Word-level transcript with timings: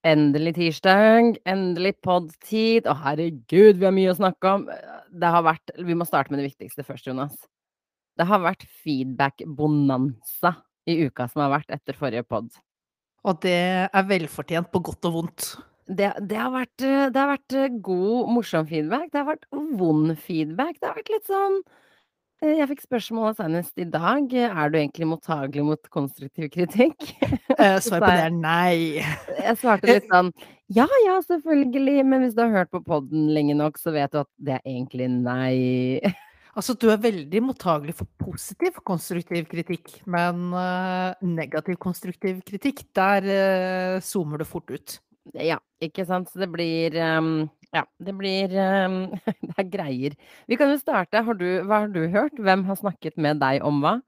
Endelig 0.00 0.54
tirsdag, 0.56 1.34
endelig 1.44 1.98
podtid. 2.00 2.86
Å, 2.88 2.94
herregud, 3.02 3.76
vi 3.76 3.84
har 3.84 3.92
mye 3.92 4.12
å 4.14 4.16
snakke 4.16 4.52
om. 4.56 4.62
Det 5.12 5.32
har 5.34 5.44
vært 5.44 5.74
Vi 5.76 5.96
må 5.96 6.06
starte 6.08 6.32
med 6.32 6.40
det 6.40 6.46
viktigste 6.46 6.86
først, 6.86 7.10
Jonas. 7.10 7.34
Det 8.16 8.24
har 8.24 8.40
vært 8.40 8.64
feedback-bonanza 8.80 10.54
i 10.88 10.96
uka 11.04 11.26
som 11.28 11.44
har 11.44 11.52
vært 11.52 11.76
etter 11.76 11.98
forrige 11.98 12.24
pod. 12.24 12.48
Og 13.28 13.42
det 13.44 13.58
er 13.92 14.08
velfortjent 14.08 14.72
på 14.72 14.80
godt 14.88 15.10
og 15.10 15.18
vondt. 15.18 15.50
Det, 15.84 16.08
det, 16.24 16.38
har 16.38 16.54
vært, 16.54 16.80
det 16.80 17.20
har 17.20 17.34
vært 17.34 17.58
god, 17.84 18.32
morsom 18.32 18.64
feedback. 18.72 19.10
Det 19.12 19.20
har 19.20 19.28
vært 19.34 19.48
vond 19.52 20.16
feedback. 20.16 20.80
Det 20.80 20.88
har 20.88 20.96
vært 20.96 21.12
litt 21.12 21.28
sånn 21.28 21.60
jeg 22.40 22.68
fikk 22.70 22.86
spørsmålet 22.86 23.40
senest 23.40 23.82
i 23.82 23.84
dag. 23.88 24.32
Er 24.32 24.72
du 24.72 24.78
egentlig 24.80 25.08
mottagelig 25.10 25.64
mot 25.66 25.92
konstruktiv 25.92 26.50
kritikk? 26.54 27.12
Eh, 27.60 27.76
Svaret 27.84 28.06
på 28.06 28.08
det 28.08 28.20
er 28.24 28.30
nei. 28.32 29.02
Jeg 29.36 29.56
svarte 29.60 29.88
litt 29.90 30.06
sånn 30.08 30.30
ja 30.72 30.86
ja, 31.02 31.16
selvfølgelig, 31.26 32.04
men 32.06 32.22
hvis 32.22 32.36
du 32.36 32.44
har 32.44 32.52
hørt 32.54 32.70
på 32.70 32.80
poden 32.86 33.26
lenge 33.34 33.56
nok, 33.58 33.76
så 33.76 33.90
vet 33.92 34.12
du 34.14 34.20
at 34.22 34.28
det 34.38 34.54
er 34.56 34.66
egentlig 34.70 35.10
nei. 35.12 36.00
Altså, 36.58 36.74
du 36.74 36.88
er 36.90 36.98
veldig 36.98 37.40
mottagelig 37.46 37.92
for 38.00 38.08
positiv 38.18 38.80
konstruktiv 38.84 39.44
kritikk, 39.48 39.92
men 40.10 40.48
uh, 40.50 41.14
negativ 41.22 41.76
konstruktiv 41.80 42.40
kritikk, 42.48 42.82
der 42.98 43.28
uh, 43.28 44.02
zoomer 44.02 44.42
du 44.42 44.48
fort 44.48 44.72
ut. 44.74 44.96
Ja, 45.38 45.60
ikke 45.80 46.04
sant. 46.08 46.32
Så 46.32 46.42
det 46.42 46.50
blir 46.50 46.96
um, 46.98 47.44
ja, 47.76 47.84
det 48.02 48.14
blir 48.18 48.54
um, 48.58 49.02
Det 49.46 49.56
er 49.62 49.68
greier. 49.70 50.16
Vi 50.50 50.58
kan 50.58 50.72
jo 50.72 50.80
starte. 50.80 51.22
Har 51.26 51.38
du, 51.38 51.46
hva 51.66 51.84
har 51.84 51.92
du 51.94 52.02
hørt? 52.10 52.38
Hvem 52.38 52.66
har 52.68 52.80
snakket 52.80 53.18
med 53.20 53.40
deg 53.42 53.62
om 53.66 53.82
hva? 53.84 53.98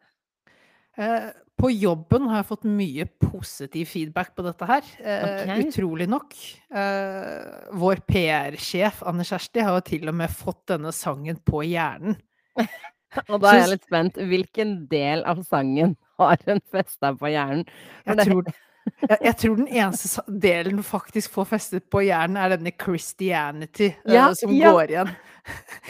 Eh, 1.01 1.31
på 1.63 1.71
jobben 1.71 2.27
har 2.29 2.41
jeg 2.41 2.49
fått 2.49 2.67
mye 2.67 3.07
positiv 3.23 3.87
feedback 3.93 4.33
på 4.37 4.45
dette 4.45 4.67
her. 4.67 4.89
Eh, 4.99 5.27
okay. 5.29 5.67
Utrolig 5.69 6.09
nok. 6.11 6.35
Eh, 6.75 7.69
vår 7.79 8.03
PR-sjef 8.09 9.05
Anne 9.09 9.27
Kjersti 9.29 9.63
har 9.63 9.79
jo 9.79 9.87
til 9.93 10.11
og 10.11 10.19
med 10.19 10.35
fått 10.35 10.65
denne 10.73 10.93
sangen 10.97 11.39
på 11.47 11.63
hjernen. 11.69 12.19
og 13.31 13.39
da 13.39 13.53
er 13.53 13.63
jeg 13.63 13.73
litt 13.77 13.87
spent. 13.87 14.19
Hvilken 14.33 14.75
del 14.91 15.23
av 15.29 15.45
sangen 15.47 15.95
har 16.21 16.43
hun 16.49 16.61
festa 16.75 17.15
på 17.15 17.31
hjernen? 17.31 17.65
For 18.03 18.19
jeg 18.19 18.33
tror 18.33 18.51
jeg, 18.85 19.19
jeg, 19.19 19.35
tror 19.39 19.59
den 19.59 19.69
eneste 19.71 20.23
delen 20.43 20.79
du 20.79 20.85
faktisk 20.87 21.35
får 21.35 21.49
festet 21.53 21.85
på 21.93 22.03
hjernen, 22.07 22.39
er 22.41 22.55
denne 22.55 22.73
Christianity 22.75 23.91
eh, 23.93 24.15
ja, 24.15 24.29
uh, 24.31 24.37
som 24.39 24.53
ja. 24.55 24.73
går 24.73 24.95
igjen. 24.95 25.13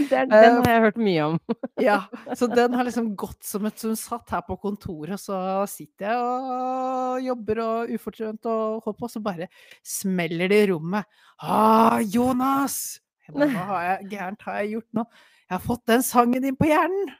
Den, 0.08 0.30
den, 0.32 0.54
har 0.64 0.70
jeg 0.70 0.80
hørt 0.80 0.98
mye 1.04 1.24
om. 1.26 1.34
ja, 1.88 1.98
så 2.40 2.46
den 2.56 2.72
har 2.72 2.86
liksom 2.88 3.10
gått 3.20 3.44
som 3.44 3.66
et 3.68 3.82
som 3.82 3.92
satt 4.00 4.32
her 4.32 4.40
på 4.46 4.56
kontoret, 4.62 5.12
og 5.12 5.20
så 5.20 5.36
sitter 5.68 6.08
jeg 6.08 6.22
og 6.22 7.26
jobber 7.26 7.60
og 7.60 7.92
ufortrødent 7.92 8.48
og 8.48 8.86
holder 8.86 8.96
på, 8.96 9.10
og 9.10 9.12
så 9.12 9.20
bare 9.20 9.50
smeller 9.84 10.48
det 10.48 10.62
i 10.64 10.70
rommet. 10.72 11.20
Ah, 11.44 12.00
Jonas! 12.00 13.02
Hva 13.28 13.46
har 13.52 13.84
jeg, 13.90 14.08
gærent 14.14 14.48
har 14.48 14.58
jeg 14.62 14.72
gjort 14.78 14.88
nå? 14.96 15.06
Jeg 15.44 15.58
har 15.58 15.64
fått 15.68 15.84
den 15.92 16.08
sangen 16.08 16.48
din 16.48 16.56
på 16.56 16.72
hjernen! 16.72 17.12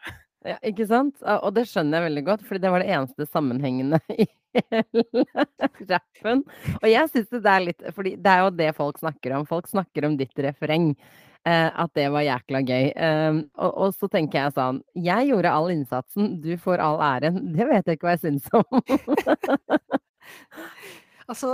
Ja, 0.48 0.56
ikke 0.66 0.88
sant? 0.88 1.20
Og 1.20 1.52
det 1.54 1.68
skjønner 1.70 2.00
jeg 2.00 2.08
veldig 2.08 2.24
godt, 2.32 2.48
fordi 2.48 2.64
det 2.64 2.72
var 2.72 2.82
det 2.82 2.94
eneste 2.96 3.28
sammenhengende 3.28 4.00
i 4.16 4.24
hele 4.54 5.26
rappen. 5.90 6.44
Og 6.80 6.88
jeg 6.90 7.10
syns 7.12 7.34
det 7.34 7.52
er 7.54 7.66
litt 7.66 7.84
fordi 7.96 8.14
det 8.20 8.32
er 8.32 8.44
jo 8.44 8.54
det 8.60 8.70
folk 8.78 9.00
snakker 9.02 9.36
om. 9.38 9.48
Folk 9.48 9.68
snakker 9.70 10.08
om 10.08 10.16
ditt 10.20 10.46
refreng. 10.46 10.92
Eh, 11.42 11.68
at 11.74 11.90
det 11.98 12.06
var 12.14 12.22
jækla 12.22 12.60
gøy. 12.62 12.92
Eh, 12.94 13.40
og, 13.58 13.72
og, 13.72 13.96
så 13.98 14.06
tenker 14.06 14.38
jeg 14.38 14.54
sånn 14.54 14.76
Jeg 14.94 15.26
gjorde 15.32 15.50
all 15.50 15.72
innsatsen, 15.74 16.36
du 16.44 16.52
får 16.60 16.82
all 16.84 17.02
æren. 17.02 17.40
Det 17.56 17.66
vet 17.66 17.88
jeg 17.90 17.98
ikke 17.98 18.06
hva 18.06 18.14
jeg 18.14 18.24
syns 18.28 18.46
om. 18.54 19.98
Altså, 21.30 21.48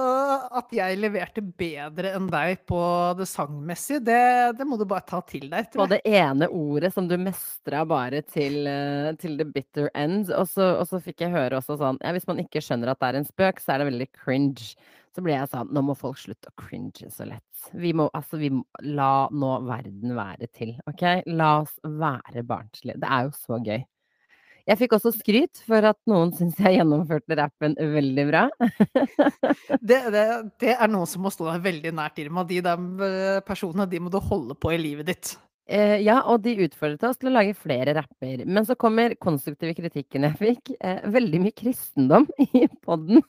at 0.58 0.72
jeg 0.72 0.98
leverte 1.00 1.42
bedre 1.42 2.12
enn 2.16 2.28
deg 2.32 2.62
på 2.68 2.80
det 3.18 3.26
sangmessige, 3.28 4.00
det, 4.06 4.20
det 4.58 4.66
må 4.68 4.78
du 4.80 4.86
bare 4.88 5.06
ta 5.08 5.20
til 5.28 5.48
deg. 5.52 5.68
På 5.74 5.88
det 5.90 6.00
ene 6.08 6.48
ordet 6.48 6.92
som 6.94 7.08
du 7.10 7.16
mestra 7.20 7.84
bare 7.88 8.22
til, 8.26 8.62
eh, 8.70 9.10
til, 9.20 9.36
the 9.40 9.46
bitter 9.48 9.90
end. 9.94 10.30
Og 10.32 10.48
så, 10.50 10.72
og 10.80 10.86
så, 10.88 11.02
fikk 11.04 11.26
jeg 11.26 11.34
høre 11.34 11.60
også 11.60 11.78
sånn 11.80 12.00
ja, 12.02 12.14
Hvis 12.16 12.28
man 12.28 12.40
ikke 12.42 12.62
skjønner 12.64 12.92
at 12.92 13.02
det 13.02 13.10
er 13.10 13.20
en 13.20 13.28
spøk, 13.28 13.60
så 13.62 13.74
er 13.74 13.82
det 13.82 13.90
veldig 13.92 14.08
cringe. 14.16 14.72
Så 15.16 15.24
ble 15.24 15.34
jeg 15.34 15.50
sånn 15.50 15.70
Nå 15.74 15.82
må 15.82 15.96
folk 15.98 16.18
slutte 16.20 16.52
å 16.52 16.58
cringe 16.60 17.10
så 17.12 17.26
lett. 17.28 17.44
Vi 17.74 17.92
må 17.96 18.08
altså 18.16 18.40
vi 18.40 18.52
må, 18.54 18.64
La 18.86 19.28
nå 19.34 19.52
verden 19.66 20.16
være 20.16 20.50
til, 20.54 20.76
OK? 20.88 21.04
La 21.28 21.58
oss 21.62 21.76
være 21.82 22.44
barnslige. 22.46 22.98
Det 23.02 23.12
er 23.12 23.28
jo 23.28 23.36
så 23.36 23.60
gøy. 23.60 23.82
Jeg 24.68 24.76
fikk 24.82 24.98
også 24.98 25.14
skryt 25.16 25.62
for 25.64 25.84
at 25.88 25.96
noen 26.10 26.34
syns 26.36 26.58
jeg 26.60 26.76
gjennomførte 26.76 27.38
rappen 27.38 27.76
veldig 27.78 28.24
bra. 28.28 28.44
det, 29.88 30.00
det, 30.12 30.24
det, 30.60 30.74
er 30.74 30.90
noen 30.92 31.08
som 31.08 31.24
må 31.24 31.32
stå 31.32 31.48
deg 31.48 31.64
veldig 31.64 31.92
nært, 31.96 32.20
Irma. 32.20 32.44
De 32.48 32.60
eh, 32.60 33.38
personene 33.48 33.88
de 33.88 34.02
må 34.04 34.12
du 34.12 34.18
holde 34.20 34.58
på 34.60 34.74
i 34.76 34.80
livet 34.82 35.08
ditt. 35.08 35.32
Eh, 35.68 35.98
ja, 36.04 36.18
og 36.28 36.42
de 36.44 36.54
utfordret 36.64 37.08
oss 37.08 37.18
til 37.20 37.30
å 37.30 37.34
lage 37.38 37.56
flere 37.56 37.96
rapper. 37.96 38.44
Men 38.44 38.68
så 38.68 38.76
kommer 38.76 39.16
konstruktive 39.20 39.72
kritikken 39.76 40.28
jeg 40.28 40.38
fikk. 40.40 40.76
Eh, 40.80 41.02
veldig 41.16 41.42
mye 41.46 41.56
kristendom 41.56 42.28
i 42.60 42.66
poden. 42.84 43.24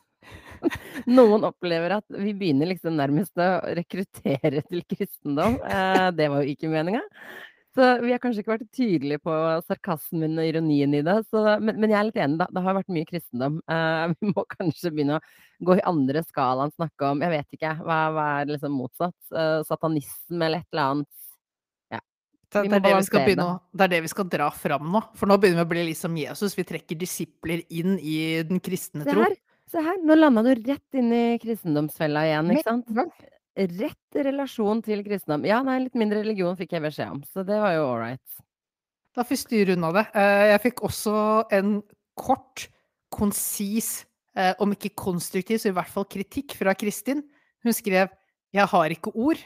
Noen 1.08 1.46
opplever 1.48 1.96
at 2.02 2.20
vi 2.20 2.34
begynner 2.36 2.68
liksom 2.74 2.98
nærmest 3.00 3.40
å 3.40 3.50
rekruttere 3.80 4.64
til 4.68 4.84
kristendom. 4.88 5.56
Eh, 5.64 6.08
det 6.16 6.28
var 6.32 6.44
jo 6.44 6.56
ikke 6.56 6.72
meninga. 6.72 7.04
Så 7.76 7.86
vi 8.02 8.10
har 8.12 8.22
kanskje 8.22 8.42
ikke 8.42 8.56
vært 8.56 8.72
tydelige 8.74 9.22
på 9.22 9.34
sarkasmen 9.68 10.40
og 10.42 10.48
ironien 10.48 10.94
i 10.98 11.04
det. 11.06 11.18
Så, 11.30 11.44
men, 11.62 11.78
men, 11.78 11.92
jeg 11.92 12.00
er 12.00 12.08
litt 12.08 12.18
enig, 12.24 12.40
da. 12.42 12.48
Det 12.56 12.64
har 12.66 12.78
vært 12.80 12.96
mye 12.96 13.10
kristendom. 13.10 13.60
Uh, 13.70 14.10
vi 14.18 14.32
må 14.32 14.46
kanskje 14.56 14.92
begynne 14.96 15.20
å 15.20 15.68
gå 15.70 15.78
i 15.78 15.86
andre 15.92 16.24
skalaen, 16.26 16.74
snakke 16.74 17.12
om 17.12 17.22
Jeg 17.26 17.34
vet 17.36 17.58
ikke, 17.58 17.76
hva, 17.86 18.00
hva 18.16 18.28
er 18.40 18.54
liksom 18.56 18.74
motsatt? 18.80 19.18
Uh, 19.30 19.62
satanisme 19.70 20.42
eller 20.42 20.64
et 20.64 20.74
eller 20.74 20.96
annet. 20.96 21.12
Ja. 21.94 22.02
Det, 22.50 22.66
det, 22.66 22.80
er 22.80 22.86
det, 22.88 23.24
begynne, 23.28 23.50
det 23.70 23.86
er 23.86 23.94
det 23.94 24.04
vi 24.08 24.14
skal 24.16 24.32
dra 24.34 24.50
fram 24.56 24.90
nå. 24.96 25.06
For 25.20 25.30
nå 25.30 25.38
begynner 25.38 25.62
vi 25.62 25.70
å 25.70 25.74
bli 25.76 25.88
liksom 25.92 26.18
Jesus. 26.18 26.58
Vi 26.58 26.66
trekker 26.74 26.98
disipler 26.98 27.62
inn 27.70 28.00
i 28.02 28.18
den 28.50 28.64
kristne 28.66 29.06
tro. 29.06 29.30
Se 29.70 29.86
her. 29.86 30.02
Nå 30.02 30.18
landa 30.18 30.42
du 30.42 30.56
rett 30.58 30.98
inn 30.98 31.14
i 31.14 31.26
kristendomsfella 31.44 32.26
igjen, 32.26 32.56
ikke 32.56 32.66
sant? 32.66 32.90
Rett 33.60 34.16
relasjon 34.16 34.80
til 34.86 35.02
kristendom. 35.04 35.44
Ja, 35.48 35.60
nei, 35.66 35.82
litt 35.84 35.98
mindre 36.00 36.22
religion 36.22 36.56
fikk 36.56 36.78
jeg 36.78 36.86
beskjed 36.86 37.18
om, 37.18 37.24
så 37.28 37.44
det 37.48 37.58
var 37.60 37.74
jo 37.76 37.88
all 37.90 38.00
right. 38.00 38.44
Da 39.16 39.26
får 39.26 39.36
vi 39.36 39.40
styre 39.42 39.76
unna 39.76 39.90
det. 39.98 40.06
Eh, 40.16 40.44
jeg 40.54 40.62
fikk 40.68 40.84
også 40.88 41.16
en 41.58 41.74
kort, 42.20 42.70
konsis, 43.12 44.06
eh, 44.38 44.54
om 44.64 44.72
ikke 44.76 44.94
konstruktiv, 44.96 45.60
så 45.60 45.74
i 45.74 45.76
hvert 45.76 45.92
fall 45.92 46.08
kritikk 46.08 46.56
fra 46.56 46.76
Kristin. 46.78 47.26
Hun 47.66 47.76
skrev 47.76 48.08
'Jeg 48.54 48.66
har 48.66 48.90
ikke 48.90 49.12
ord'. 49.14 49.44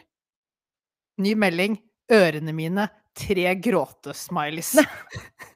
Ny 1.18 1.34
melding 1.34 1.81
'Ørene 2.12 2.53
mine'. 2.53 2.90
Tre 3.16 3.56
gråtesmileys. 3.56 4.78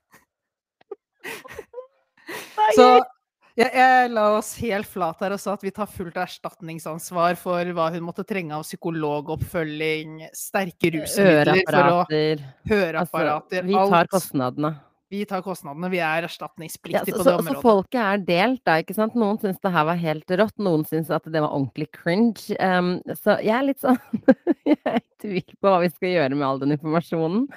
så 2.75 3.05
jeg, 3.57 3.71
jeg, 3.73 4.09
la 4.13 4.25
oss 4.37 4.51
helt 4.61 4.89
flat 4.89 5.21
her 5.25 5.33
og 5.33 5.41
sa 5.41 5.55
at 5.57 5.63
vi 5.65 5.71
tar 5.73 5.89
fullt 5.89 6.17
erstatningsansvar 6.21 7.37
for 7.41 7.73
hva 7.73 7.87
hun 7.95 8.05
måtte 8.05 8.25
trenge 8.27 8.53
av 8.53 8.65
psykologoppfølging, 8.67 10.27
sterke 10.37 10.93
rusmidler 10.93 11.63
for 11.65 11.79
å 11.81 12.03
Høreapparater. 12.69 13.63
Altså, 13.63 13.65
vi 13.65 13.79
tar 13.95 14.11
kostnadene. 14.13 14.75
Vi 15.07 15.21
tar 15.23 15.39
kostnadene, 15.39 15.87
vi 15.87 16.01
er 16.03 16.25
erstatningspliktige 16.27 17.13
ja, 17.13 17.15
på 17.15 17.23
det 17.23 17.33
området. 17.37 17.53
Så 17.55 17.63
folket 17.63 17.99
er 18.03 18.23
delt, 18.27 18.59
da, 18.67 18.73
ikke 18.83 18.95
sant. 18.97 19.13
Noen 19.15 19.37
syns 19.39 19.61
det 19.63 19.71
her 19.71 19.85
var 19.87 20.01
helt 20.01 20.33
rått, 20.41 20.55
noen 20.59 20.83
syns 20.89 21.11
at 21.15 21.29
det 21.31 21.39
var 21.39 21.53
ordentlig 21.55 21.87
cringe. 21.95 22.57
Um, 22.59 22.97
så 23.15 23.37
jeg 23.39 23.55
er 23.55 23.67
litt 23.69 23.79
sånn 23.83 23.99
Jeg 24.67 24.81
er 24.83 24.99
i 24.99 25.05
tvil 25.23 25.55
på 25.55 25.71
hva 25.71 25.79
vi 25.85 25.89
skal 25.93 26.11
gjøre 26.11 26.35
med 26.35 26.43
all 26.43 26.59
den 26.59 26.75
informasjonen. 26.75 27.47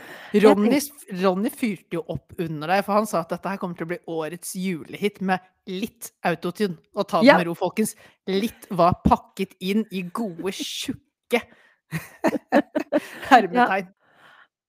Ronny, 0.46 0.78
Ronny, 1.24 1.50
fyrte 1.50 1.98
jo 1.98 2.04
opp 2.14 2.38
under 2.38 2.70
deg, 2.70 2.84
for 2.86 3.00
han 3.00 3.10
sa 3.10 3.24
at 3.24 3.34
dette 3.34 3.50
her 3.50 3.58
kommer 3.58 3.78
til 3.78 3.88
å 3.88 3.90
bli 3.90 4.02
årets 4.14 4.54
julehit 4.54 5.18
med 5.18 5.42
litt 5.66 6.12
autotune. 6.30 6.78
Og 6.94 7.08
ta 7.10 7.24
det 7.24 7.32
ja. 7.32 7.40
med 7.40 7.50
ro, 7.50 7.58
folkens. 7.58 7.96
Litt 8.30 8.70
var 8.70 9.00
pakket 9.02 9.58
inn 9.58 9.82
i 9.90 10.04
gode, 10.06 10.54
tjukke 10.54 11.42
hermetegn. 13.32 13.90
Ja. 13.90 13.99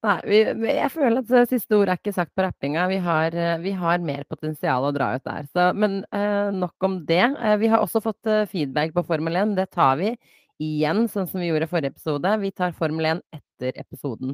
Nei, 0.02 0.16
vi, 0.26 0.38
jeg 0.66 0.90
føler 0.90 1.22
at 1.22 1.28
det 1.30 1.44
siste 1.52 1.78
ord 1.78 1.92
er 1.92 2.00
ikke 2.00 2.14
sagt 2.16 2.32
på 2.34 2.42
rappinga. 2.42 2.88
Vi 2.90 2.98
har, 3.06 3.36
eh, 3.38 3.60
vi 3.62 3.74
har 3.78 4.02
mer 4.02 4.24
potensial 4.30 4.88
å 4.88 4.94
dra 4.96 5.12
ut 5.14 5.26
der. 5.28 5.46
Så, 5.54 5.68
men 5.78 6.00
eh, 6.10 6.50
nok 6.58 6.88
om 6.88 6.96
det. 7.06 7.22
Eh, 7.22 7.58
vi 7.62 7.70
har 7.70 7.84
også 7.86 8.02
fått 8.02 8.30
eh, 8.30 8.48
feedback 8.50 8.96
på 8.96 9.04
Formel 9.06 9.38
1. 9.44 9.54
Det 9.60 9.68
tar 9.78 10.00
vi 10.02 10.16
igjen, 10.62 11.06
sånn 11.10 11.30
som 11.30 11.42
vi 11.42 11.52
gjorde 11.52 11.70
i 11.70 11.74
forrige 11.76 11.94
episode. 11.94 12.34
Vi 12.42 12.54
tar 12.58 12.74
Formel 12.78 13.12
1 13.14 13.24
etter 13.38 13.78
episoden 13.78 14.34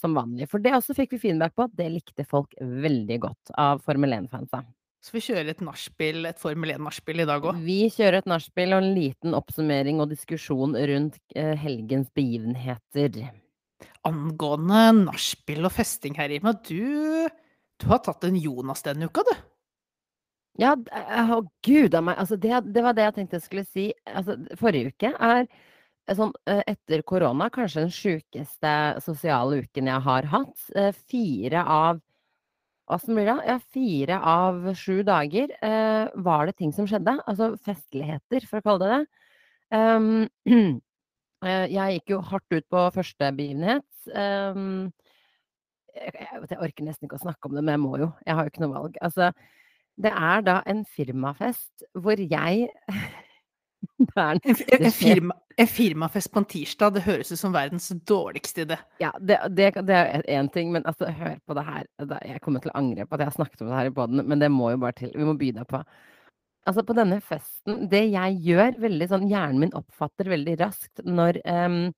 som 0.00 0.16
vanlig. 0.16 0.48
For 0.50 0.64
det 0.64 0.72
også 0.76 0.96
fikk 0.96 1.14
vi 1.18 1.22
feedback 1.28 1.52
på 1.56 1.68
det 1.76 1.90
likte 1.98 2.24
folk 2.28 2.56
veldig 2.58 3.20
godt 3.28 3.54
av 3.60 3.84
Formel 3.84 4.16
1-fansa. 4.16 4.64
Så 5.04 5.12
vi 5.12 5.20
kjører 5.20 5.52
et 5.52 5.60
nachspiel, 5.60 6.24
et 6.24 6.40
Formel 6.40 6.78
1-nachspiel 6.78 7.20
i 7.20 7.28
dag 7.28 7.44
òg? 7.44 7.60
Vi 7.60 7.82
kjører 7.92 8.22
et 8.22 8.30
nachspiel 8.30 8.72
og 8.72 8.80
en 8.80 8.94
liten 8.96 9.36
oppsummering 9.36 10.00
og 10.00 10.08
diskusjon 10.16 10.72
rundt 10.80 11.20
eh, 11.36 11.52
helgens 11.60 12.08
begivenheter 12.16 13.26
angående 14.08 14.86
nachspiel 15.04 15.66
og 15.66 15.74
festing 15.74 16.16
her, 16.18 16.32
Irma. 16.32 16.54
Du, 16.66 17.28
du 17.80 17.90
har 17.90 18.02
tatt 18.04 18.26
en 18.28 18.38
Jonas 18.38 18.84
denne 18.86 19.08
uka, 19.10 19.24
du? 19.26 19.34
Ja, 20.62 20.74
å 20.78 21.40
oh, 21.40 21.46
gud 21.66 21.96
a 21.98 22.02
meg, 22.04 22.18
altså 22.22 22.36
det 22.38 22.60
det 22.70 22.82
var 22.84 22.94
det 22.94 23.08
jeg 23.08 23.14
tenkte 23.16 23.40
jeg 23.40 23.46
skulle 23.48 23.66
si. 23.66 23.86
Altså, 24.06 24.36
forrige 24.60 24.92
uke 24.94 25.10
er 25.10 25.48
sånn, 26.14 26.34
eh, 26.46 26.62
etter 26.70 27.02
korona 27.02 27.48
kanskje 27.50 27.86
den 27.86 27.94
sjukeste 27.94 28.74
sosiale 29.02 29.64
uken 29.64 29.90
jeg 29.90 30.04
har 30.08 30.28
hatt. 30.30 30.66
Fire 30.68 30.92
4 31.10 31.64
av 31.64 32.02
Åssen 32.92 33.16
blir 33.16 33.24
det? 33.24 33.36
Ja, 33.48 33.58
fire 33.72 34.16
av 34.28 34.66
sju 34.76 35.02
dager, 35.08 35.48
eh, 35.64 36.08
var 36.14 36.46
det 36.46 36.56
ting 36.58 36.72
som 36.72 36.86
skjedde. 36.86 37.16
Altså 37.26 37.54
festligheter, 37.64 38.44
for 38.46 38.60
å 38.60 38.64
kalle 38.66 38.84
det 38.84 38.98
det. 38.98 39.06
Um, 39.72 40.28
eh, 40.44 40.74
jeg 41.44 41.98
gikk 41.98 42.14
jo 42.14 42.20
hardt 42.30 42.54
ut 42.56 42.66
på 42.72 42.84
første 42.94 43.30
begivenhet. 43.36 43.86
Um, 44.14 44.92
jeg 45.94 46.58
orker 46.58 46.86
nesten 46.86 47.06
ikke 47.06 47.20
å 47.20 47.24
snakke 47.24 47.48
om 47.48 47.54
det, 47.54 47.62
men 47.62 47.76
jeg 47.76 47.82
må 47.84 47.98
jo. 48.02 48.10
Jeg 48.26 48.36
har 48.36 48.46
jo 48.46 48.52
ikke 48.52 48.64
noe 48.64 48.74
valg. 48.74 48.98
Altså, 49.04 49.30
det 50.00 50.10
er 50.10 50.42
da 50.46 50.58
en 50.70 50.82
firmafest 50.90 51.86
hvor 51.94 52.18
jeg 52.18 52.68
er 54.16 54.40
En 54.42 54.56
en 54.80 54.94
firma 54.94 55.36
en 55.58 55.68
firmafest 55.70 56.32
på 56.32 56.40
en 56.40 56.46
tirsdag, 56.50 56.96
det 56.96 57.04
høres 57.04 57.28
ut 57.30 57.38
som 57.38 57.52
verdens 57.54 57.92
dårligste 58.08 58.64
idé. 58.64 58.78
Ja, 58.98 59.12
det 59.20 59.38
det 59.54 59.68
det 59.86 59.94
er 59.94 60.24
én 60.26 60.48
ting, 60.50 60.72
men 60.72 60.82
altså, 60.86 61.06
hør 61.06 61.36
på 61.46 61.54
det 61.54 61.64
her. 61.64 61.86
Jeg 62.24 62.40
kommer 62.42 62.60
til 62.60 62.72
å 62.72 62.78
angre 62.78 63.06
på 63.06 63.14
at 63.14 63.22
jeg 63.22 63.30
har 63.30 63.36
snakket 63.36 63.62
om 63.62 63.70
det 63.70 63.76
her 63.78 63.90
i 63.90 63.94
poden, 63.94 64.24
men 64.26 64.40
det 64.40 64.50
må 64.50 64.72
jo 64.72 64.80
bare 64.82 64.98
til. 64.98 65.12
Vi 65.14 65.24
må 65.24 65.36
by 65.38 65.52
deg 65.54 65.68
på. 65.70 65.82
Altså, 66.64 66.84
på 66.86 66.96
denne 66.96 67.18
festen 67.20 67.84
Det 67.92 68.06
jeg 68.08 68.38
gjør 68.46 68.78
veldig 68.80 69.08
sånn 69.10 69.26
hjernen 69.28 69.66
min 69.66 69.74
oppfatter 69.76 70.30
veldig 70.32 70.54
raskt 70.62 71.02
når, 71.04 71.40
um, 71.44 71.90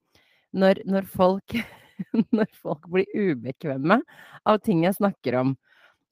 når 0.57 0.83
når 0.91 1.07
folk 1.13 1.55
når 2.37 2.51
folk 2.61 2.89
blir 2.93 3.07
ubekvemme 3.15 4.01
av 4.45 4.59
ting 4.65 4.85
jeg 4.85 4.99
snakker 4.99 5.39
om. 5.41 5.55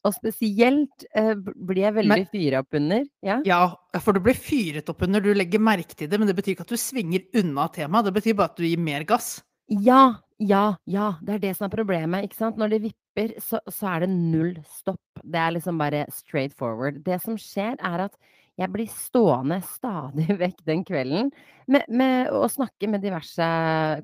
Og 0.04 0.12
spesielt, 0.12 1.06
eh, 1.16 1.32
blir 1.36 1.82
jeg 1.86 1.96
veldig 1.96 2.24
fyra 2.32 2.60
opp 2.60 2.76
under 2.76 3.04
ja? 3.24 3.38
Ja, 3.48 3.60
for 4.04 4.16
du 4.16 4.20
blir 4.24 4.36
fyret 4.36 4.88
opp 4.92 5.04
under, 5.06 5.20
du 5.20 5.32
legger 5.36 5.62
merke 5.62 5.96
til 5.96 6.10
det, 6.10 6.20
men 6.20 6.28
det 6.28 6.36
betyr 6.36 6.54
ikke 6.54 6.66
at 6.66 6.74
du 6.74 6.80
svinger 6.80 7.24
unna 7.40 7.70
temaet, 7.72 8.08
det 8.08 8.14
betyr 8.18 8.36
bare 8.36 8.52
at 8.52 8.60
du 8.60 8.66
gir 8.68 8.80
mer 8.80 9.06
gass. 9.08 9.38
Ja, 9.72 10.20
ja, 10.42 10.76
ja, 10.84 11.14
det 11.24 11.38
er 11.38 11.42
det 11.46 11.54
som 11.56 11.70
er 11.70 11.72
problemet, 11.72 12.26
ikke 12.26 12.36
sant. 12.36 12.60
Når 12.60 12.74
det 12.74 12.82
vipper, 12.90 13.32
så 13.40 13.62
så 13.72 13.94
er 13.94 14.04
det 14.04 14.10
null 14.12 14.58
stopp. 14.68 15.22
Det 15.22 15.40
er 15.40 15.54
liksom 15.56 15.80
bare 15.80 16.04
straight 16.12 16.52
forward. 16.58 17.00
Det 17.06 17.20
som 17.22 17.38
skjer, 17.40 17.78
er 17.80 18.04
at 18.10 18.18
jeg 18.60 18.70
blir 18.70 18.90
stående 18.90 19.58
stadig 19.66 20.28
vekk 20.42 20.60
den 20.68 20.84
kvelden 20.86 21.30
med 21.70 21.88
med 21.88 22.30
å 22.34 22.44
snakke 22.50 22.88
med 22.90 23.02
diverse 23.04 23.46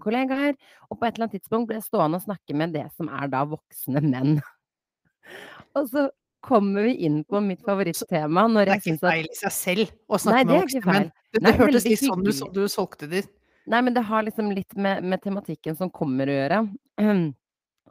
kollegaer, 0.03 0.57
og 0.89 0.99
på 0.99 1.07
et 1.07 1.15
eller 1.15 1.29
annet 1.29 1.37
tidspunkt 1.39 1.69
blir 1.69 1.81
jeg 1.81 1.89
stående 1.91 2.21
og 2.21 2.25
snakke 2.25 2.57
med 2.57 2.75
det 2.75 2.87
som 2.97 3.11
er 3.13 3.31
da 3.33 3.45
voksne 3.49 4.03
menn. 4.07 4.41
Og 5.79 5.85
så 5.87 6.09
kommer 6.43 6.83
vi 6.89 6.97
inn 7.07 7.21
på 7.29 7.39
mitt 7.45 7.61
favorittema 7.63 8.47
når 8.51 8.67
det 8.67 8.73
er 8.73 8.81
ikke 8.81 9.03
feil 9.05 9.29
i 9.29 9.37
seg 9.39 9.53
selv 9.55 9.93
å 10.11 10.19
snakke 10.19 10.41
nei, 10.41 10.47
med 10.49 10.65
voksne 10.65 10.81
menn. 10.89 11.13
Det 11.31 11.43
det 11.45 11.53
hørtes 11.61 11.87
litt 11.87 12.03
sånn 12.03 12.25
ut 12.27 12.35
som 12.35 12.51
du 12.57 12.65
solgte 12.73 13.07
det. 13.13 13.23
Nei, 13.71 13.83
men 13.87 13.95
det 13.95 14.03
har 14.09 14.25
liksom 14.27 14.51
litt 14.57 14.75
med 14.75 15.05
med 15.07 15.23
tematikken 15.23 15.79
som 15.79 15.93
kommer 15.95 16.27
å 16.27 16.39
gjøre. 16.41 16.65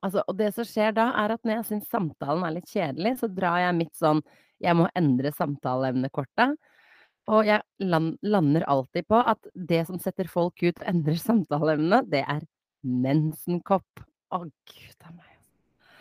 Altså, 0.06 0.24
og 0.28 0.38
det 0.40 0.52
som 0.56 0.68
skjer 0.68 0.94
da, 0.98 1.10
er 1.22 1.36
at 1.36 1.46
når 1.46 1.60
jeg 1.60 1.68
syns 1.70 1.90
samtalen 1.92 2.46
er 2.48 2.56
litt 2.56 2.70
kjedelig, 2.72 3.18
så 3.22 3.30
drar 3.32 3.60
jeg 3.66 3.78
mitt 3.80 3.96
sånn 4.00 4.22
jeg 4.60 4.76
må 4.76 4.90
endre 5.00 5.32
samtaleevnekortet. 5.36 6.58
Og 7.30 7.46
jeg 7.46 7.62
land 7.86 8.16
lander 8.26 8.66
alltid 8.72 9.06
på 9.10 9.20
at 9.22 9.50
det 9.54 9.84
som 9.88 10.00
setter 10.02 10.30
folk 10.32 10.60
ut 10.64 10.80
og 10.82 10.88
endrer 10.92 11.20
samtaleevne, 11.22 12.04
det 12.10 12.24
er 12.26 12.46
mensenkopp. 12.84 14.06
Å 14.30 14.44
gud 14.46 15.06
a 15.08 15.12
meg. 15.12 15.26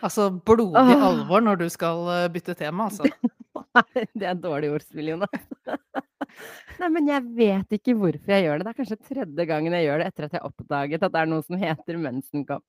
Altså 0.05 0.29
blodig 0.31 0.95
alvor 0.95 1.41
når 1.43 1.59
du 1.59 1.65
skal, 1.71 2.05
eh, 2.13 2.27
bytte 2.31 2.55
tema, 2.55 2.87
altså. 2.87 3.09
Nei, 3.75 4.05
det 4.19 4.29
er 4.29 4.37
dårlig 4.39 4.71
ordspill, 4.77 5.11
Jonas. 5.15 5.49
Nei, 6.79 6.89
men 6.95 7.07
jeg 7.11 7.23
vet 7.35 7.73
ikke 7.79 7.93
hvorfor 7.99 8.31
jeg 8.31 8.45
gjør 8.45 8.59
det. 8.61 8.65
Det 8.65 8.71
er 8.71 8.77
kanskje 8.79 8.97
tredje 9.09 9.45
gangen 9.49 9.73
jeg 9.75 9.85
gjør 9.89 9.99
det 10.03 10.07
etter 10.13 10.27
at 10.29 10.35
jeg 10.37 10.45
oppdaget 10.47 11.03
at 11.03 11.11
det 11.15 11.21
er 11.23 11.31
noe 11.31 11.43
som 11.43 11.57
heter 11.59 11.97
mensenkopp. 11.99 12.63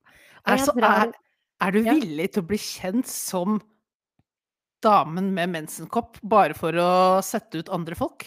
Altså, 0.51 0.75
er 0.77 1.13
er 1.61 1.71
du 1.77 1.83
Ja? 1.85 1.93
villig 1.95 2.31
til 2.33 2.43
å 2.43 2.47
bli 2.49 2.57
kjent 2.59 3.07
som 3.07 3.61
damen 4.83 5.33
med 5.37 5.51
mensenkopp 5.53 6.17
bare 6.25 6.55
for 6.57 6.73
å 6.73 6.91
sette 7.23 7.61
ut 7.61 7.69
andre 7.69 7.95
folk? 7.95 8.27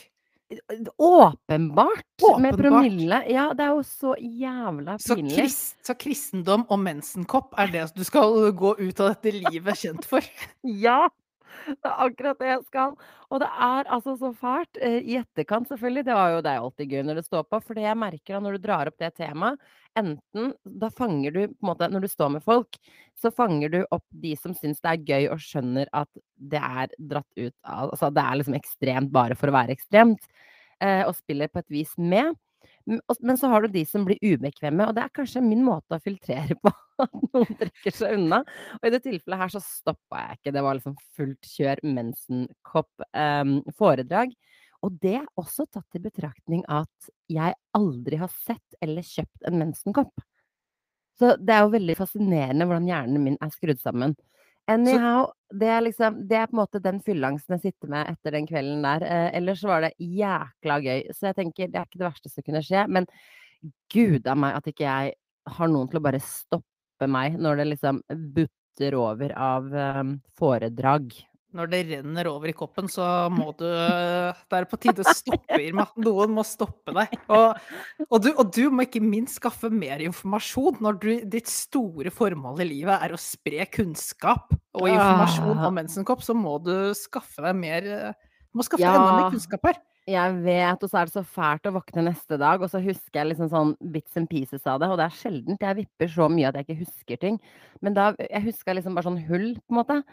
Åpenbart! 1.01 2.05
Med 2.39 2.53
promille. 2.59 3.23
Ja, 3.31 3.47
det 3.57 3.65
er 3.65 3.71
jo 3.73 3.81
så 3.87 4.13
jævla 4.19 4.99
Så 5.01 5.15
pinlig. 5.17 5.47
så 5.81 5.95
kristendom 5.97 6.65
og 6.69 6.79
mensenkopp 6.83 7.55
er 7.57 7.71
det 7.73 7.87
du 7.97 8.03
skal 8.05 8.51
gå 8.53 8.75
ut 8.77 8.99
av 9.01 9.15
dette 9.15 9.33
livet 9.33 9.81
kjent 9.81 10.05
for? 10.05 10.21
Ja! 10.63 11.07
Det 11.83 11.89
er 11.89 12.01
akkurat 12.05 12.39
det 12.41 12.49
jeg 12.49 12.63
skal. 12.67 12.95
Og 13.33 13.39
det 13.43 13.47
er 13.67 13.89
altså 13.95 14.15
så 14.19 14.29
fælt, 14.37 14.79
eh, 14.81 14.99
i 15.01 15.17
etterkant 15.19 15.69
selvfølgelig, 15.71 16.05
det 16.07 16.17
var 16.17 16.33
jo 16.33 16.41
det 16.45 16.51
er 16.51 16.59
jo 16.59 16.65
alltid 16.67 16.91
gøy 16.93 17.03
når 17.07 17.19
det 17.19 17.25
står 17.27 17.45
på, 17.49 17.59
for 17.63 17.77
det 17.79 17.85
jeg 17.87 17.99
merker 17.99 18.35
da 18.37 18.41
når 18.45 18.57
du 18.57 18.63
drar 18.67 18.91
opp 18.91 18.99
det 19.01 19.11
temaet, 19.19 19.59
enten 19.99 20.53
da 20.83 20.89
fanger 20.93 21.35
du 21.35 21.41
på 21.47 21.53
en 21.61 21.69
måte 21.69 21.89
Når 21.93 22.01
du 22.05 22.09
står 22.09 22.31
med 22.35 22.43
folk, 22.45 22.79
så 23.21 23.29
fanger 23.31 23.69
du 23.73 23.79
opp 23.93 24.05
de 24.23 24.33
som 24.39 24.55
syns 24.57 24.81
det 24.81 24.93
er 24.95 25.03
gøy 25.11 25.27
og 25.35 25.43
skjønner 25.43 25.91
at 25.93 26.09
det 26.41 26.61
er 26.63 26.95
dratt 26.97 27.29
ut 27.37 27.53
av 27.63 27.91
Altså 27.93 28.09
det 28.13 28.23
er 28.25 28.39
liksom 28.41 28.57
ekstremt 28.57 29.11
bare 29.13 29.37
for 29.37 29.51
å 29.51 29.57
være 29.59 29.75
ekstremt, 29.77 30.25
eh, 30.81 31.03
og 31.07 31.15
spiller 31.17 31.51
på 31.53 31.61
et 31.63 31.69
vis 31.81 31.93
med. 31.97 32.33
Men 32.85 33.37
så 33.39 33.47
har 33.47 33.63
du 33.63 33.71
de 33.71 33.85
som 33.87 34.03
blir 34.07 34.19
ubekvemme, 34.19 34.87
og 34.87 34.95
det 34.95 35.05
er 35.05 35.13
kanskje 35.15 35.43
min 35.43 35.63
måte 35.63 35.95
å 35.95 36.03
filtrere 36.03 36.57
på, 36.59 36.71
at 37.05 37.13
noen 37.29 37.59
trekker 37.59 37.95
seg 37.95 38.17
unna. 38.17 38.41
Og 38.79 38.87
i 38.87 38.91
det 38.93 39.03
tilfellet 39.05 39.39
her 39.39 39.53
så 39.53 39.61
stoppa 39.63 40.25
jeg 40.25 40.39
ikke, 40.39 40.55
det 40.57 40.65
var 40.65 40.79
liksom 40.79 40.97
fullt 41.15 41.51
kjør 41.53 41.83
mensenkopp, 41.87 43.07
ehm, 43.15 43.55
foredrag. 43.79 44.35
Og 44.83 44.99
det 44.99 45.21
også 45.39 45.65
tatt 45.71 45.95
i 45.95 46.03
betraktning 46.03 46.65
at 46.67 47.11
jeg 47.31 47.55
aldri 47.77 48.19
har 48.19 48.31
sett 48.43 48.79
eller 48.83 49.05
kjøpt 49.07 49.47
en 49.47 49.61
mensenkopp. 49.61 50.27
Så 51.19 51.35
det 51.39 51.55
er 51.55 51.63
jo 51.63 51.75
veldig 51.75 51.95
fascinerende 51.95 52.67
hvordan 52.67 52.89
hjernen 52.89 53.23
min 53.23 53.39
er 53.39 53.53
skrudd 53.53 53.79
sammen. 53.79 54.17
Anyhow, 54.71 55.27
det 55.51 55.67
er 55.67 55.81
liksom 55.83 56.21
det 56.27 56.37
er 56.39 56.47
på 56.47 56.55
en 56.55 56.61
måte 56.61 56.79
den 56.83 57.01
fyllangsten 57.03 57.57
jeg 57.57 57.73
sitter 57.73 57.91
med 57.91 58.11
etter 58.13 58.37
den 58.37 58.47
kvelden 58.47 58.85
der. 58.85 59.03
Eh, 59.03 59.29
ellers 59.39 59.63
var 59.67 59.83
det 59.83 59.91
jækla 59.99 60.77
gøy. 60.85 61.01
Så 61.11 61.29
jeg 61.29 61.39
tenker 61.41 61.71
det 61.71 61.81
er 61.81 61.89
ikke 61.89 61.99
det 61.99 62.07
verste 62.07 62.31
som 62.31 62.45
kunne 62.45 62.63
skje, 62.63 62.85
men 62.87 63.09
gud 63.91 64.27
a 64.27 64.37
meg 64.39 64.55
at 64.59 64.69
ikke 64.71 64.87
jeg 64.87 65.17
har 65.57 65.71
noen 65.71 65.89
til 65.91 65.99
å 65.99 66.05
bare 66.05 66.23
stoppe 66.23 67.09
meg 67.11 67.35
når 67.41 67.59
det 67.59 67.69
liksom 67.73 67.99
butter 68.35 68.95
over 68.95 69.35
av, 69.35 69.67
um, 69.99 70.15
foredrag. 70.39 71.11
Når 71.53 71.69
det 71.69 71.79
renner 71.91 72.27
over 72.31 72.49
i 72.49 72.55
koppen, 72.57 72.87
så 72.89 73.05
må 73.29 73.51
du 73.59 73.65
Det 73.67 74.57
er 74.57 74.65
på 74.69 74.79
tide 74.81 75.03
å 75.05 75.13
stoppe, 75.13 75.59
Irma. 75.61 75.85
Noen 76.01 76.33
må 76.33 76.45
stoppe 76.47 76.95
deg. 76.97 77.13
Og 77.29 78.09
og 78.09 78.19
du 78.25 78.31
og 78.33 78.51
du 78.53 78.67
må 78.73 78.87
ikke 78.87 79.01
minst 79.03 79.37
skaffe 79.39 79.69
mer 79.73 80.01
informasjon 80.05 80.81
når 80.83 80.99
du 81.01 81.09
ditt 81.37 81.49
store 81.49 82.11
formål 82.13 82.61
i 82.65 82.69
livet 82.71 83.05
er 83.05 83.13
å 83.15 83.21
spre 83.21 83.65
kunnskap 83.73 84.53
og 84.73 84.89
informasjon 84.89 85.57
Ah. 85.61 85.67
om 85.69 85.75
mensenkopp, 85.77 86.21
så 86.25 86.33
må 86.37 86.57
du 86.63 86.93
skaffe 86.97 87.41
deg 87.45 87.55
mer 87.55 87.81
du 87.83 88.59
må 88.59 88.65
skaffe 88.65 88.81
deg 88.85 88.93
enda 88.97 89.17
mer 89.17 89.31
kunnskap 89.33 89.65
her. 89.69 89.79
Jeg 90.05 90.33
vet, 90.43 90.81
og 90.83 90.89
så 90.91 90.99
er 90.99 91.07
det 91.07 91.13
så 91.15 91.23
fælt 91.23 91.69
å 91.69 91.71
våkne 91.77 92.03
neste 92.09 92.37
dag, 92.37 92.59
og 92.61 92.67
så 92.69 92.81
husker 92.83 93.21
jeg 93.21 93.29
liksom 93.31 93.47
sånn 93.49 93.69
bits 93.93 94.17
and 94.19 94.27
pieces 94.29 94.65
av 94.67 94.81
det, 94.81 94.89
og 94.91 94.97
det 94.99 95.05
er 95.05 95.15
sjeldent 95.15 95.63
jeg 95.63 95.77
vipper 95.77 96.11
så 96.11 96.27
mye 96.29 96.49
at 96.49 96.57
jeg 96.59 96.67
ikke 96.67 96.81
husker 96.83 97.21
ting. 97.21 97.39
Men 97.81 97.95
da 97.95 98.09
jeg 98.19 98.43
huska 98.49 98.75
liksom 98.75 98.97
bare 98.97 99.07
sånn 99.07 99.21
hull, 99.29 99.53
på 99.63 99.71
en 99.71 99.79
måte. 99.79 100.03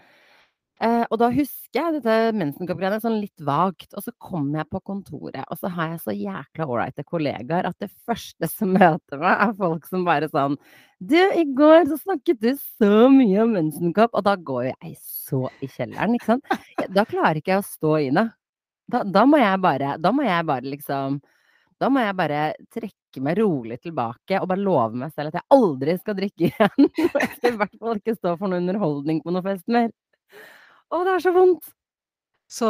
Eh, 0.81 1.03
og 1.13 1.19
da 1.21 1.27
husker 1.29 1.77
jeg 1.77 1.95
dette 1.99 2.13
mensenkopp-greiene 2.41 3.03
sånn 3.03 3.19
litt 3.21 3.43
vagt, 3.45 3.91
og 3.93 4.01
så 4.01 4.15
kommer 4.17 4.63
jeg 4.63 4.69
på 4.73 4.81
kontoret, 4.89 5.43
og 5.53 5.59
så 5.61 5.69
har 5.75 5.91
jeg 5.93 6.01
så 6.07 6.15
jækla 6.17 6.67
ålreite 6.73 7.05
kollegaer 7.05 7.69
at 7.69 7.77
det 7.85 7.91
første 8.09 8.49
som 8.49 8.73
møter 8.79 9.21
meg, 9.21 9.43
er 9.45 9.53
folk 9.59 9.85
som 9.91 10.07
bare 10.09 10.31
sånn 10.33 10.57
Du, 11.01 11.19
i 11.21 11.45
går 11.57 11.85
så 11.91 11.99
snakket 12.01 12.41
du 12.41 12.51
så 12.81 13.11
mye 13.13 13.43
om 13.45 13.53
mensenkopp, 13.59 14.17
og 14.17 14.25
da 14.25 14.37
går 14.41 14.71
jeg 14.71 14.97
så 15.05 15.43
i 15.61 15.69
kjelleren, 15.69 16.17
ikke 16.17 16.31
sant. 16.33 16.57
Da 16.97 17.05
klarer 17.09 17.43
ikke 17.43 17.59
jeg 17.59 17.65
å 17.65 17.69
stå 17.69 17.93
i 18.07 18.09
det. 18.17 18.27
Da 18.91 19.05
da 19.05 19.27
må 19.29 19.39
jeg 19.41 19.61
bare 19.63 19.95
da 20.03 20.11
må 20.17 20.25
jeg 20.27 20.49
bare 20.49 20.73
liksom 20.73 21.21
da 21.81 21.89
må 21.93 22.03
jeg 22.05 22.17
bare 22.19 22.41
trekke 22.75 23.23
meg 23.25 23.39
rolig 23.41 23.79
tilbake 23.85 24.41
og 24.41 24.49
bare 24.51 24.65
love 24.65 24.99
meg 25.01 25.13
selv 25.15 25.31
at 25.33 25.39
jeg 25.41 25.49
aldri 25.57 25.95
skal 26.01 26.17
drikke 26.19 26.49
igjen. 26.51 26.89
Og 27.15 27.17
jeg 27.23 27.31
skal 27.37 27.55
i 27.55 27.59
hvert 27.63 27.77
fall 27.81 28.01
ikke 28.01 28.17
stå 28.19 28.35
for 28.41 28.53
noe 28.53 28.61
underholdning 28.63 29.23
på 29.25 29.33
noen 29.33 29.47
fest 29.47 29.65
mer. 29.73 29.89
Å, 30.91 31.05
det 31.07 31.13
er 31.17 31.23
så 31.23 31.35
vondt! 31.35 31.69
Så 32.51 32.67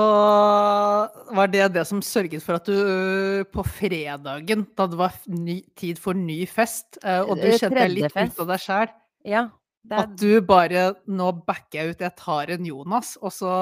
var 1.33 1.49
det 1.49 1.71
det 1.73 1.87
som 1.89 2.03
sørget 2.05 2.43
for 2.45 2.59
at 2.59 2.67
du 2.69 2.75
øh, 2.77 3.47
på 3.49 3.65
fredagen, 3.65 4.67
da 4.77 4.85
det 4.93 4.99
var 5.01 5.15
ny 5.33 5.63
tid 5.81 6.01
for 6.01 6.17
ny 6.17 6.43
fest, 6.45 6.99
eh, 7.01 7.23
og 7.23 7.41
du 7.41 7.49
Eh, 7.49 7.57
kjente 7.57 7.79
deg 7.81 7.95
litt 7.95 8.13
ut 8.13 8.43
av 8.45 8.53
deg 8.53 8.61
sjæl 8.61 8.93
Ja, 9.25 9.47
er 9.89 10.03
At 10.03 10.13
du 10.21 10.43
bare 10.45 10.83
Nå 11.09 11.31
backer 11.47 11.79
jeg 11.79 11.95
ut, 11.95 12.05
jeg 12.05 12.17
tar 12.21 12.53
en 12.53 12.67
Jonas, 12.69 13.15
og 13.23 13.33
så 13.33 13.53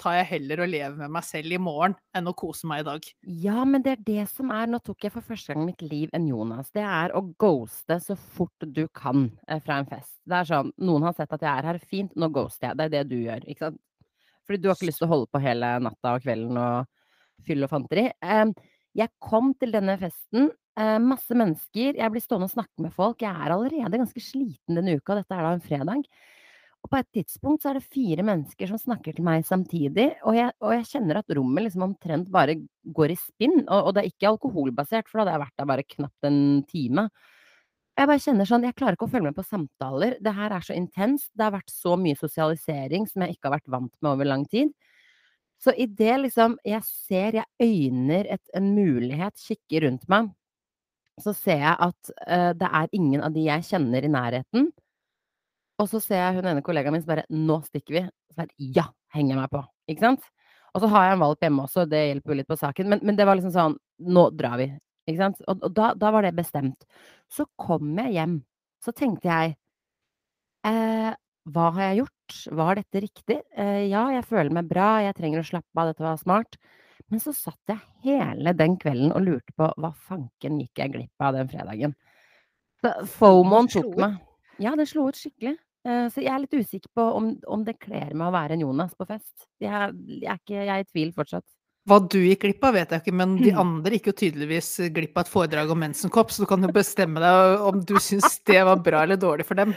tar 0.00 0.16
jeg 0.22 0.30
heller 0.30 0.64
og 0.64 0.70
lever 0.72 0.96
med 1.02 1.12
meg 1.18 1.26
selv 1.28 1.52
i 1.52 1.60
morgen 1.60 1.96
enn 2.16 2.30
å 2.30 2.34
kose 2.40 2.64
meg 2.70 2.80
i 2.80 2.86
dag. 2.88 3.08
Ja, 3.44 3.64
men 3.68 3.84
det 3.84 3.98
er 3.98 4.04
det 4.06 4.28
som 4.32 4.50
er 4.56 4.70
Nå 4.72 4.80
tok 4.80 5.04
jeg 5.04 5.12
for 5.12 5.28
første 5.28 5.52
gang 5.52 5.66
i 5.66 5.74
mitt 5.74 5.84
liv 5.84 6.14
en 6.16 6.28
Jonas. 6.30 6.72
Det 6.72 6.84
er 6.88 7.12
å 7.12 7.20
ghoste 7.36 8.00
så 8.00 8.16
fort 8.16 8.64
du 8.64 8.86
kan, 8.88 9.28
eh, 9.48 9.60
fra 9.60 9.82
en 9.82 9.90
fest. 9.92 10.16
Det 10.24 10.40
er 10.40 10.48
sånn 10.48 10.72
Noen 10.80 11.04
har 11.10 11.12
sett 11.20 11.36
at 11.36 11.44
jeg 11.44 11.52
er 11.52 11.68
her, 11.74 11.78
fint, 11.84 12.16
nå 12.16 12.32
ghoster 12.32 12.70
jeg. 12.70 12.80
Det 12.80 12.88
er 12.88 12.96
det 12.96 13.08
du 13.12 13.18
gjør, 13.20 13.44
ikke 13.44 13.68
sant? 13.68 13.82
Fordi 14.46 14.62
du 14.62 14.70
har 14.70 14.78
ikke 14.78 14.90
lyst 14.90 15.02
til 15.02 15.08
å 15.08 15.12
holde 15.14 15.30
på 15.32 15.42
hele 15.42 15.72
natta 15.82 16.14
og 16.16 16.24
kvelden 16.24 16.60
og 16.62 17.46
fylle 17.46 17.66
og 17.66 17.72
fanteri. 17.72 18.06
Eh, 18.22 18.46
jeg 18.96 19.12
kom 19.22 19.52
til 19.58 19.74
denne 19.74 19.98
festen. 20.00 20.50
Eh, 20.76 20.96
masse 21.02 21.36
mennesker. 21.36 21.98
Jeg 21.98 22.12
blir 22.12 22.24
stående 22.24 22.48
og 22.48 22.54
snakke 22.54 22.86
med 22.86 22.94
folk. 22.96 23.22
Jeg 23.24 23.32
er 23.32 23.54
allerede 23.54 24.00
ganske 24.00 24.22
sliten 24.22 24.78
denne 24.78 24.96
uka. 24.96 25.18
Dette 25.18 25.36
er 25.36 25.46
da 25.46 25.52
en 25.56 25.64
fredag. 25.64 26.08
Og 26.86 26.90
på 26.92 27.00
et 27.00 27.08
tidspunkt 27.18 27.64
så 27.64 27.72
er 27.72 27.80
det 27.80 27.88
fire 27.90 28.22
mennesker 28.22 28.70
som 28.70 28.78
snakker 28.78 29.16
til 29.16 29.24
meg 29.26 29.42
samtidig, 29.48 30.04
og 30.22 30.36
jeg, 30.38 30.52
og 30.62 30.70
jeg 30.70 30.84
kjenner 30.86 31.18
at 31.18 31.32
rommet 31.34 31.64
liksom 31.64 31.82
omtrent 31.82 32.28
bare 32.30 32.54
går 32.94 33.10
i 33.10 33.16
spinn. 33.18 33.56
Og, 33.64 33.88
og, 33.88 33.88
det 33.96 34.04
er 34.04 34.12
ikke 34.12 34.30
alkoholbasert, 34.30 35.08
for 35.10 35.18
da 35.18 35.24
hadde 35.24 35.34
jeg 35.34 35.42
vært 35.42 35.56
der 35.58 35.70
bare 35.72 35.86
knapt 35.96 36.28
en 36.28 36.38
time. 36.70 37.08
Jeg 37.96 38.08
bare 38.10 38.20
kjenner 38.20 38.48
sånn, 38.48 38.64
jeg 38.66 38.76
klarer 38.76 38.96
ikke 38.98 39.06
å 39.06 39.10
følge 39.12 39.30
med 39.30 39.36
på 39.38 39.44
samtaler. 39.46 40.18
Det 40.20 40.32
her 40.36 40.52
er 40.52 40.64
så 40.64 40.74
intenst. 40.76 41.30
Det 41.32 41.46
har 41.46 41.54
vært 41.54 41.72
så 41.72 41.94
mye 41.96 42.18
sosialisering 42.20 43.06
som 43.08 43.24
jeg 43.24 43.36
ikke 43.36 43.48
har 43.48 43.56
vært 43.56 43.72
vant 43.72 43.92
med 44.04 44.10
over 44.10 44.28
lang 44.28 44.44
tid. 44.52 44.74
Så 45.64 45.72
idet 45.80 46.18
liksom 46.20 46.58
jeg 46.68 46.84
ser, 46.84 47.38
jeg 47.40 47.48
øyner 47.64 48.28
et, 48.36 48.42
en 48.56 48.68
mulighet, 48.76 49.40
kikker 49.40 49.86
rundt 49.86 50.04
meg, 50.12 50.28
så 51.24 51.32
ser 51.32 51.62
jeg 51.62 51.76
at 51.86 52.10
uh, 52.28 52.52
det 52.60 52.68
er 52.68 52.92
ingen 52.98 53.22
av 53.24 53.32
de 53.32 53.46
jeg 53.46 53.64
kjenner 53.70 54.04
i 54.04 54.12
nærheten. 54.12 54.68
Og 55.80 55.88
så 55.88 56.00
ser 56.04 56.20
jeg 56.20 56.38
hun 56.38 56.48
ene 56.52 56.64
kollegaen 56.64 56.92
min 56.92 57.04
som 57.04 57.14
bare 57.14 57.24
'Nå 57.30 57.62
stikker 57.64 57.96
vi.' 57.96 58.08
Så 58.32 58.36
bare 58.36 58.52
'Ja!' 58.60 58.92
henger 59.16 59.34
jeg 59.34 59.40
meg 59.40 59.50
på. 59.50 59.62
Ikke 59.88 60.04
sant? 60.04 60.28
Og 60.74 60.82
så 60.82 60.88
har 60.92 61.04
jeg 61.06 61.12
en 61.16 61.24
valp 61.24 61.40
hjemme 61.40 61.64
også, 61.64 61.88
det 61.88 62.02
hjelper 62.08 62.32
jo 62.32 62.36
litt 62.36 62.48
på 62.52 62.60
saken. 62.60 62.88
Men, 62.88 63.00
men 63.02 63.16
det 63.16 63.24
var 63.24 63.36
liksom 63.36 63.52
sånn 63.56 63.78
'Nå 64.04 64.30
drar 64.36 64.60
vi.' 64.60 64.72
Ikke 65.06 65.20
sant? 65.20 65.44
Og, 65.46 65.62
og 65.62 65.74
da, 65.76 65.92
da, 65.98 66.10
var 66.14 66.26
det 66.26 66.34
bestemt. 66.36 66.86
Så 67.30 67.46
kom 67.60 67.94
jeg 68.02 68.16
hjem. 68.16 68.40
Så 68.82 68.92
tenkte 68.94 69.30
jeg 69.30 69.54
eh, 70.68 71.12
Hva 71.50 71.68
har 71.76 71.90
jeg 71.90 72.00
gjort? 72.02 72.40
Var 72.60 72.80
dette 72.80 73.02
riktig? 73.06 73.38
Eh, 73.54 73.86
ja, 73.90 74.08
jeg 74.14 74.26
føler 74.26 74.52
meg 74.54 74.70
bra, 74.70 74.96
jeg 75.06 75.16
trenger 75.18 75.42
å 75.42 75.46
slappe 75.46 75.78
av, 75.78 75.92
dette 75.92 76.06
var 76.06 76.18
smart. 76.20 76.58
Men 77.12 77.22
så 77.22 77.32
satt 77.36 77.70
jeg 77.70 77.78
hele 78.06 78.54
den 78.56 78.74
kvelden 78.82 79.12
og 79.14 79.22
lurte 79.22 79.54
på 79.58 79.68
hva 79.78 79.92
fanken 80.08 80.58
gikk 80.62 80.82
jeg 80.82 80.94
glipp 80.96 81.22
av 81.22 81.36
den 81.38 81.50
fredagen. 81.52 81.94
FOMOen 83.16 83.70
tok 83.70 83.94
meg. 84.00 84.18
Ja, 84.62 84.74
det 84.78 84.88
slo 84.90 85.06
ut 85.10 85.18
skikkelig. 85.18 85.54
Eh, 85.86 86.06
så 86.10 86.22
jeg 86.22 86.32
er 86.32 86.42
litt 86.42 86.56
usikker 86.56 86.90
på 86.96 87.04
om, 87.18 87.30
om 87.46 87.62
det 87.66 87.78
kler 87.82 88.10
meg 88.14 88.26
å 88.28 88.34
være 88.34 88.56
en 88.56 88.64
Jonas 88.64 88.94
på 88.98 89.06
fest. 89.08 89.46
Jeg, 89.62 89.70
jeg, 89.70 90.26
er 90.26 90.40
ikke, 90.40 90.58
jeg 90.58 90.72
er 90.74 90.82
i 90.82 90.88
tvil 90.90 91.12
fortsatt. 91.14 91.46
Hva 91.86 92.00
du 92.02 92.18
gikk 92.18 92.42
glipp 92.42 92.64
av, 92.66 92.74
vet 92.74 92.92
jeg 92.92 93.04
ikke, 93.04 93.14
men 93.14 93.36
de 93.38 93.52
andre 93.54 93.94
gikk 93.94 94.08
jo 94.10 94.16
tydeligvis 94.18 94.70
glipp 94.94 95.14
av 95.14 95.22
et 95.22 95.30
foredrag 95.30 95.70
om 95.70 95.78
mensenkopp, 95.78 96.32
så 96.34 96.42
du 96.42 96.48
kan 96.50 96.66
jo 96.66 96.70
bestemme 96.74 97.22
deg 97.22 97.66
om 97.68 97.78
du 97.86 97.94
syns 98.02 98.40
det 98.48 98.58
var 98.66 98.80
bra 98.82 99.04
eller 99.06 99.20
dårlig 99.22 99.46
for 99.46 99.58
dem. 99.58 99.76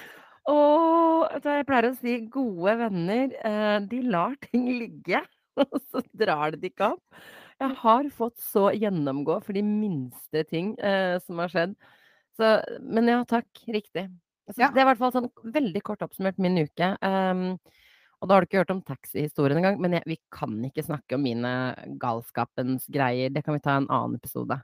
Åh, 0.50 1.28
jeg 1.38 1.68
pleier 1.68 1.90
å 1.92 1.98
si 2.00 2.16
gode 2.34 2.74
venner, 2.80 3.36
eh, 3.46 3.76
de 3.92 4.02
lar 4.10 4.34
ting 4.48 4.66
ligge, 4.80 5.22
og 5.62 5.78
så 5.92 6.02
drar 6.18 6.56
de 6.56 6.64
det 6.64 6.74
ikke 6.74 6.96
opp. 6.96 7.22
Jeg 7.60 7.76
har 7.82 8.10
fått 8.16 8.40
så 8.42 8.70
gjennomgå 8.72 9.38
for 9.44 9.58
de 9.58 9.64
minste 9.68 10.46
ting 10.48 10.74
eh, 10.80 11.18
som 11.26 11.42
har 11.44 11.52
skjedd. 11.54 11.78
Så, 12.40 12.54
men 12.82 13.12
ja, 13.12 13.20
takk. 13.28 13.50
Riktig. 13.68 14.08
Så 14.50 14.64
ja. 14.64 14.70
Det 14.72 14.80
er 14.80 14.86
i 14.86 14.90
hvert 14.94 15.02
fall 15.02 15.12
sånn 15.14 15.28
veldig 15.44 15.82
kort 15.86 16.06
oppsummert 16.06 16.40
min 16.42 16.58
uke. 16.64 16.94
Um, 17.04 17.60
og 18.20 18.28
da 18.28 18.36
har 18.36 18.44
du 18.44 18.50
ikke 18.50 18.62
hørt 18.62 18.74
om 18.74 18.82
taxihistorien 18.84 19.62
engang, 19.62 19.78
men 19.80 19.96
jeg, 19.96 20.04
vi 20.10 20.18
kan 20.36 20.58
ikke 20.68 20.84
snakke 20.84 21.16
om 21.16 21.24
mine 21.24 21.52
galskapens 22.02 22.90
greier. 22.92 23.32
Det 23.32 23.46
kan 23.46 23.56
vi 23.56 23.64
ta 23.64 23.78
en 23.80 23.88
annen 23.88 24.20
episode. 24.20 24.60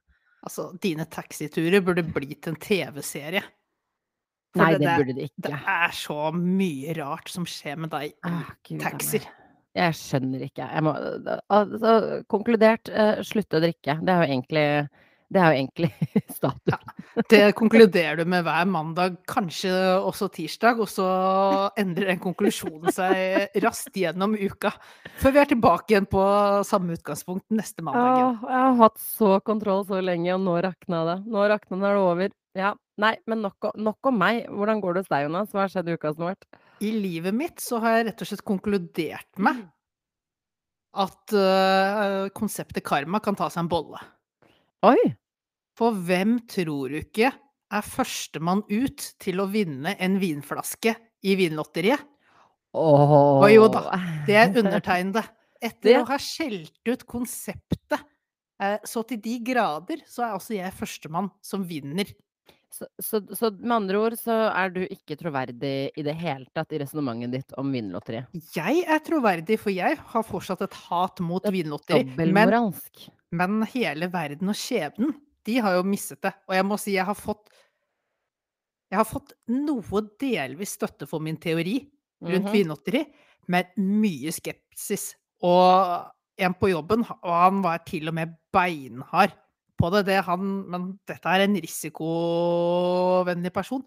Altså, 0.46 0.68
dine 0.84 1.08
taxiturer 1.10 1.82
burde 1.86 2.04
blitt 2.04 2.50
en 2.52 2.60
TV-serie. 2.60 3.46
Nei, 4.56 4.68
det, 4.76 4.84
det, 4.84 4.92
burde 5.00 5.16
det 5.16 5.30
ikke. 5.30 5.48
Det 5.48 5.56
er 5.76 5.96
så 5.96 6.20
mye 6.36 6.94
rart 7.00 7.32
som 7.32 7.48
skjer 7.48 7.80
med 7.84 7.92
deg 7.96 8.12
i 8.12 8.30
ah, 8.30 8.52
taxier. 8.84 9.26
Jeg 9.76 9.96
skjønner 10.00 10.46
ikke. 10.46 10.68
Jeg 10.72 10.86
må 10.88 10.94
altså, 11.52 12.22
Konkludert, 12.32 12.92
uh, 12.92 13.20
slutte 13.28 13.60
å 13.60 13.64
drikke. 13.64 13.98
Det 14.00 14.14
er 14.14 14.22
jo 14.22 14.30
egentlig 14.30 14.68
det 15.34 15.42
er 15.42 15.52
jo 15.52 15.60
egentlig 15.64 15.90
status. 16.38 16.70
Ja, 16.70 17.24
det 17.32 17.42
konkluderer 17.58 18.20
du 18.22 18.30
med 18.30 18.46
hver 18.46 18.70
mandag, 18.70 19.18
kanskje 19.30 19.74
også 19.98 20.30
tirsdag, 20.36 20.80
og 20.84 20.90
så 20.92 21.08
endrer 21.80 22.14
den 22.14 22.22
konklusjonen 22.24 22.94
seg 22.94 23.60
raskt 23.66 23.98
gjennom 23.98 24.38
uka. 24.38 24.76
Før 25.22 25.36
vi 25.36 25.42
er 25.42 25.52
tilbake 25.52 25.96
igjen 25.96 26.10
på 26.10 26.24
samme 26.68 26.98
utgangspunkt 26.98 27.48
neste 27.56 27.86
mandag. 27.86 28.22
Ja, 28.22 28.32
jeg 28.46 28.64
har 28.70 28.82
hatt 28.86 29.02
så 29.02 29.36
kontroll 29.46 29.86
så 29.90 30.02
lenge, 30.04 30.34
og 30.38 30.44
nå 30.46 30.58
rakna 30.66 31.06
det. 31.10 31.20
Nå 31.26 31.46
rakna 31.50 31.80
det, 31.82 31.86
er 31.90 31.98
det 31.98 32.10
over. 32.10 32.36
Ja, 32.56 32.74
Nei, 33.02 33.12
men 33.28 33.42
nok, 33.44 33.74
nok, 33.76 34.08
om 34.08 34.20
meg. 34.22 34.46
Hvordan 34.48 34.80
går 34.80 34.96
det 34.96 35.02
hos 35.04 35.12
deg, 35.12 35.26
Jonas? 35.26 35.50
Hva 35.52 35.66
har 35.66 35.72
skjedd 35.74 35.90
i 35.92 35.96
uka 35.98 36.14
som 36.14 36.24
har 36.24 36.36
vært? 36.36 36.60
I 36.86 36.92
livet 36.96 37.36
mitt 37.36 37.64
så 37.64 37.82
har 37.84 37.98
jeg 37.98 38.06
rett 38.08 38.22
og 38.24 38.30
slett 38.30 38.44
konkludert 38.48 39.28
med 39.36 39.60
mm. 39.60 39.66
at 41.04 41.36
uh, 41.36 42.32
konseptet 42.36 42.86
karma 42.88 43.20
kan 43.24 43.36
ta 43.36 43.50
seg 43.52 43.66
en 43.66 43.72
bolle. 43.72 44.00
Oi! 44.86 45.00
For 45.76 45.96
hvem 46.08 46.38
tror 46.50 46.92
du 46.94 47.00
ikke 47.00 47.32
er 47.34 47.86
førstemann 47.86 48.62
ut 48.70 49.08
til 49.22 49.42
å 49.42 49.48
vinne 49.50 49.96
en 49.98 50.20
vinflaske 50.22 50.94
i 51.26 51.34
Vinlotteriet? 51.40 52.04
Åh. 52.76 53.16
Og 53.40 53.48
jo 53.50 53.70
da, 53.72 53.98
det 54.28 54.36
er 54.38 54.60
undertegnede. 54.62 55.24
Etter 55.64 56.02
å 56.02 56.06
ha 56.10 56.18
skjelt 56.22 56.76
ut 56.86 57.06
konseptet 57.10 57.96
eh, 58.62 58.78
så 58.86 59.02
til 59.08 59.22
de 59.24 59.40
grader, 59.48 60.04
så 60.06 60.28
er 60.28 60.36
altså 60.36 60.58
jeg 60.58 60.76
førstemann 60.76 61.32
som 61.42 61.64
vinner. 61.66 62.12
Så, 62.76 62.86
så, 63.00 63.22
så, 63.32 63.50
med 63.56 63.72
andre 63.78 64.02
ord 64.04 64.18
så 64.20 64.36
er 64.52 64.74
du 64.76 64.82
ikke 64.84 65.16
troverdig 65.18 65.74
i 65.96 66.04
det 66.04 66.16
hele 66.20 66.46
tatt 66.54 66.76
i 66.76 66.82
resonnementet 66.84 67.32
ditt 67.32 67.58
om 67.58 67.72
Vinlotteriet? 67.72 68.28
Jeg 68.54 68.84
er 68.84 69.02
troverdig, 69.06 69.58
for 69.64 69.74
jeg 69.74 69.98
har 70.12 70.28
fortsatt 70.28 70.66
et 70.68 70.80
hat 70.90 71.24
mot 71.24 71.48
Vinlotteri. 71.56 72.04
Dobbeltmoralsk. 72.12 73.08
Men, 73.32 73.64
hele 73.74 74.10
verden 74.14 74.52
og 74.52 74.58
skjebnen 74.60 75.16
de 75.46 75.60
har 75.62 75.78
jo 75.78 75.86
mistet 75.88 76.22
det. 76.26 76.34
Og 76.50 76.58
jeg 76.58 76.66
må 76.68 76.78
si 76.82 76.96
jeg 76.96 77.06
har 77.08 77.18
fått 77.18 77.50
Jeg 78.92 79.00
har 79.02 79.08
fått 79.10 79.34
noe 79.50 80.02
delvis 80.22 80.76
støtte 80.78 81.08
for 81.10 81.20
min 81.20 81.38
teori 81.42 81.80
rundt 82.22 82.46
mm 82.46 82.48
-hmm. 82.48 82.54
vinlotteri, 82.54 83.06
men 83.48 83.66
mye 83.78 84.32
skepsis. 84.32 85.16
Og 85.42 86.06
en 86.38 86.54
på 86.54 86.70
jobben, 86.70 87.00
og 87.02 87.34
han 87.34 87.64
var 87.64 87.84
til 87.86 88.08
og 88.08 88.14
med 88.14 88.36
beinhard 88.54 89.34
på 89.78 89.90
det. 89.90 90.06
det 90.06 90.24
han, 90.24 90.70
men 90.70 91.00
dette 91.08 91.28
er 91.28 91.40
en 91.42 91.56
risikovennlig 91.56 93.54
person. 93.54 93.84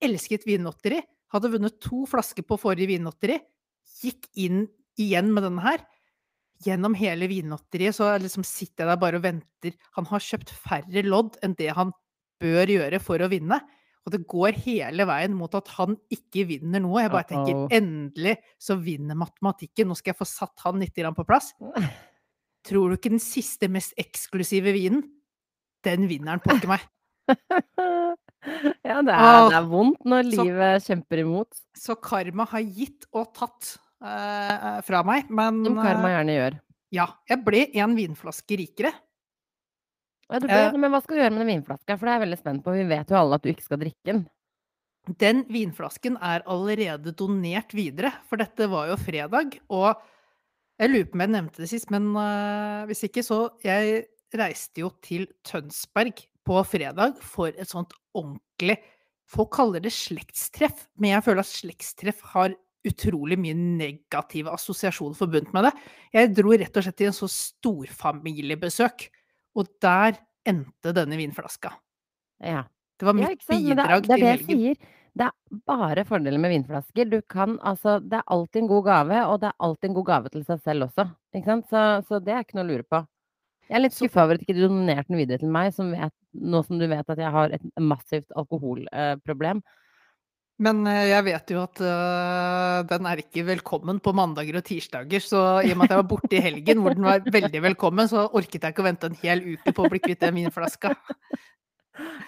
Elsket 0.00 0.46
vinlotteri. 0.46 1.02
Hadde 1.32 1.50
vunnet 1.50 1.80
to 1.80 2.06
flasker 2.06 2.42
på 2.42 2.56
forrige 2.56 2.86
vinlotteri. 2.86 3.40
Gikk 4.02 4.28
inn 4.36 4.68
igjen 4.98 5.32
med 5.32 5.42
denne 5.42 5.62
her 5.62 5.78
gjennom 6.64 6.94
hele 6.98 7.28
Vinlotteriet 7.30 7.96
så 7.96 8.10
liksom 8.20 8.44
sitter 8.46 8.84
jeg 8.84 8.92
der 8.92 9.00
bare 9.02 9.20
og 9.20 9.26
venter. 9.26 9.76
Han 9.98 10.08
har 10.10 10.24
kjøpt 10.24 10.52
færre 10.54 11.04
lodd 11.06 11.38
enn 11.42 11.56
det 11.58 11.70
han 11.76 11.92
bør 12.42 12.72
gjøre 12.74 13.00
for 13.02 13.22
å 13.22 13.30
vinne. 13.32 13.60
Og 14.02 14.14
det 14.14 14.24
går 14.26 14.56
hele 14.64 15.06
veien 15.06 15.34
mot 15.38 15.52
at 15.54 15.68
han 15.76 15.94
ikke 16.10 16.46
vinner 16.48 16.82
noe. 16.82 17.04
Jeg 17.04 17.12
bare 17.12 17.28
tenker 17.28 17.76
endelig 17.76 18.34
så 18.58 18.74
vinner 18.82 19.18
matematikken. 19.18 19.90
Nå 19.90 19.98
skal 19.98 20.10
jeg 20.12 20.18
få 20.18 20.26
satt 20.26 20.64
han 20.64 20.82
litt 20.82 20.98
på 20.98 21.28
plass. 21.28 21.52
Tror 22.66 22.90
du 22.90 22.98
ikke 22.98 23.14
den 23.14 23.22
siste, 23.22 23.70
mest 23.70 23.94
eksklusive 23.98 24.74
vinen, 24.74 25.02
den 25.82 26.06
vinner 26.10 26.36
han 26.36 26.42
pokker 26.42 26.70
meg. 26.70 26.84
ja, 28.86 28.98
det 29.02 29.14
er, 29.14 29.48
det 29.50 29.56
er, 29.56 29.66
vondt 29.70 30.06
når 30.06 30.28
livet 30.28 30.82
så, 30.82 30.92
kjemper 30.92 31.22
imot. 31.24 31.62
Så 31.78 31.96
karma 32.02 32.46
har 32.52 32.62
gitt 32.62 33.08
og 33.10 33.32
tatt 33.38 33.74
uh, 34.02 34.82
fra 34.86 35.00
meg, 35.06 35.30
men 35.32 35.62
Som 35.66 35.78
karma 35.80 36.10
eh, 36.10 36.14
gjerne 36.16 36.36
gjør. 36.36 36.58
Ja. 36.92 37.08
Jeg 37.30 37.42
ble 37.46 37.64
en 37.80 37.96
vinflaske 37.96 38.58
rikere. 38.60 38.92
Ja, 40.28 40.40
ble, 40.42 40.60
uh, 40.68 40.78
men 40.80 40.92
hva 40.92 41.02
skal 41.04 41.16
du 41.16 41.22
gjøre 41.22 41.34
med 41.34 41.44
den 41.44 41.52
vinflaska? 41.54 41.96
For 41.96 42.06
det 42.06 42.12
er 42.12 42.18
jeg 42.18 42.24
veldig 42.26 42.40
spent 42.40 42.64
på. 42.64 42.76
Vi 42.76 42.86
vet 42.90 43.12
jo 43.12 43.18
alle 43.20 43.38
at 43.38 43.44
du 43.44 43.52
ikke 43.52 43.66
skal 43.66 43.82
drikke 43.82 44.08
den. 44.10 44.24
Den 45.18 45.42
vinflasken 45.50 46.16
er 46.22 46.44
allerede 46.50 47.14
donert 47.18 47.74
videre, 47.74 48.12
for 48.30 48.38
dette 48.38 48.68
var 48.70 48.92
jo 48.92 48.98
fredag. 49.00 49.56
Og 49.74 49.90
jeg 50.78 50.92
lurer 50.92 51.08
på 51.10 51.18
om 51.18 51.24
jeg 51.24 51.34
nevnte 51.34 51.62
det 51.62 51.70
sist, 51.72 51.90
men 51.94 52.12
uh, 52.16 52.82
hvis 52.90 53.06
ikke, 53.08 53.24
så 53.26 53.44
Jeg 53.62 54.06
reiste 54.32 54.80
jo 54.80 54.88
til 55.04 55.26
Tønsberg 55.44 56.22
på 56.46 56.62
fredag 56.66 57.18
for 57.20 57.52
et 57.52 57.68
sånt 57.68 57.92
ordentlig 58.16 58.78
Folk 59.32 59.52
kaller 59.54 59.80
det 59.80 59.94
slektstreff, 59.94 60.88
men 61.00 61.14
jeg 61.14 61.24
føler 61.24 61.40
at 61.40 61.48
slektstreff 61.48 62.18
har 62.34 62.52
utrolig 62.88 63.38
mye 63.38 63.54
negative 63.54 64.52
assosiasjoner 64.52 65.18
forbundet 65.18 65.52
med 65.54 65.68
det. 65.68 65.72
Jeg 66.16 66.32
dro 66.36 66.54
rett 66.54 66.78
og 66.78 66.86
slett 66.86 66.98
til 66.98 67.10
en 67.10 67.16
så 67.16 67.28
storfamiliebesøk, 67.30 69.06
og 69.58 69.70
der 69.84 70.18
endte 70.48 70.94
denne 70.96 71.18
vinflaska. 71.20 71.74
Ja. 72.42 72.64
Det 72.98 73.06
var 73.08 73.16
mitt 73.18 73.46
ja, 73.48 73.56
bidrag 73.56 74.04
det 74.06 74.14
er, 74.14 74.16
det 74.16 74.16
er 74.16 74.18
til 74.18 74.28
helgen. 74.28 74.46
Det 74.46 74.58
jeg 74.58 74.76
sier. 74.76 74.98
Det 75.12 75.26
er 75.28 75.58
bare 75.68 76.04
fordeler 76.08 76.40
med 76.40 76.54
vinflasker. 76.54 77.08
Du 77.10 77.18
kan 77.28 77.58
altså 77.60 77.98
Det 78.00 78.16
er 78.16 78.28
alltid 78.32 78.62
en 78.62 78.70
god 78.70 78.84
gave, 78.86 79.18
og 79.28 79.40
det 79.42 79.50
er 79.50 79.66
alltid 79.66 79.90
en 79.90 79.96
god 79.98 80.06
gave 80.08 80.32
til 80.32 80.44
seg 80.48 80.62
selv 80.64 80.86
også. 80.88 81.08
Ikke 81.34 81.50
sant? 81.50 81.66
Så, 81.68 81.82
så 82.08 82.20
det 82.22 82.32
er 82.32 82.46
ikke 82.46 82.58
noe 82.58 82.64
å 82.64 82.70
lure 82.70 82.86
på. 82.88 83.02
Jeg 83.68 83.78
er 83.78 83.84
litt 83.84 83.96
skuffa 83.96 84.24
over 84.24 84.36
at 84.36 84.44
ikke 84.44 84.56
du 84.56 84.64
donerte 84.66 85.08
den 85.08 85.20
videre 85.20 85.40
til 85.40 85.52
meg, 85.52 85.70
som 85.76 85.92
vet, 85.94 86.14
nå 86.32 86.62
som 86.66 86.80
du 86.80 86.86
vet 86.90 87.12
at 87.14 87.20
jeg 87.20 87.32
har 87.32 87.54
et 87.56 87.68
massivt 87.80 88.34
alkoholproblem. 88.36 89.62
Eh, 89.62 89.81
Men 90.62 90.82
eh, 90.86 91.08
jeg 91.10 91.26
vet 91.26 91.52
jo 91.54 91.62
at 91.64 91.80
uh, 91.82 92.82
den 92.86 93.08
er 93.08 93.22
ikke 93.22 93.44
velkommen 93.48 93.98
på 94.02 94.14
mandager 94.14 94.60
og 94.60 94.66
tirsdager, 94.66 95.24
så 95.24 95.40
i 95.64 95.72
og 95.72 95.80
med 95.80 95.88
at 95.88 95.94
jeg 95.94 96.02
var 96.02 96.10
borte 96.12 96.38
i 96.38 96.42
helgen 96.44 96.82
hvor 96.84 96.94
den 96.94 97.08
var 97.08 97.24
veldig 97.24 97.62
velkommen, 97.64 98.10
så 98.10 98.28
orket 98.30 98.60
jeg 98.60 98.74
ikke 98.74 98.84
å 98.84 98.86
vente 98.86 99.10
en 99.10 99.18
hel 99.24 99.42
uke 99.54 99.74
på 99.74 99.86
å 99.86 99.90
bli 99.90 100.02
kvitt 100.04 100.22
den 100.22 100.38
vinflaska. 100.38 100.94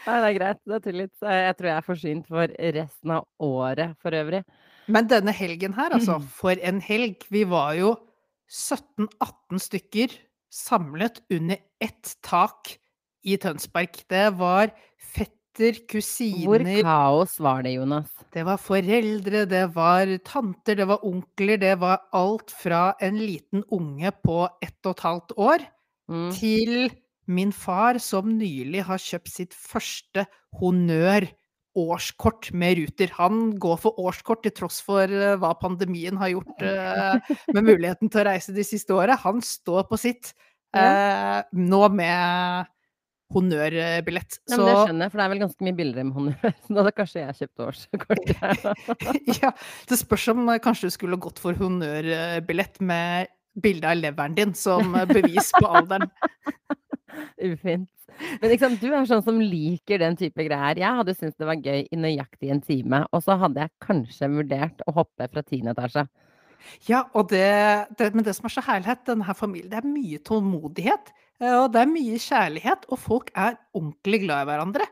Nei, 0.05 0.17
det 0.21 0.29
er 0.29 0.37
greit. 0.37 0.61
Det 0.67 0.77
er 0.77 0.83
tillit. 0.85 1.13
Så 1.17 1.31
Jeg 1.33 1.57
tror 1.57 1.71
jeg 1.71 1.77
er 1.77 1.87
forsynt 1.87 2.27
for 2.29 2.57
resten 2.77 3.15
av 3.15 3.25
året 3.43 3.95
for 4.03 4.17
øvrig. 4.17 4.43
Men 4.93 5.09
denne 5.09 5.33
helgen 5.33 5.73
her, 5.79 5.95
altså, 5.97 6.19
for 6.37 6.61
en 6.61 6.83
helg. 6.85 7.25
Vi 7.33 7.47
var 7.49 7.73
jo 7.79 7.95
17-18 8.53 9.63
stykker 9.65 10.19
samlet 10.53 11.23
under 11.33 11.63
ett 11.83 12.17
tak 12.27 12.75
i 13.25 13.39
Tønsberg. 13.41 14.05
Det 14.13 14.27
var 14.37 14.75
fetter, 15.55 15.79
Hvor 16.47 16.59
kaos 16.83 17.39
var 17.41 17.63
det, 17.63 17.75
Jonas? 17.75 18.11
Det 18.33 18.45
var 18.45 18.57
foreldre, 18.59 19.45
det 19.47 19.75
var 19.75 20.07
tanter, 20.25 20.75
det 20.77 20.89
var 20.89 21.05
onkler, 21.05 21.57
det 21.59 21.79
var 21.81 22.01
alt 22.13 22.51
fra 22.51 22.95
en 23.01 23.19
liten 23.19 23.63
unge 23.71 24.11
på 24.25 24.49
ett 24.63 24.79
og 24.85 24.91
et 24.97 25.01
halvt 25.01 25.33
år 25.39 25.59
Mm. 26.05 26.33
til 26.37 26.91
min 27.27 27.51
far 27.51 27.97
som 27.99 28.27
nylig 28.29 28.83
har 28.85 28.99
kjøpt 28.99 29.31
sitt 29.33 29.55
første 29.55 30.27
honnør-årskort 30.61 32.53
med 32.53 32.77
Ruter. 32.77 33.09
Han 33.17 33.57
går 33.59 33.79
for 33.81 33.99
årskort 33.99 34.43
til 34.43 34.53
tross 34.53 34.83
for 34.85 35.05
eh, 35.09 35.37
hva 35.41 35.55
pandemien 35.57 36.17
har 36.21 36.29
gjort 36.35 36.61
eh, 36.61 37.17
med 37.55 37.65
muligheten 37.65 38.11
til 38.11 38.21
å 38.21 38.29
reise 38.29 38.53
de 38.53 38.63
siste 38.63 38.93
året. 38.93 39.17
Han 39.25 39.41
står 39.41 39.89
på 39.89 39.97
sitt 39.97 40.35
eh, 40.77 41.41
nå 41.57 41.89
med 41.89 42.69
honnørbillett. 43.33 44.39
Ja, 44.51 44.59
men 44.59 44.67
det 44.69 44.75
skjønner 44.75 45.07
jeg, 45.07 45.13
for 45.13 45.21
det 45.21 45.25
er 45.25 45.33
vel 45.33 45.43
ganske 45.45 45.67
mye 45.67 45.77
billigere 45.79 46.09
med 46.09 46.19
honnør. 46.19 46.53
Så 46.65 46.75
da 46.75 46.83
hadde 46.83 46.97
kanskje 46.99 47.23
jeg 47.23 47.39
kjøpt 47.41 47.65
årskort. 47.69 48.35
ja, 49.41 49.55
det 49.91 50.01
spørs 50.01 50.29
om 50.35 50.45
eh, 50.53 50.61
kanskje 50.65 50.91
du 50.91 50.97
skulle 50.99 51.21
gått 51.23 51.41
for 51.43 51.57
honnørbillett 51.59 52.81
med 52.85 53.33
bilde 53.65 53.91
av 53.91 53.99
leveren 54.01 54.37
din 54.37 54.55
som 54.59 54.95
eh, 54.99 55.09
bevis 55.11 55.53
på 55.57 55.67
alderen. 55.71 56.11
Ufint. 57.55 57.91
Men 58.41 58.53
liksom, 58.53 58.77
du 58.79 58.89
er 58.93 59.07
sånn 59.11 59.25
som 59.27 59.41
liker 59.43 59.99
den 60.03 60.19
type 60.19 60.45
greier. 60.47 60.79
Jeg 60.79 60.99
hadde 61.01 61.17
syntes 61.17 61.39
det 61.41 61.49
var 61.49 61.59
gøy 61.59 61.87
i 61.91 61.99
nøyaktig 61.99 62.53
en 62.55 62.63
time, 62.63 63.03
og 63.11 63.25
så 63.27 63.35
hadde 63.41 63.65
jeg 63.65 63.75
kanskje 63.83 64.31
vurdert 64.31 64.85
å 64.87 64.95
hoppe 65.01 65.27
fra 65.33 65.43
tiende 65.47 65.75
etasje. 65.75 66.07
Ja, 66.89 67.05
og 67.13 67.29
det, 67.33 67.45
det, 67.99 68.13
men 68.15 68.25
det 68.27 68.37
som 68.37 68.47
er 68.49 68.55
så 68.55 68.65
herlighet, 68.65 69.03
denne 69.09 69.27
her 69.27 69.37
familien, 69.37 69.71
det 69.73 69.81
er 69.81 69.89
mye 69.89 70.21
tålmodighet. 70.25 71.11
Eh, 71.43 71.57
Og 71.63 71.73
det 71.75 71.83
er 71.83 71.91
mye 71.91 72.21
kjærlighet, 72.21 72.87
og 72.91 73.01
folk 73.01 73.33
er 73.35 73.59
ordentlig 73.75 74.25
glad 74.27 74.45
i 74.45 74.51
hverandre. 74.53 74.91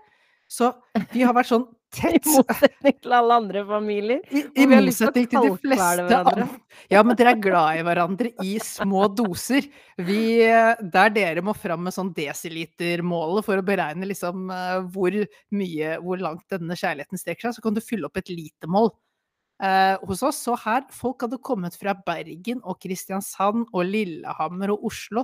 Så 0.53 0.69
vi 1.15 1.23
har 1.25 1.33
vært 1.37 1.49
sånn 1.49 1.65
tett 1.93 2.25
I 2.25 2.33
motsetning 2.33 2.97
til 3.05 3.13
alle 3.17 3.37
andre 3.43 3.63
familier. 3.69 4.21
I, 4.33 4.43
i 4.63 4.67
motsetning 4.69 5.27
til 5.29 5.47
de 5.47 5.53
fleste 5.61 6.19
andre. 6.19 6.47
Ja, 6.93 7.03
men 7.05 7.17
dere 7.17 7.35
er 7.35 7.41
glad 7.41 7.79
i 7.79 7.85
hverandre 7.85 8.31
i 8.45 8.57
små 8.65 9.07
doser. 9.13 9.65
Vi, 10.01 10.21
eh, 10.45 10.81
der 10.93 11.13
dere 11.13 11.45
må 11.45 11.55
fram 11.57 11.85
med 11.87 11.95
sånn 11.95 12.11
desilitermålet 12.17 13.47
for 13.47 13.61
å 13.61 13.65
beregne 13.65 14.09
liksom 14.09 14.51
eh, 14.53 14.81
hvor 14.93 15.17
mye, 15.57 15.95
hvor 16.05 16.21
langt 16.21 16.45
denne 16.53 16.77
kjærligheten 16.77 17.21
strekker 17.21 17.49
seg, 17.49 17.59
så 17.59 17.65
kan 17.65 17.77
du 17.77 17.85
fylle 17.85 18.09
opp 18.09 18.21
et 18.21 18.33
litermål. 18.33 18.93
Eh, 19.63 19.95
hos 20.09 20.25
oss, 20.27 20.41
så 20.43 20.57
her, 20.65 20.85
folk 20.93 21.23
hadde 21.23 21.41
kommet 21.45 21.77
fra 21.79 21.95
Bergen 22.09 22.61
og 22.65 22.81
Kristiansand 22.83 23.69
og 23.71 23.85
Lillehammer 23.87 24.73
og 24.75 24.89
Oslo 24.91 25.23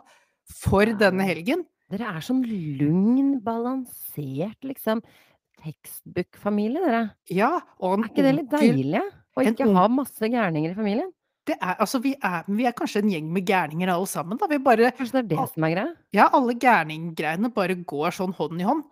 for 0.53 0.89
denne 1.01 1.27
helgen. 1.29 1.65
Dere 1.89 2.11
er 2.13 2.25
sånn 2.25 2.43
lugn, 2.45 3.39
balansert, 3.45 4.59
liksom. 4.67 5.01
Tekstbook-familie, 5.65 6.83
dere. 6.85 7.05
Ja, 7.33 7.55
og 7.81 8.03
Er 8.03 8.11
ikke 8.11 8.27
det 8.27 8.35
litt 8.37 8.51
deilig? 8.53 9.05
Å 9.39 9.47
ikke 9.47 9.71
ha 9.75 9.87
masse 9.93 10.29
gærninger 10.29 10.75
i 10.75 10.77
familien? 10.77 11.09
Det 11.49 11.57
er, 11.57 11.79
altså, 11.81 12.01
vi, 12.05 12.13
er, 12.21 12.45
vi 12.53 12.67
er 12.69 12.75
kanskje 12.77 13.01
en 13.01 13.13
gjeng 13.15 13.29
med 13.33 13.47
gærninger 13.49 13.89
alle 13.89 14.09
sammen. 14.11 14.37
Da. 14.41 14.49
Vi 14.51 14.59
bare 14.61 14.91
Kanskje 14.99 15.17
det 15.17 15.23
er 15.23 15.29
det 15.31 15.49
som 15.55 15.65
er 15.65 15.73
greia? 15.73 15.93
Ja, 16.13 16.29
alle 16.37 16.55
gærninggreiene 16.61 17.51
bare 17.55 17.79
går 17.89 18.17
sånn 18.19 18.35
hånd 18.37 18.61
i 18.61 18.67
hånd. 18.69 18.85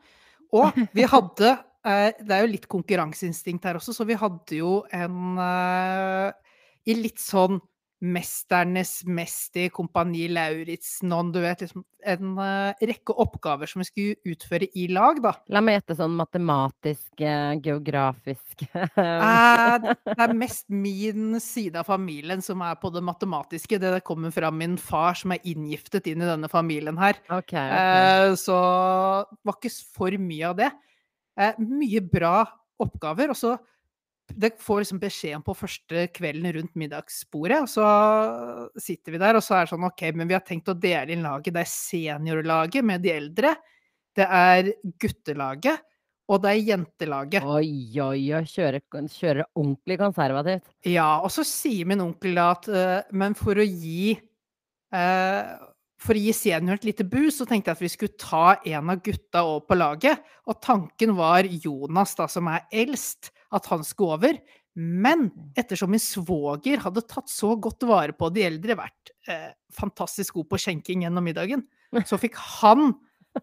Og 0.57 0.79
vi 0.97 1.05
hadde 1.15 1.53
eh, 1.53 2.17
Det 2.17 2.33
er 2.33 2.45
jo 2.45 2.53
litt 2.55 2.69
konkurranseinstinkt 2.73 3.67
her 3.69 3.81
også, 3.81 3.93
så 3.93 4.07
vi 4.09 4.17
hadde 4.17 4.61
jo 4.63 4.79
en 4.95 5.43
eh, 5.43 6.57
I 6.89 6.97
litt 7.03 7.21
sånn 7.21 7.61
Mesternes 8.05 8.99
mester, 9.09 9.71
Kompani 9.73 10.27
Lauritzen 10.29 11.15
og 11.17 11.31
du 11.33 11.39
vet 11.41 11.63
liksom 11.65 11.81
En 12.07 12.35
eh, 12.39 12.83
rekke 12.91 13.15
oppgaver 13.25 13.71
som 13.71 13.81
vi 13.81 13.87
skulle 13.89 14.35
utføre 14.35 14.69
i 14.79 14.85
lag, 14.93 15.17
da. 15.25 15.33
La 15.51 15.63
meg 15.65 15.79
gjette 15.79 15.97
sånn 15.99 16.13
matematisk, 16.15 17.09
eh, 17.19 17.57
geografisk 17.65 18.67
Eh, 18.77 19.77
det 20.07 20.17
er 20.23 20.35
mest 20.37 20.67
min 20.73 21.39
side 21.43 21.81
av 21.81 21.89
familien 21.89 22.43
som 22.45 22.63
er 22.65 22.77
på 22.81 22.91
det 22.95 23.03
matematiske. 23.05 23.79
Det 23.83 24.05
kommer 24.07 24.33
fra 24.35 24.53
min 24.55 24.77
far, 24.81 25.17
som 25.19 25.35
er 25.35 25.45
inngiftet 25.49 26.09
inn 26.11 26.23
i 26.23 26.29
denne 26.29 26.51
familien 26.53 26.99
her. 27.01 27.19
Okay, 27.27 27.67
okay. 27.67 28.37
Så 28.41 28.57
det 29.33 29.51
var 29.51 29.59
ikke 29.59 29.75
for 29.97 30.21
mye 30.21 30.53
av 30.53 30.61
det. 30.61 30.71
Mye 31.61 32.05
bra 32.05 32.37
oppgaver. 32.83 33.33
Og 33.35 33.39
så 33.39 33.57
det 34.35 34.57
får 34.63 34.83
liksom 34.83 35.01
beskjeden 35.01 35.43
på 35.47 35.55
første 35.55 36.07
kvelden 36.17 36.49
rundt 36.57 36.79
middagsbordet, 36.79 37.61
og 37.63 37.71
så 37.71 37.87
sitter 38.81 39.15
vi 39.15 39.21
der, 39.23 39.39
og 39.39 39.45
så 39.45 39.59
er 39.59 39.67
det 39.67 39.73
sånn 39.73 39.87
OK, 39.87 40.09
men 40.19 40.29
vi 40.29 40.37
har 40.37 40.45
tenkt 40.47 40.73
å 40.73 40.77
dele 40.79 41.15
inn 41.15 41.27
laget. 41.27 41.55
Det 41.55 41.63
er 41.63 41.71
seniorlaget 41.71 42.87
med 42.87 43.05
de 43.05 43.13
eldre, 43.15 43.55
det 44.17 44.27
er 44.27 44.73
guttelaget, 45.03 45.85
og 46.27 46.43
det 46.43 46.53
er 46.53 46.65
jentelaget. 46.73 47.47
Oi, 47.47 48.01
oi, 48.03 48.23
oi. 48.35 48.43
Kjører, 48.51 48.83
kjøre 49.13 49.47
ordentlig 49.55 49.99
konservativt. 50.01 50.67
Ja, 50.89 51.21
og 51.23 51.31
så 51.31 51.45
sier 51.47 51.87
min 51.87 52.03
onkel 52.03 52.35
da 52.35 52.49
at 52.57 52.67
uh, 52.67 53.15
Men 53.15 53.37
for 53.39 53.61
å 53.63 53.67
gi 53.67 54.17
uh, 54.91 55.55
For 56.03 56.19
å 56.19 56.25
gi 56.25 56.35
senioren 56.35 56.81
et 56.81 56.89
lite 56.89 57.07
boost, 57.07 57.39
så 57.39 57.47
tenkte 57.47 57.71
jeg 57.71 57.79
at 57.79 57.85
vi 57.85 57.93
skulle 57.93 58.19
ta 58.19 58.57
en 58.59 58.91
av 58.91 59.05
gutta 59.07 59.45
over 59.47 59.63
på 59.71 59.79
laget. 59.79 60.27
Og 60.51 60.59
tanken 60.65 61.15
var 61.19 61.47
Jonas, 61.47 62.17
da, 62.19 62.27
som 62.31 62.51
er 62.51 62.67
eldst, 62.75 63.31
at 63.55 63.67
han 63.71 63.85
skulle 63.87 64.17
over. 64.19 64.39
Men 64.77 65.31
ettersom 65.57 65.91
min 65.95 66.03
svoger 66.03 66.83
hadde 66.85 67.05
tatt 67.09 67.31
så 67.33 67.55
godt 67.57 67.87
vare 67.89 68.13
på 68.13 68.29
de 68.35 68.45
eldre, 68.45 68.77
vært 68.77 69.13
eh, 69.29 69.51
fantastisk 69.73 70.37
god 70.37 70.51
på 70.53 70.61
skjenking 70.67 71.07
gjennom 71.07 71.25
middagen, 71.25 71.65
så 72.05 72.19
fikk 72.25 72.37
han 72.61 72.93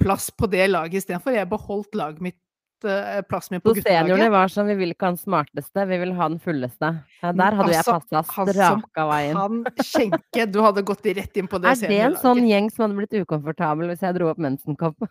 plass 0.01 0.29
på 0.33 0.49
det 0.49 0.67
laget 0.69 1.01
istedenfor. 1.01 1.33
Jeg 1.33 1.49
beholdt 1.49 1.97
laget 1.97 2.21
mitt, 2.21 2.37
eh, 2.85 3.23
plassen 3.25 3.55
min 3.55 3.63
på 3.65 3.73
Så 3.73 3.81
seniorene 3.87 4.29
var 4.33 4.53
sånn, 4.53 4.69
vi 4.69 4.77
vil 4.83 4.93
ikke 4.93 5.09
ha 5.09 5.15
den 5.15 5.23
smarteste, 5.23 5.87
vi 5.89 5.99
vil 6.03 6.13
ha 6.19 6.29
den 6.35 6.39
fulleste. 6.43 6.91
Ja, 7.23 7.33
der 7.33 7.57
hadde 7.57 7.73
jeg 7.73 7.81
Altså, 7.81 7.97
passa 7.97 8.21
han 8.21 8.29
som 8.29 8.53
straka 8.53 9.09
veien. 9.09 9.41
kan 9.41 9.89
skjenke. 9.89 10.47
Du 10.53 10.61
hadde 10.65 10.85
gått 10.85 11.09
rett 11.17 11.41
inn 11.41 11.49
på 11.49 11.61
det 11.65 11.73
Er 11.81 11.93
det 11.95 12.01
en 12.11 12.21
sånn 12.21 12.45
gjeng 12.45 12.69
som 12.69 12.85
hadde 12.85 13.01
blitt 13.01 13.17
ukomfortabel 13.25 13.89
hvis 13.89 14.05
jeg 14.05 14.19
dro 14.21 14.29
opp 14.29 14.41
mensenkopp? 14.41 15.09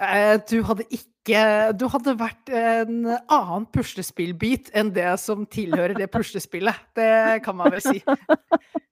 Eh, 0.00 0.38
Du 0.50 0.60
hadde 0.66 0.86
ikke 0.94 1.06
Du 1.76 1.84
hadde 1.92 2.14
vært 2.16 2.52
en 2.56 3.02
annen 3.10 3.66
puslespillbit 3.74 4.70
enn 4.72 4.94
det 4.96 5.10
som 5.20 5.44
tilhører 5.44 5.98
det 5.98 6.08
puslespillet. 6.12 6.78
Det 6.96 7.42
kan 7.44 7.58
man 7.58 7.74
vel 7.74 7.84
si. 7.84 8.02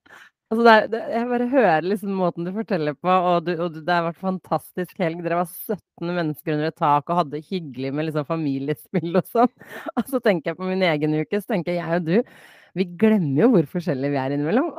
Altså 0.46 0.62
det 0.62 0.72
er, 0.72 0.84
det, 0.92 0.98
jeg 1.10 1.26
bare 1.26 1.46
hører 1.50 1.86
liksom 1.90 2.18
måten 2.20 2.44
du 2.46 2.52
forteller 2.54 2.94
på, 2.94 3.10
og, 3.10 3.48
du, 3.48 3.56
og 3.64 3.80
det 3.82 3.90
har 3.90 4.04
vært 4.06 4.20
fantastisk 4.22 5.00
helg. 5.02 5.24
Dere 5.24 5.40
var 5.40 5.48
17 5.50 6.12
mennesker 6.14 6.54
under 6.54 6.70
et 6.70 6.76
tak 6.78 7.10
og 7.10 7.18
hadde 7.18 7.40
hyggelig 7.48 7.90
med 7.90 8.06
liksom 8.06 8.28
familiespill 8.28 9.18
og 9.18 9.26
sånn. 9.26 9.50
Og 9.98 10.12
så 10.12 10.20
tenker 10.22 10.52
jeg 10.52 10.60
på 10.60 10.68
min 10.68 10.84
egen 10.86 11.18
uke, 11.18 11.40
så 11.42 11.50
tenker 11.50 11.74
jeg 11.74 11.98
og 11.98 12.06
du, 12.06 12.38
vi 12.78 12.86
glemmer 13.00 13.42
jo 13.42 13.50
hvor 13.56 13.68
forskjellige 13.74 14.14
vi 14.14 14.20
er 14.22 14.36
innimellom. 14.36 14.70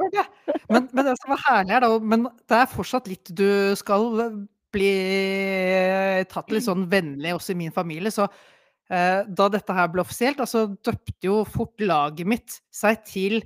Gjør 0.00 0.14
det. 0.16 0.24
Men, 0.72 0.88
men 0.96 1.04
det 1.10 1.18
som 1.20 1.34
var 1.34 1.44
herlig 1.44 1.76
er 1.76 1.84
da 1.84 1.88
Men 2.14 2.24
det 2.48 2.56
er 2.62 2.72
fortsatt 2.72 3.12
litt 3.12 3.34
du 3.36 3.46
skal 3.76 4.08
bli 4.72 4.92
tatt 6.30 6.52
litt 6.52 6.66
sånn 6.66 6.86
vennlig 6.90 7.34
også 7.36 7.54
i 7.54 7.60
min 7.62 7.74
familie. 7.74 8.12
Så 8.14 8.26
eh, 8.26 9.22
da 9.28 9.48
dette 9.52 9.76
her 9.76 9.90
ble 9.92 10.04
offisielt, 10.04 10.40
da, 10.40 10.48
så 10.48 10.66
døpte 10.72 11.28
jo 11.28 11.42
fort 11.48 11.82
laget 11.82 12.28
mitt 12.28 12.60
seg 12.74 13.02
til 13.08 13.40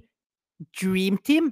Dream 0.81 1.19
Team 1.23 1.51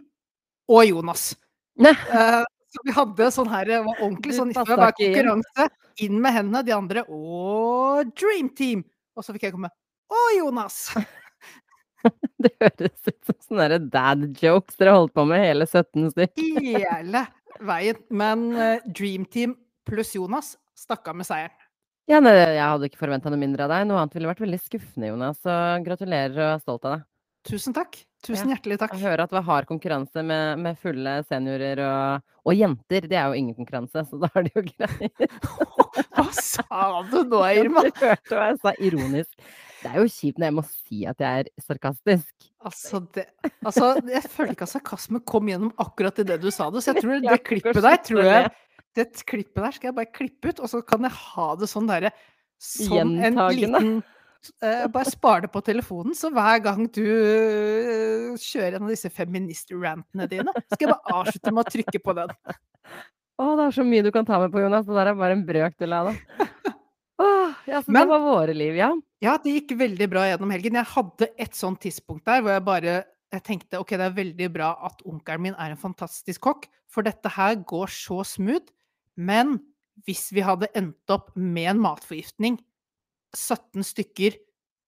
og 0.72 0.84
Jonas. 0.88 1.32
Eh, 1.80 2.42
så 2.74 2.82
vi 2.86 2.94
hadde 2.94 3.30
sånn 3.34 3.50
her 3.52 3.68
det 3.70 3.80
var 3.86 4.00
ordentlig 4.00 4.36
sånn 4.36 4.52
ikke 4.54 4.64
inn. 4.74 4.86
konkurranse. 4.98 5.68
Inn 6.02 6.18
med 6.22 6.34
hendene, 6.34 6.64
de 6.66 6.74
andre 6.74 7.04
og 7.06 8.10
Dream 8.18 8.50
Team! 8.56 8.82
Og 9.14 9.22
så 9.22 9.34
fikk 9.34 9.46
jeg 9.48 9.54
komme 9.54 9.70
og 10.14 10.30
Jonas! 10.38 10.88
Det 12.44 12.50
høres 12.60 13.06
ut 13.08 13.20
som 13.24 13.36
sånne 13.40 13.78
dad 13.88 14.26
jokes 14.36 14.76
dere 14.76 14.92
holdt 14.92 15.14
på 15.16 15.22
med 15.24 15.40
hele 15.40 15.64
17 15.64 16.10
stykker. 16.12 16.58
Hele 16.60 17.22
veien. 17.64 18.00
Men 18.12 18.42
eh, 18.52 18.82
Dream 18.84 19.24
Team 19.24 19.54
pluss 19.88 20.14
Jonas 20.16 20.54
stakk 20.78 21.08
av 21.10 21.18
med 21.20 21.28
seieren. 21.28 21.56
Ja, 22.10 22.18
nei, 22.20 22.34
jeg 22.36 22.60
hadde 22.60 22.90
ikke 22.90 23.00
forventa 23.00 23.30
noe 23.32 23.40
mindre 23.40 23.64
av 23.64 23.72
deg. 23.72 23.86
Noe 23.88 24.02
annet 24.02 24.16
ville 24.16 24.28
vært 24.28 24.42
veldig 24.44 24.60
skuffende, 24.60 25.08
Jonas. 25.08 25.38
Så 25.40 25.54
gratulerer 25.86 26.36
og 26.36 26.50
er 26.50 26.60
stolt 26.60 26.84
av 26.84 26.98
deg. 26.98 27.06
Tusen 27.48 27.76
takk. 27.76 27.96
Tusen 28.24 28.52
hjertelig 28.52 28.78
takk. 28.80 28.94
Jeg 28.96 29.04
hører 29.04 29.24
at 29.24 29.32
det 29.32 29.36
var 29.36 29.44
hard 29.48 29.66
konkurranse 29.68 30.22
med, 30.24 30.60
med 30.64 30.78
fulle 30.80 31.18
seniorer 31.28 31.80
og, 31.84 32.24
og 32.48 32.56
jenter. 32.56 33.04
Det 33.08 33.18
er 33.20 33.28
jo 33.28 33.40
ingen 33.40 33.56
konkurranse, 33.56 34.04
så 34.08 34.20
da 34.20 34.30
er 34.32 34.46
det 34.46 34.54
jo 34.56 34.64
greit. 34.70 35.36
Hva 36.14 36.26
sa 36.32 36.86
du 37.10 37.18
nå, 37.28 37.42
Irma? 37.52 37.84
Du 37.84 38.00
hørte 38.00 38.36
hva 38.36 38.48
jeg 38.48 38.60
sa 38.62 38.72
ironisk. 38.80 39.46
Det 39.82 39.90
er 39.90 40.00
jo 40.00 40.08
kjipt 40.08 40.40
når 40.40 40.48
jeg 40.48 40.56
må 40.56 40.64
si 40.70 41.00
at 41.10 41.20
jeg 41.20 41.44
er 41.44 41.50
sarkastisk. 41.60 42.48
Altså, 42.64 43.00
det 43.14 43.26
Altså, 43.60 43.90
jeg 44.08 44.30
føler 44.32 44.54
ikke 44.54 44.68
at 44.68 44.72
sarkasme 44.72 45.20
kom 45.28 45.50
gjennom 45.50 45.74
akkurat 45.84 46.20
i 46.22 46.26
det 46.30 46.38
du 46.40 46.48
sa 46.54 46.70
det, 46.72 46.80
så 46.84 46.94
jeg 46.94 47.02
tror 47.04 47.20
det 47.24 47.40
klippet 47.44 47.82
der 47.84 48.00
tror 48.08 48.24
jeg. 48.24 48.52
Det 48.94 49.10
klippet 49.26 49.60
der 49.60 49.74
skal 49.74 49.90
jeg 49.90 49.96
bare 49.96 50.12
klippe 50.14 50.52
ut, 50.52 50.60
og 50.62 50.70
så 50.70 50.80
kan 50.86 51.06
jeg 51.06 51.16
ha 51.18 51.46
det 51.58 51.68
sånn 51.70 51.88
derre 51.90 52.12
Som 52.62 53.16
en 53.18 53.40
liten 53.50 53.88
uh, 53.98 54.84
Bare 54.92 55.10
spar 55.10 55.44
det 55.44 55.50
på 55.54 55.62
telefonen, 55.66 56.14
så 56.18 56.30
hver 56.34 56.62
gang 56.64 56.84
du 56.94 57.02
uh, 57.02 58.36
kjører 58.38 58.78
en 58.78 58.86
av 58.86 58.94
disse 58.94 59.10
feminist-rantene 59.10 60.28
dine, 60.30 60.54
skal 60.70 60.86
jeg 60.86 60.92
bare 60.94 61.18
avslutte 61.22 61.54
med 61.54 61.64
å 61.64 61.74
trykke 61.76 62.02
på 62.04 62.16
den. 62.20 62.36
Å, 63.34 63.48
det 63.58 63.64
er 63.64 63.72
så 63.74 63.82
mye 63.82 64.04
du 64.06 64.12
kan 64.14 64.26
ta 64.28 64.38
med 64.38 64.52
på, 64.54 64.60
Jonas. 64.62 64.84
Det 64.86 64.94
der 64.94 65.08
er 65.10 65.16
bare 65.18 65.34
en 65.34 65.40
brøkdel 65.42 65.94
av 65.96 66.12
det. 66.12 66.44
Åh, 67.18 67.56
ja, 67.66 67.80
så 67.82 67.90
Men- 67.90 68.04
det 68.04 68.10
var 68.12 68.22
våre 68.22 68.54
liv, 68.54 68.76
ja. 68.78 68.92
Ja, 69.24 69.32
det 69.42 69.56
gikk 69.56 69.74
veldig 69.80 70.06
bra 70.12 70.22
gjennom 70.28 70.52
helgen. 70.54 70.78
Jeg 70.78 70.90
hadde 70.92 71.28
et 71.42 71.58
sånt 71.58 71.80
tidspunkt 71.82 72.28
der 72.28 72.44
hvor 72.44 72.54
jeg 72.54 72.64
bare 72.66 72.94
jeg 73.34 73.42
tenkte 73.48 73.80
ok, 73.82 73.96
det 73.98 74.06
er 74.06 74.14
veldig 74.14 74.48
bra 74.54 74.70
at 74.86 75.02
onkelen 75.08 75.48
min 75.48 75.56
er 75.58 75.74
en 75.74 75.80
fantastisk 75.80 76.44
kokk, 76.46 76.68
for 76.90 77.06
dette 77.06 77.30
her 77.34 77.56
går 77.66 77.90
så 77.90 78.20
smooth. 78.26 78.70
Men 79.16 79.58
hvis 80.06 80.32
vi 80.34 80.42
hadde 80.42 80.68
endt 80.74 81.10
opp 81.14 81.30
med 81.36 81.70
en 81.76 81.82
matforgiftning, 81.84 82.58
17 83.34 83.82
stykker, 83.86 84.36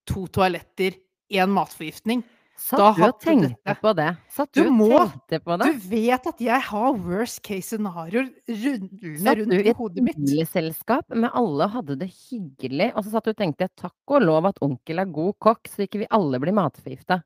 to 0.06 0.26
toaletter, 0.30 0.94
én 1.34 1.50
matforgiftning 1.50 2.22
Satt 2.56 2.78
Da 2.80 2.92
du 2.96 3.02
og 3.04 3.18
tenkte 3.20 3.48
dette- 3.66 3.80
på 3.82 3.90
det? 3.98 4.16
Satt 4.32 4.52
Du 4.56 4.62
du, 4.64 4.70
må- 4.70 4.88
tenkte 5.10 5.40
på 5.44 5.58
det? 5.60 5.66
Du 5.74 5.88
vet 5.90 6.26
at 6.26 6.38
jeg 6.40 6.60
har 6.62 6.92
worst 6.94 7.42
case 7.42 7.68
scenarioer 7.76 8.30
rullende 8.48 9.18
Satt 9.20 9.36
du 9.36 9.52
i 9.52 9.58
i 9.60 9.68
et 9.68 9.76
hodet 9.76 10.02
mitt. 10.02 10.16
med 10.16 11.30
alle 11.34 11.64
og 11.64 11.70
hadde 11.70 11.98
det 11.98 12.08
hyggelig, 12.30 12.94
og 12.96 13.04
så 13.04 13.10
satt 13.10 13.24
du 13.24 13.30
og 13.30 13.36
tenkte 13.36 13.68
takk 13.76 13.92
og 14.08 14.22
lov 14.22 14.46
at 14.46 14.56
onkel 14.62 14.98
er 14.98 15.04
god 15.04 15.34
kokk, 15.38 15.68
så 15.68 15.84
ikke 15.84 15.98
vi 15.98 16.06
alle 16.10 16.40
blir 16.40 16.54
matforgifta. 16.54 17.22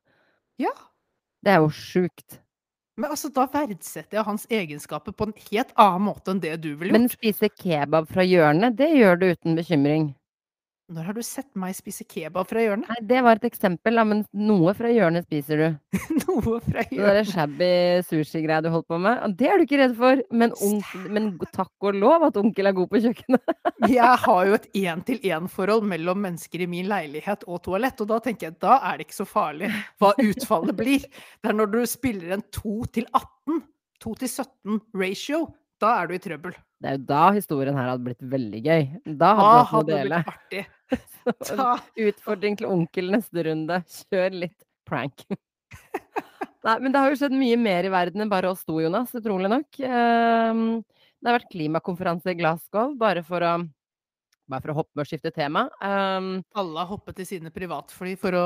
Ja. 0.59 0.73
Det 1.41 1.53
er 1.53 1.59
jo 1.63 1.69
sjukt. 1.69 2.39
Men 2.99 3.13
altså, 3.13 3.29
da 3.33 3.45
verdsetter 3.51 4.19
jeg 4.19 4.27
hans 4.27 4.47
egenskaper 4.51 5.15
på 5.15 5.29
en 5.29 5.35
helt 5.49 5.71
annen 5.79 6.09
måte 6.09 6.33
enn 6.33 6.41
det 6.43 6.57
du 6.63 6.73
ville 6.73 6.91
gjort. 6.91 6.97
Men 6.97 7.11
spise 7.11 7.49
kebab 7.61 8.09
fra 8.11 8.25
hjørnet, 8.27 8.75
det 8.79 8.89
gjør 8.97 9.21
du 9.21 9.29
uten 9.31 9.55
bekymring. 9.59 10.11
Når 10.91 11.05
har 11.07 11.15
du 11.15 11.21
sett 11.23 11.47
meg 11.55 11.71
spise 11.77 12.03
kebab 12.03 12.49
fra 12.49 12.59
hjørnet? 12.65 12.89
Nei, 12.91 12.97
det 13.07 13.21
var 13.23 13.39
et 13.39 13.45
eksempel, 13.47 13.95
da, 13.95 14.03
men 14.07 14.25
noe 14.35 14.73
fra 14.75 14.89
hjørnet 14.91 15.23
spiser 15.23 15.61
du. 15.61 15.67
Noe 16.25 16.57
fra 16.65 16.83
Det 16.83 16.97
hjørnet. 16.97 17.29
shabby 17.31 17.69
sushi-greia 18.09 18.59
du 18.65 18.67
holdt 18.73 18.89
på 18.91 18.99
med, 18.99 19.21
det 19.39 19.47
er 19.47 19.61
du 19.61 19.63
ikke 19.63 19.79
redd 19.79 19.95
for. 19.95 20.19
Men, 20.35 20.51
onkel, 20.67 21.05
men 21.15 21.29
takk 21.55 21.87
og 21.87 21.95
lov 22.01 22.25
at 22.27 22.39
onkel 22.41 22.67
er 22.67 22.75
god 22.75 22.91
på 22.91 23.01
kjøkkenet. 23.05 23.53
Jeg 23.93 24.19
har 24.25 24.49
jo 24.49 24.57
et 24.57 24.67
én-til-én-forhold 24.81 25.87
mellom 25.93 26.19
mennesker 26.27 26.65
i 26.65 26.69
min 26.73 26.91
leilighet 26.91 27.47
og 27.47 27.63
toalett, 27.69 28.03
og 28.03 28.11
da 28.11 28.19
tenker 28.27 28.49
jeg 28.49 28.59
da 28.61 28.75
er 28.91 28.99
det 28.99 29.07
ikke 29.07 29.19
så 29.21 29.29
farlig 29.31 29.71
hva 30.01 30.11
utfallet 30.27 30.75
blir. 30.77 31.07
Det 31.39 31.53
er 31.53 31.57
når 31.61 31.71
du 31.71 31.79
spiller 31.89 32.35
en 32.35 32.43
2 32.51 32.75
til 32.99 33.07
18, 33.15 33.63
2 34.03 34.15
til 34.25 34.33
17 34.35 34.79
ratio, 35.05 35.45
da 35.81 35.91
er 35.99 36.09
du 36.09 36.15
i 36.15 36.21
trøbbel. 36.21 36.55
Det 36.81 36.89
er 36.89 36.97
jo 36.97 37.05
da 37.11 37.23
historien 37.35 37.77
her 37.77 37.91
hadde 37.91 38.05
blitt 38.07 38.23
veldig 38.33 38.61
gøy. 38.65 38.83
Da 39.05 39.13
Da 39.21 39.31
hadde 39.37 39.51
å 39.61 39.65
hadde 39.71 39.95
det 39.95 40.03
blitt 40.07 40.33
artig. 40.35 40.65
Da, 41.61 41.71
Utfordring 42.07 42.57
til 42.59 42.69
onkel 42.71 43.11
neste 43.13 43.45
runde. 43.47 43.77
Kjør 44.09 44.37
litt 44.45 44.57
prank. 44.89 45.25
Nei, 46.65 46.77
men 46.81 46.93
det 46.93 47.01
har 47.01 47.13
jo 47.13 47.17
skjedd 47.17 47.33
mye 47.33 47.57
mer 47.57 47.87
i 47.87 47.91
verden 47.93 48.21
enn 48.23 48.31
bare 48.31 48.49
oss 48.51 48.63
to, 48.65 48.75
Jonas. 48.83 49.13
Utrolig 49.17 49.49
nok. 49.49 49.79
Ehm, 49.81 50.65
Det 51.21 51.29
har 51.29 51.37
vært 51.37 51.51
klimakonferanse 51.53 52.33
i 52.33 52.37
Glasgow, 52.39 52.95
bare 52.97 53.21
for 53.25 53.45
å, 53.45 53.53
bare 54.49 54.63
for 54.63 54.73
å 54.73 54.77
hoppe 54.79 55.03
og 55.03 55.09
skifte 55.09 55.29
tema. 55.33 55.67
Um, 55.77 56.39
alle 56.57 56.81
har 56.81 56.89
hoppet 56.89 57.21
i 57.21 57.27
sine 57.29 57.53
privatfly 57.53 58.15
for 58.17 58.33
å 58.37 58.45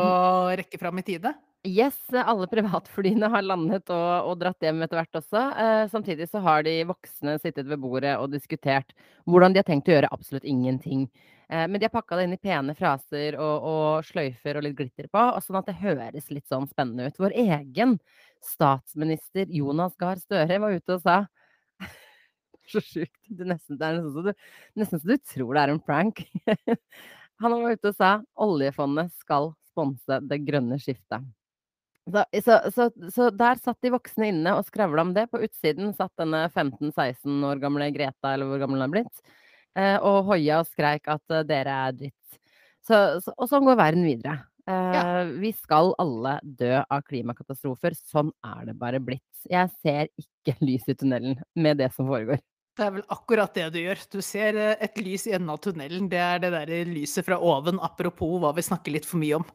rekke 0.59 0.79
fram 0.81 0.99
i 0.99 1.05
tide. 1.07 1.31
Yes, 1.65 1.97
alle 2.13 2.45
privatflyene 2.47 3.25
har 3.33 3.41
landet 3.41 3.89
og, 3.89 4.27
og 4.29 4.35
dratt 4.37 4.61
hjem 4.61 4.83
etter 4.85 4.99
hvert 4.99 5.17
også. 5.17 5.41
Eh, 5.63 5.83
samtidig 5.89 6.27
så 6.29 6.37
har 6.45 6.61
de 6.65 6.73
voksne 6.85 7.39
sittet 7.41 7.65
ved 7.65 7.79
bordet 7.81 8.11
og 8.21 8.29
diskutert 8.33 8.91
hvordan 9.25 9.53
de 9.53 9.61
har 9.63 9.65
tenkt 9.65 9.89
å 9.89 9.95
gjøre 9.95 10.11
absolutt 10.13 10.45
ingenting. 10.45 11.07
Eh, 11.49 11.63
men 11.65 11.79
de 11.79 11.87
har 11.87 11.93
pakka 11.93 12.19
det 12.19 12.27
inn 12.27 12.35
i 12.35 12.41
pene 12.41 12.75
fraser 12.77 13.37
og, 13.41 13.65
og 13.65 14.05
sløyfer 14.05 14.59
og 14.59 14.65
litt 14.67 14.75
glitter 14.77 15.07
på, 15.09 15.23
og 15.31 15.41
sånn 15.41 15.57
at 15.57 15.71
det 15.71 15.77
høres 15.79 16.29
litt 16.33 16.45
sånn 16.51 16.67
spennende 16.69 17.07
ut. 17.09 17.17
Vår 17.23 17.33
egen 17.41 17.95
statsminister 18.45 19.49
Jonas 19.49 19.95
Gahr 19.97 20.21
Støre 20.21 20.59
var 20.61 20.75
ute 20.75 20.99
og 20.99 21.01
sa 21.05 21.23
Så 22.69 22.81
sjukt. 22.81 23.17
Det, 23.25 23.47
nesten, 23.47 23.79
det 23.79 23.87
er 23.87 23.97
nesten 23.97 24.13
så, 24.13 24.25
du, 24.27 24.77
nesten 24.77 25.01
så 25.01 25.09
du 25.15 25.17
tror 25.33 25.57
det 25.57 25.65
er 25.65 25.73
en 25.73 25.81
prank. 25.81 26.21
Han 27.41 27.57
var 27.57 27.73
ute 27.73 27.89
og 27.89 27.97
sa 27.97 28.11
oljefondet 28.45 29.09
skal 29.17 29.51
sponse 29.71 30.21
det 30.29 30.39
grønne 30.45 30.77
skiftet. 30.81 31.25
Så, 32.05 32.21
så, 32.45 32.57
så, 32.75 32.89
så 33.09 33.29
der 33.33 33.57
satt 33.57 33.81
de 33.81 33.89
voksne 33.95 34.29
inne 34.29 34.53
og 34.53 34.67
skravla 34.67 35.01
om 35.07 35.13
det. 35.15 35.25
På 35.31 35.41
utsiden 35.41 35.93
satt 35.97 36.13
denne 36.21 36.43
15-16 36.51 37.47
år 37.49 37.61
gamle 37.63 37.89
Greta, 37.95 38.33
eller 38.35 38.49
hvor 38.49 38.61
gammel 38.61 38.77
hun 38.83 38.85
er 38.85 38.93
blitt, 38.93 39.23
eh, 39.79 39.95
og 39.97 40.27
hoia 40.29 40.59
og 40.61 40.69
skreik 40.69 41.09
at 41.09 41.33
eh, 41.33 41.45
dere 41.49 41.79
er 41.87 41.97
dritt. 42.03 42.37
Og 42.93 43.47
sånn 43.49 43.65
går 43.65 43.79
verden 43.79 44.05
videre. 44.05 44.37
Eh, 44.69 45.31
Vi 45.41 45.51
skal 45.57 45.95
alle 46.01 46.37
dø 46.43 46.75
av 46.83 47.01
klimakatastrofer. 47.09 47.97
Sånn 47.97 48.29
er 48.45 48.69
det 48.69 48.77
bare 48.77 49.01
blitt. 49.01 49.25
Jeg 49.49 49.73
ser 49.81 50.09
ikke 50.21 50.57
lys 50.67 50.85
i 50.89 50.97
tunnelen 50.97 51.39
med 51.57 51.81
det 51.81 51.89
som 51.97 52.05
foregår. 52.09 52.41
Det 52.75 52.83
er 52.83 52.91
vel 52.97 53.05
akkurat 53.13 53.53
det 53.55 53.69
du 53.71 53.77
gjør. 53.79 54.01
Du 54.11 54.17
ser 54.25 54.57
eh, 54.59 54.73
et 54.83 54.97
lys 54.99 55.23
i 55.29 55.35
enden 55.37 55.53
av 55.53 55.61
tunnelen. 55.63 56.09
Det 56.11 56.19
er 56.19 56.41
det 56.43 56.51
der 56.51 56.89
lyset 56.89 57.23
fra 57.27 57.37
oven, 57.39 57.79
apropos 57.83 58.35
hva 58.43 58.51
vi 58.57 58.65
snakker 58.67 58.91
litt 58.97 59.07
for 59.07 59.21
mye 59.21 59.37
om. 59.39 59.45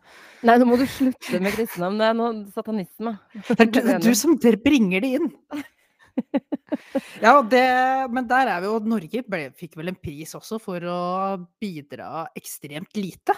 Nei, 0.48 0.54
nå 0.61 0.68
må 0.68 0.78
du 0.80 0.87
slutte 0.88 1.40
med 1.44 1.52
kristendom. 1.52 1.98
Det 2.00 2.06
er 2.09 2.16
noe 2.16 2.30
satanisme. 2.54 3.12
Det 3.50 3.59
er 3.59 3.68
du, 3.74 4.09
du 4.09 4.14
som 4.16 4.38
bringer 4.40 5.04
det 5.04 5.12
inn. 5.20 5.30
Ja, 7.20 7.40
det, 7.42 7.62
men 8.12 8.26
der 8.28 8.48
er 8.52 8.61
vi 8.62 8.68
jo 8.68 8.78
Norge 8.87 9.22
ble, 9.26 9.40
fikk 9.56 9.76
vel 9.78 9.90
en 9.92 9.98
pris 9.98 10.35
også 10.37 10.59
for 10.62 10.85
å 10.87 11.00
bidra 11.62 12.26
ekstremt 12.37 12.94
lite 12.98 13.35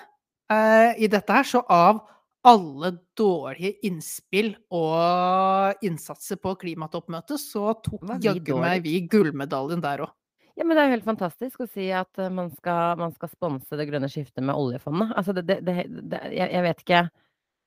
eh, 0.52 0.98
i 1.00 1.08
dette 1.10 1.36
her. 1.36 1.46
Så 1.48 1.62
av 1.62 2.02
alle 2.42 2.90
dårlige 3.18 3.76
innspill 3.86 4.54
og 4.74 5.84
innsatser 5.84 6.40
på 6.42 6.56
klimatoppmøtet, 6.62 7.38
så 7.38 7.72
tok 7.84 8.02
jaggu 8.22 8.58
meg 8.60 8.82
vi 8.86 8.98
gullmedaljen 9.10 9.82
der 9.84 10.06
òg. 10.06 10.14
Ja, 10.58 10.66
men 10.66 10.76
det 10.76 10.82
er 10.82 10.90
jo 10.90 10.96
helt 10.98 11.06
fantastisk 11.08 11.62
å 11.64 11.68
si 11.70 11.86
at 11.96 12.18
eh, 12.20 12.28
man 12.28 12.50
skal, 12.58 12.98
man 13.00 13.14
skal 13.16 13.30
sponse 13.32 13.78
det 13.78 13.86
grønne 13.88 14.10
skiftet 14.12 14.44
med 14.44 14.58
oljefondet. 14.58 15.14
Altså, 15.16 15.32
det, 15.38 15.46
det, 15.48 15.62
det, 15.64 15.86
det 16.12 16.20
jeg, 16.28 16.48
jeg 16.52 16.64
vet 16.66 16.82
ikke 16.84 16.98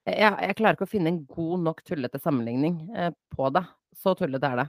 jeg, 0.05 0.29
jeg 0.29 0.57
klarer 0.59 0.77
ikke 0.77 0.85
å 0.85 0.91
finne 0.91 1.09
en 1.09 1.23
god 1.25 1.63
nok 1.65 1.81
tullete 1.87 2.21
sammenligning 2.21 2.77
eh, 2.93 3.09
på 3.33 3.49
det. 3.55 3.63
Så 3.97 4.13
tullete 4.19 4.51
er 4.51 4.61
det. 4.61 4.67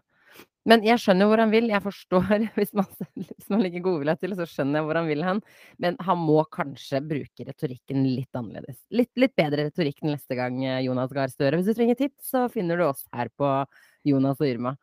Men 0.66 0.82
jeg 0.86 0.98
skjønner 0.98 1.28
hvor 1.30 1.40
han 1.42 1.52
vil. 1.52 1.68
Jeg 1.70 1.82
forstår, 1.84 2.26
hvis 2.58 2.72
man, 2.76 2.88
hvis 3.14 3.50
man 3.52 3.62
legger 3.62 3.84
godvilja 3.84 4.16
til, 4.20 4.34
så 4.38 4.48
skjønner 4.50 4.80
jeg 4.80 4.88
hvor 4.88 5.00
han 5.00 5.10
vil 5.10 5.24
hen. 5.26 5.42
Men 5.82 5.98
han 6.06 6.22
må 6.22 6.40
kanskje 6.52 7.02
bruke 7.06 7.46
retorikken 7.46 8.02
litt 8.08 8.38
annerledes. 8.38 8.80
Litt, 8.94 9.12
litt 9.20 9.36
bedre 9.38 9.68
retorikk 9.68 10.02
neste 10.06 10.38
gang, 10.38 10.58
eh, 10.66 10.82
Jonas 10.88 11.14
Gahr 11.14 11.30
Støre. 11.32 11.60
Hvis 11.60 11.70
du 11.70 11.78
trenger 11.78 11.98
tips, 12.00 12.32
så 12.34 12.46
finner 12.52 12.80
du 12.80 12.88
oss 12.88 13.06
her 13.14 13.30
på 13.38 13.52
Jonas 14.06 14.42
og 14.42 14.50
Irma. 14.50 14.76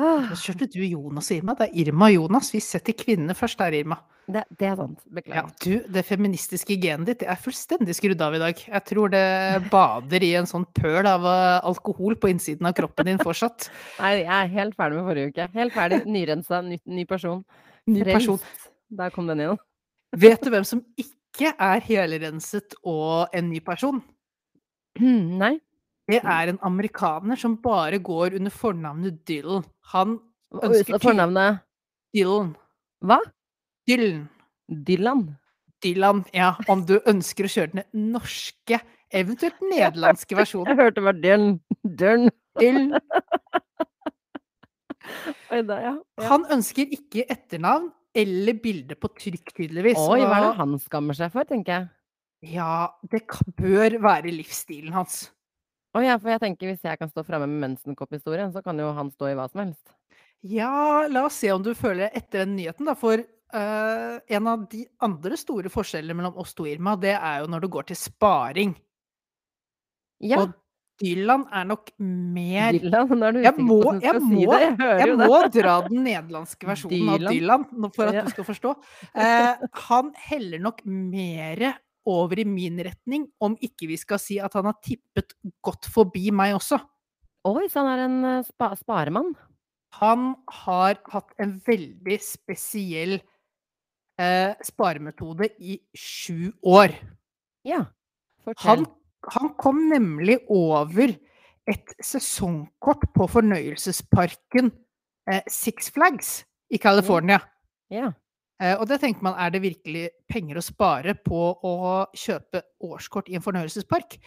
Ah, 0.00 0.30
Nå 0.30 0.36
kjørte 0.40 0.68
du 0.72 0.78
Jonas 0.80 1.28
og 1.28 1.36
Irma. 1.36 1.54
Det 1.58 1.66
er 1.68 1.74
Irma 1.82 2.06
og 2.08 2.14
Jonas. 2.14 2.48
Vi 2.54 2.60
setter 2.64 2.96
kvinnene 2.96 3.34
først 3.36 3.58
der, 3.60 3.74
Irma. 3.82 3.98
det, 4.30 4.44
det 4.56 4.68
er 4.70 4.76
sant. 4.78 5.00
Ja, 5.26 5.42
du, 5.60 5.72
det 5.92 6.04
feministiske 6.08 6.76
genet 6.80 7.10
ditt 7.10 7.24
er 7.26 7.36
fullstendig 7.42 7.96
skrudd 7.98 8.22
av 8.24 8.36
i 8.38 8.40
dag. 8.40 8.62
Jeg 8.70 8.84
tror 8.88 9.12
det 9.12 9.24
bader 9.72 10.24
i 10.24 10.30
en 10.38 10.48
sånn 10.48 10.64
pøl 10.78 11.04
av 11.10 11.26
eh, 11.28 11.58
alkohol 11.68 12.16
på 12.22 12.30
innsiden 12.32 12.70
av 12.70 12.76
kroppen 12.78 13.10
din 13.10 13.20
fortsatt. 13.20 13.68
Nei, 14.00 14.14
jeg 14.22 14.30
er 14.38 14.52
helt 14.54 14.78
ferdig 14.78 15.00
med 15.00 15.08
forrige 15.10 15.32
uke. 15.34 15.48
Helt 15.58 15.76
ferdig. 15.76 16.00
Nyrensa, 16.16 16.62
ny, 16.64 16.80
ny 16.86 17.04
person. 17.10 17.42
Ny 17.90 18.06
person. 18.06 18.38
Der 18.96 19.12
kom 19.14 19.28
den 19.28 19.42
igjen. 19.44 19.60
Vet 20.16 20.40
du 20.46 20.50
hvem 20.54 20.64
som 20.66 20.80
ikke 20.98 21.52
er 21.54 21.82
helrenset 21.86 22.78
og 22.82 23.34
en 23.36 23.50
ny 23.52 23.60
person? 23.66 24.00
Nei. 25.42 25.58
Det 26.10 26.20
er 26.24 26.50
en 26.52 26.60
amerikaner 26.66 27.38
som 27.40 27.56
bare 27.62 28.00
går 28.02 28.36
under 28.40 28.52
fornavnet 28.54 29.20
Dylan. 29.28 29.64
Han 29.94 30.18
Ønsker 30.50 30.98
Fornavnet 30.98 31.60
Dylan. 32.16 32.54
Hva? 33.06 33.20
Dylan. 33.86 34.24
Dylan? 34.66 35.22
Dylan, 35.84 36.24
ja. 36.34 36.52
Om 36.68 36.82
du 36.88 36.96
ønsker 37.08 37.46
å 37.46 37.52
kjøre 37.52 37.72
den 37.76 38.10
norske, 38.12 38.80
eventuelt 39.14 39.62
nederlandske 39.70 40.38
versjonen. 40.38 40.72
Jeg 40.74 40.82
hørte 40.82 41.06
bare 41.06 41.22
Dylan. 41.22 41.56
Dylan. 41.84 42.34
Dylan. 42.60 42.98
Ja. 45.50 45.96
Han 46.28 46.44
ønsker 46.54 46.86
ikke 46.94 47.24
etternavn 47.32 47.88
eller 48.14 48.54
bilde 48.62 48.94
på 48.94 49.08
trykk, 49.16 49.50
tydeligvis. 49.56 49.98
Oi, 49.98 50.20
hva 50.22 50.36
er 50.36 50.44
det 50.44 50.58
han 50.60 50.76
skammer 50.78 51.16
seg 51.18 51.32
for, 51.34 51.48
tenker 51.48 51.72
jeg. 51.72 51.88
Ja, 52.54 52.92
det 53.10 53.24
bør 53.58 53.96
være 54.04 54.30
livsstilen 54.36 54.94
hans. 54.94 55.24
Å 55.90 56.02
ja, 56.04 56.14
for 56.22 56.30
jeg 56.30 56.42
tenker 56.44 56.70
hvis 56.70 56.84
jeg 56.86 56.98
kan 57.00 57.10
stå 57.10 57.24
framme 57.26 57.48
med 57.50 57.64
mensenkopphistorien, 57.64 58.52
så 58.54 58.62
kan 58.62 58.78
jo 58.78 58.92
han 58.94 59.10
stå 59.10 59.32
i 59.32 59.34
hva 59.38 59.48
som 59.50 59.64
helst. 59.64 59.82
Ja, 60.46 61.06
la 61.10 61.24
oss 61.26 61.40
se 61.42 61.50
om 61.52 61.64
du 61.66 61.72
føler 61.76 62.12
etter 62.16 62.44
den 62.44 62.54
nyheten, 62.56 62.86
da. 62.88 62.94
For 62.96 63.18
eh, 63.20 64.14
en 64.36 64.46
av 64.48 64.62
de 64.70 64.84
andre 65.04 65.36
store 65.40 65.72
forskjellene 65.72 66.16
mellom 66.16 66.38
oss 66.40 66.54
to, 66.56 66.68
Irma, 66.70 66.94
det 67.00 67.16
er 67.18 67.42
jo 67.42 67.50
når 67.50 67.66
det 67.66 67.72
går 67.74 67.90
til 67.90 67.98
sparing. 67.98 68.72
Ja. 70.22 70.44
Og 70.44 70.54
Dylan 71.00 71.46
er 71.56 71.64
nok 71.64 71.90
mer 72.04 72.76
Dylan, 72.76 73.08
nå 73.08 73.24
er 73.26 73.32
du 73.32 73.38
Jeg 73.40 73.54
må, 73.56 73.78
du 73.86 74.02
jeg 74.04 74.18
må, 74.20 74.30
si 74.30 74.46
det. 74.46 74.58
Jeg 74.60 74.98
jeg 75.00 75.12
det. 75.16 75.28
må 75.30 75.38
dra 75.56 75.76
den 75.86 76.02
nederlandske 76.04 76.68
versjonen 76.68 77.12
av 77.14 77.22
Dylan. 77.24 77.64
Dylan 77.70 77.94
for 77.96 78.10
at 78.10 78.18
Ja. 78.18 78.24
du 78.26 78.34
skal 78.34 78.44
forstå. 78.44 78.74
Uh, 79.16 79.68
han 79.88 80.10
heller 80.28 80.60
nok 80.60 80.82
mere 80.84 81.74
over 82.08 82.40
i 82.40 82.46
min 82.48 82.78
retning, 82.84 83.26
om 83.40 83.56
ikke 83.60 83.88
vi 83.90 83.98
skal 84.00 84.20
si 84.22 84.38
at 84.40 84.54
han 84.56 84.68
har 84.70 84.78
tippet 84.84 85.34
godt 85.64 85.88
forbi 85.92 86.30
meg 86.34 86.54
også. 86.56 86.78
Oi, 87.48 87.66
så 87.72 87.82
han 87.84 87.90
er 87.92 88.04
en 88.04 88.18
eh, 88.28 88.44
spa 88.48 88.72
sparemann. 88.76 89.32
Han 90.00 90.34
har 90.62 91.00
hatt 91.10 91.32
en 91.42 91.56
veldig 91.66 92.18
spesiell 92.22 93.16
eh, 94.20 94.52
sparemetode 94.64 95.48
i 95.58 95.80
sju 95.96 96.52
år. 96.62 96.94
Ja, 97.66 97.86
Han, 98.46 98.54
fortell. 98.54 98.86
han 99.34 99.50
kom 99.60 99.82
nemlig 99.90 100.38
over 100.48 101.12
et 101.70 101.92
sesongkort 102.02 103.04
på 103.14 103.26
fornøyelsesparken 103.30 104.70
eh, 105.30 105.42
Six 105.48 105.90
Flags 105.94 106.30
i 106.70 106.78
California. 106.80 107.40
Ja. 107.90 108.08
Eh, 108.08 108.16
og 108.76 108.86
det 108.90 109.00
tenker 109.00 109.24
man, 109.24 109.38
er 109.40 109.52
det 109.54 109.62
virkelig 109.64 110.08
penger 110.28 110.60
å 110.60 110.64
spare 110.64 111.14
på 111.16 111.44
å 111.64 111.76
kjøpe 112.12 112.60
årskort 112.84 113.30
i 113.32 113.38
en 113.38 113.44
fornøyelsespark? 113.44 114.18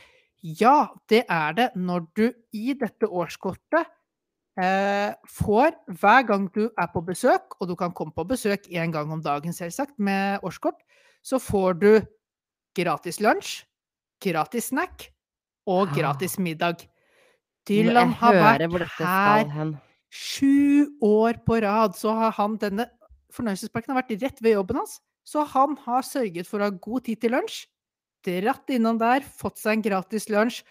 Ja, 0.44 0.90
det 1.08 1.24
er 1.32 1.54
det 1.56 1.68
når 1.80 2.08
du 2.18 2.26
i 2.52 2.74
dette 2.76 3.08
årskortet 3.08 3.86
eh, 4.60 5.14
får 5.30 5.78
hver 6.02 6.26
gang 6.28 6.50
du 6.56 6.66
er 6.68 6.90
på 6.92 7.04
besøk, 7.06 7.56
og 7.62 7.70
du 7.70 7.76
kan 7.80 7.94
komme 7.96 8.16
på 8.16 8.26
besøk 8.28 8.66
én 8.74 8.92
gang 8.92 9.12
om 9.14 9.22
dagen, 9.24 9.54
selvsagt, 9.56 9.96
med 9.98 10.44
årskort, 10.44 10.82
så 11.24 11.40
får 11.40 11.78
du 11.80 11.92
gratis 12.76 13.22
lunsj, 13.24 13.62
gratis 14.24 14.72
snack 14.74 15.12
og 15.70 15.88
Ah. 15.88 15.96
gratis 15.96 16.40
middag. 16.40 16.88
Dylan 17.68 18.12
har 18.20 18.34
vært 18.34 19.00
her 19.00 19.78
sju 20.12 20.88
år 21.02 21.40
på 21.46 21.62
rad, 21.64 21.96
så 21.96 22.12
har 22.18 22.32
han 22.32 22.58
denne 22.58 22.90
fornøyelsesparken 23.34 23.90
har 23.94 24.02
vært 24.04 24.16
rett 24.22 24.40
ved 24.44 24.54
jobben 24.58 24.78
hans. 24.82 24.94
Så 25.26 25.40
han 25.54 25.78
har 25.86 26.02
sørget 26.06 26.46
for 26.50 26.60
å 26.60 26.64
ha 26.68 26.72
god 26.84 27.02
tid 27.08 27.18
til 27.24 27.32
lunsj, 27.36 27.64
dratt 28.28 28.68
innom 28.72 28.98
der, 29.00 29.22
fått 29.24 29.58
seg 29.60 29.72
en 29.78 29.84
gratis 29.86 30.28
lunsj. 30.32 30.62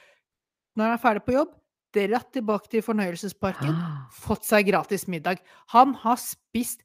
Når 0.77 0.85
han 0.89 0.95
er 0.97 1.03
ferdig 1.03 1.25
på 1.27 1.35
jobb, 1.37 1.51
dratt 1.93 2.31
tilbake 2.33 2.69
til 2.73 2.81
fornøyelsesparken, 2.85 3.75
Ah. 3.77 4.07
fått 4.13 4.45
seg 4.49 4.67
gratis 4.71 5.05
middag. 5.09 5.39
Han 5.75 5.93
har 5.95 6.17
spist 6.17 6.81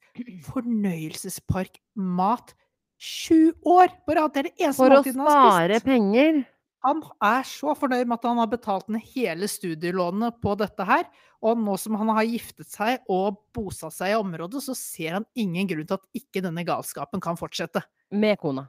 fornøyelsesparkmat 0.48 2.54
sju 2.98 3.52
år 3.64 3.88
på 4.04 4.14
rad. 4.18 4.32
Det 4.34 4.40
er 4.40 4.42
det 4.50 4.56
eneste 4.58 4.76
For 4.82 4.90
å 4.90 5.00
spist. 5.02 5.16
For 5.16 5.24
å 5.24 5.26
spare 5.54 5.80
penger. 5.84 6.44
Han 6.86 7.00
er 7.24 7.42
så 7.46 7.72
fornøyd 7.74 8.06
med 8.06 8.20
at 8.20 8.26
han 8.28 8.38
har 8.38 8.50
betalt 8.50 8.86
ned 8.92 9.02
hele 9.14 9.48
studielånet 9.50 10.38
på 10.42 10.54
dette 10.60 10.86
her. 10.86 11.08
Og 11.42 11.58
nå 11.58 11.74
som 11.80 11.96
han 11.98 12.12
har 12.14 12.26
giftet 12.28 12.70
seg 12.70 13.04
og 13.10 13.40
bosatt 13.54 13.96
seg 13.96 14.14
i 14.14 14.18
området, 14.18 14.62
så 14.62 14.76
ser 14.78 15.18
han 15.18 15.26
ingen 15.38 15.68
grunn 15.70 15.88
til 15.88 15.98
at 15.98 16.20
ikke 16.20 16.42
denne 16.44 16.64
galskapen 16.66 17.22
kan 17.22 17.38
fortsette. 17.38 17.82
Med 18.14 18.38
kona. 18.42 18.68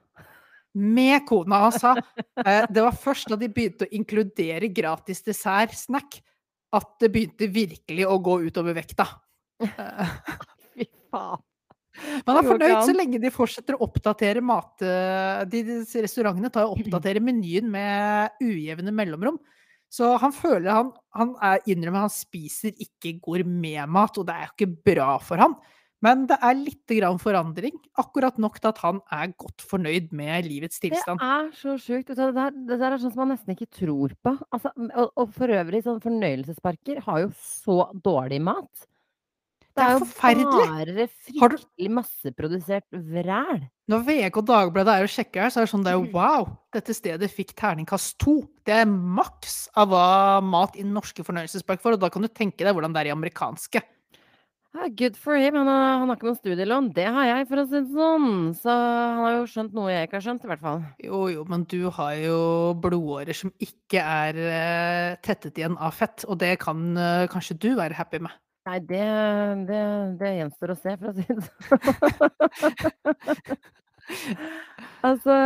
Med 0.74 1.26
kona. 1.30 1.64
Han 1.68 1.76
sa 1.78 1.96
eh, 1.98 2.66
det 2.70 2.86
var 2.86 2.98
først 2.98 3.30
da 3.32 3.38
de 3.40 3.50
begynte 3.54 3.88
å 3.88 3.94
inkludere 4.00 4.72
gratis 4.74 5.22
dessert-snack, 5.26 6.22
at 6.78 6.90
det 7.02 7.12
begynte 7.14 7.50
virkelig 7.50 8.06
å 8.10 8.18
gå 8.22 8.40
utover 8.50 8.78
vekta. 8.78 9.08
Fy 10.74 10.90
faen. 11.10 11.46
Man 12.28 12.40
er 12.40 12.48
fornøyd 12.48 12.76
så 12.88 12.96
lenge 12.96 13.22
de 13.22 13.32
fortsetter 13.34 13.78
å 13.78 13.84
oppdatere 13.88 14.44
mat... 14.46 14.76
eh, 14.86 15.46
De, 15.52 15.64
de 15.68 16.04
restaurantene 16.06 16.52
tar 16.54 16.68
og 16.70 16.80
oppdaterer 16.80 17.24
menyen 17.24 17.70
med 17.72 18.38
ujevne 18.44 18.94
mellomrom. 18.96 19.40
Så 19.90 20.12
han 20.22 20.34
føler 20.36 20.70
han, 20.70 20.92
han 21.18 21.34
er, 21.42 21.64
innrømmer 21.66 22.06
han 22.06 22.14
spiser 22.14 22.76
ikke 22.78 23.16
gourmetmat, 23.26 24.20
og 24.22 24.28
det 24.28 24.36
er 24.36 24.48
jo 24.48 24.54
ikke 24.54 24.74
bra 24.92 25.16
for 25.24 25.42
han. 25.42 25.56
Men 26.06 26.22
det 26.30 26.38
er 26.46 26.56
litt 26.56 26.92
grann 26.96 27.18
forandring, 27.20 27.74
akkurat 28.00 28.38
nok 28.40 28.62
til 28.62 28.70
at 28.70 28.78
han 28.86 29.02
er 29.12 29.34
godt 29.36 29.66
fornøyd 29.68 30.14
med 30.16 30.46
livets 30.48 30.80
tilstand. 30.80 31.20
Det 31.20 31.32
er 31.36 31.50
så 31.60 31.74
sjukt. 31.82 32.14
Det 32.16 32.30
det 32.70 32.78
der 32.80 32.94
er 32.94 33.02
sånn 33.02 33.12
som 33.12 33.26
man 33.26 33.34
nesten 33.34 33.52
ikke 33.56 33.68
tror 33.82 34.14
på. 34.24 34.36
Altså, 34.56 34.72
og, 34.94 35.10
og 35.20 35.34
for 35.36 35.52
øvrig, 35.58 35.84
sånn 35.84 36.00
fornøyelsesparker 36.06 37.02
har 37.04 37.26
jo 37.26 37.34
så 37.44 37.82
dårlig 38.06 38.40
mat. 38.48 38.88
Det 39.80 39.86
er 39.88 39.94
jo 39.96 40.06
forferdelig. 40.06 40.70
bare 40.70 41.06
fryktelig 41.10 41.92
masseprodusert 41.96 42.88
vræl. 42.92 43.62
Når 43.90 44.02
VG 44.06 44.26
og 44.38 44.48
Dagbladet 44.50 44.96
er 44.96 45.06
og 45.08 45.14
sjekker 45.14 45.46
her, 45.46 45.54
så 45.54 45.62
er 45.62 45.68
det 45.68 45.72
sånn 45.72 45.86
det 45.86 45.94
er 45.94 45.98
jo 45.98 46.10
wow, 46.14 46.50
dette 46.76 46.94
stedet 46.94 47.30
fikk 47.34 47.56
terningkast 47.58 48.18
to. 48.22 48.42
Det 48.68 48.76
er 48.82 48.90
maks 48.90 49.62
av 49.80 49.90
hva 49.94 50.10
mat 50.46 50.76
i 50.78 50.84
norske 50.86 51.24
fornøyelsespark 51.26 51.82
får, 51.82 51.98
og 51.98 52.04
da 52.04 52.12
kan 52.14 52.26
du 52.26 52.30
tenke 52.30 52.68
deg 52.68 52.76
hvordan 52.76 52.94
det 52.94 53.06
er 53.06 53.10
i 53.10 53.16
amerikanske. 53.16 53.82
Ja, 54.78 54.86
good 54.94 55.16
for 55.18 55.34
him. 55.34 55.56
Han 55.58 55.66
har, 55.66 55.96
han 55.98 56.12
har 56.12 56.18
ikke 56.20 56.28
noe 56.28 56.38
studielån. 56.38 56.92
Det 56.94 57.08
har 57.10 57.26
jeg, 57.26 57.48
for 57.50 57.62
å 57.62 57.64
si 57.66 57.80
det 57.80 57.96
sånn. 57.96 58.28
Så 58.54 58.70
han 58.70 59.24
har 59.24 59.38
jo 59.40 59.48
skjønt 59.50 59.74
noe 59.74 59.90
jeg 59.90 60.06
ikke 60.06 60.20
har 60.20 60.26
skjønt, 60.28 60.46
i 60.46 60.52
hvert 60.52 60.62
fall. 60.62 60.84
Jo, 61.02 61.24
jo, 61.34 61.46
men 61.50 61.64
du 61.72 61.80
har 61.96 62.14
jo 62.20 62.38
blodårer 62.84 63.34
som 63.38 63.50
ikke 63.66 64.04
er 64.04 64.38
eh, 64.44 65.16
tettet 65.26 65.58
igjen 65.58 65.80
av 65.82 65.98
fett, 65.98 66.28
og 66.30 66.38
det 66.44 66.54
kan 66.62 66.86
eh, 66.94 67.26
kanskje 67.34 67.58
du 67.58 67.72
være 67.80 67.98
happy 67.98 68.22
med. 68.28 68.38
Nei, 68.70 68.80
det, 68.86 69.06
det, 69.66 69.78
det 70.20 70.30
gjenstår 70.36 70.72
å 70.72 70.78
se, 70.78 70.92
for 71.02 71.10
å 71.10 71.14
si 71.18 71.24
det 71.26 71.42
sånn. 71.42 71.80
altså, 75.10 75.38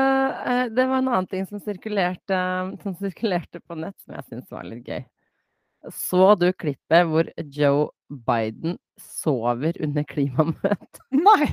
eh, 0.52 0.66
det 0.76 0.88
var 0.90 0.98
en 0.98 1.08
annen 1.08 1.30
ting 1.32 1.48
som 1.48 1.62
sirkulerte, 1.64 2.40
som 2.84 2.98
sirkulerte 3.00 3.64
på 3.64 3.78
nett, 3.80 3.96
som 4.04 4.18
jeg 4.18 4.28
syntes 4.28 4.52
var 4.52 4.68
litt 4.68 4.92
gøy. 4.92 5.06
Så 5.91 6.34
du 6.39 6.48
klippet 6.56 7.08
hvor 7.10 7.28
Joe 7.52 7.89
Biden 8.08 8.78
sover 9.00 9.76
under 9.84 10.06
klimamøtet? 10.08 11.02
Nei! 11.28 11.50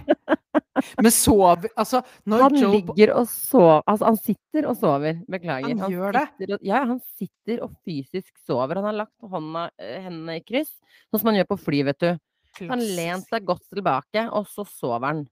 Men 1.00 1.12
sover 1.12 1.68
Altså, 1.78 2.00
når 2.28 2.44
Han 2.46 2.56
Joe 2.58 2.70
ligger 2.76 3.12
og 3.18 3.26
sover 3.30 3.82
Altså, 3.90 4.06
han 4.06 4.18
sitter 4.20 4.68
og 4.70 4.76
sover. 4.80 5.20
Beklager. 5.30 5.74
Han 5.82 5.92
gjør 5.92 6.16
det? 6.16 6.24
og, 6.46 6.64
ja, 6.66 6.84
han 6.88 7.00
sitter 7.18 7.64
og 7.66 7.74
fysisk 7.86 8.32
sover. 8.46 8.80
Han 8.80 8.90
har 8.90 8.98
lagt 9.02 9.30
hånda, 9.34 9.66
eh, 9.80 9.98
hendene 10.06 10.38
i 10.40 10.44
kryss, 10.46 10.72
sånn 11.10 11.22
som 11.22 11.30
man 11.30 11.40
gjør 11.40 11.50
på 11.52 11.60
fly, 11.66 11.82
vet 11.90 12.02
du. 12.04 12.10
Han 12.66 12.82
lent 12.82 13.28
seg 13.30 13.46
godt 13.46 13.62
tilbake, 13.70 14.24
og 14.34 14.48
så 14.50 14.66
sover 14.68 15.06
han. 15.06 15.22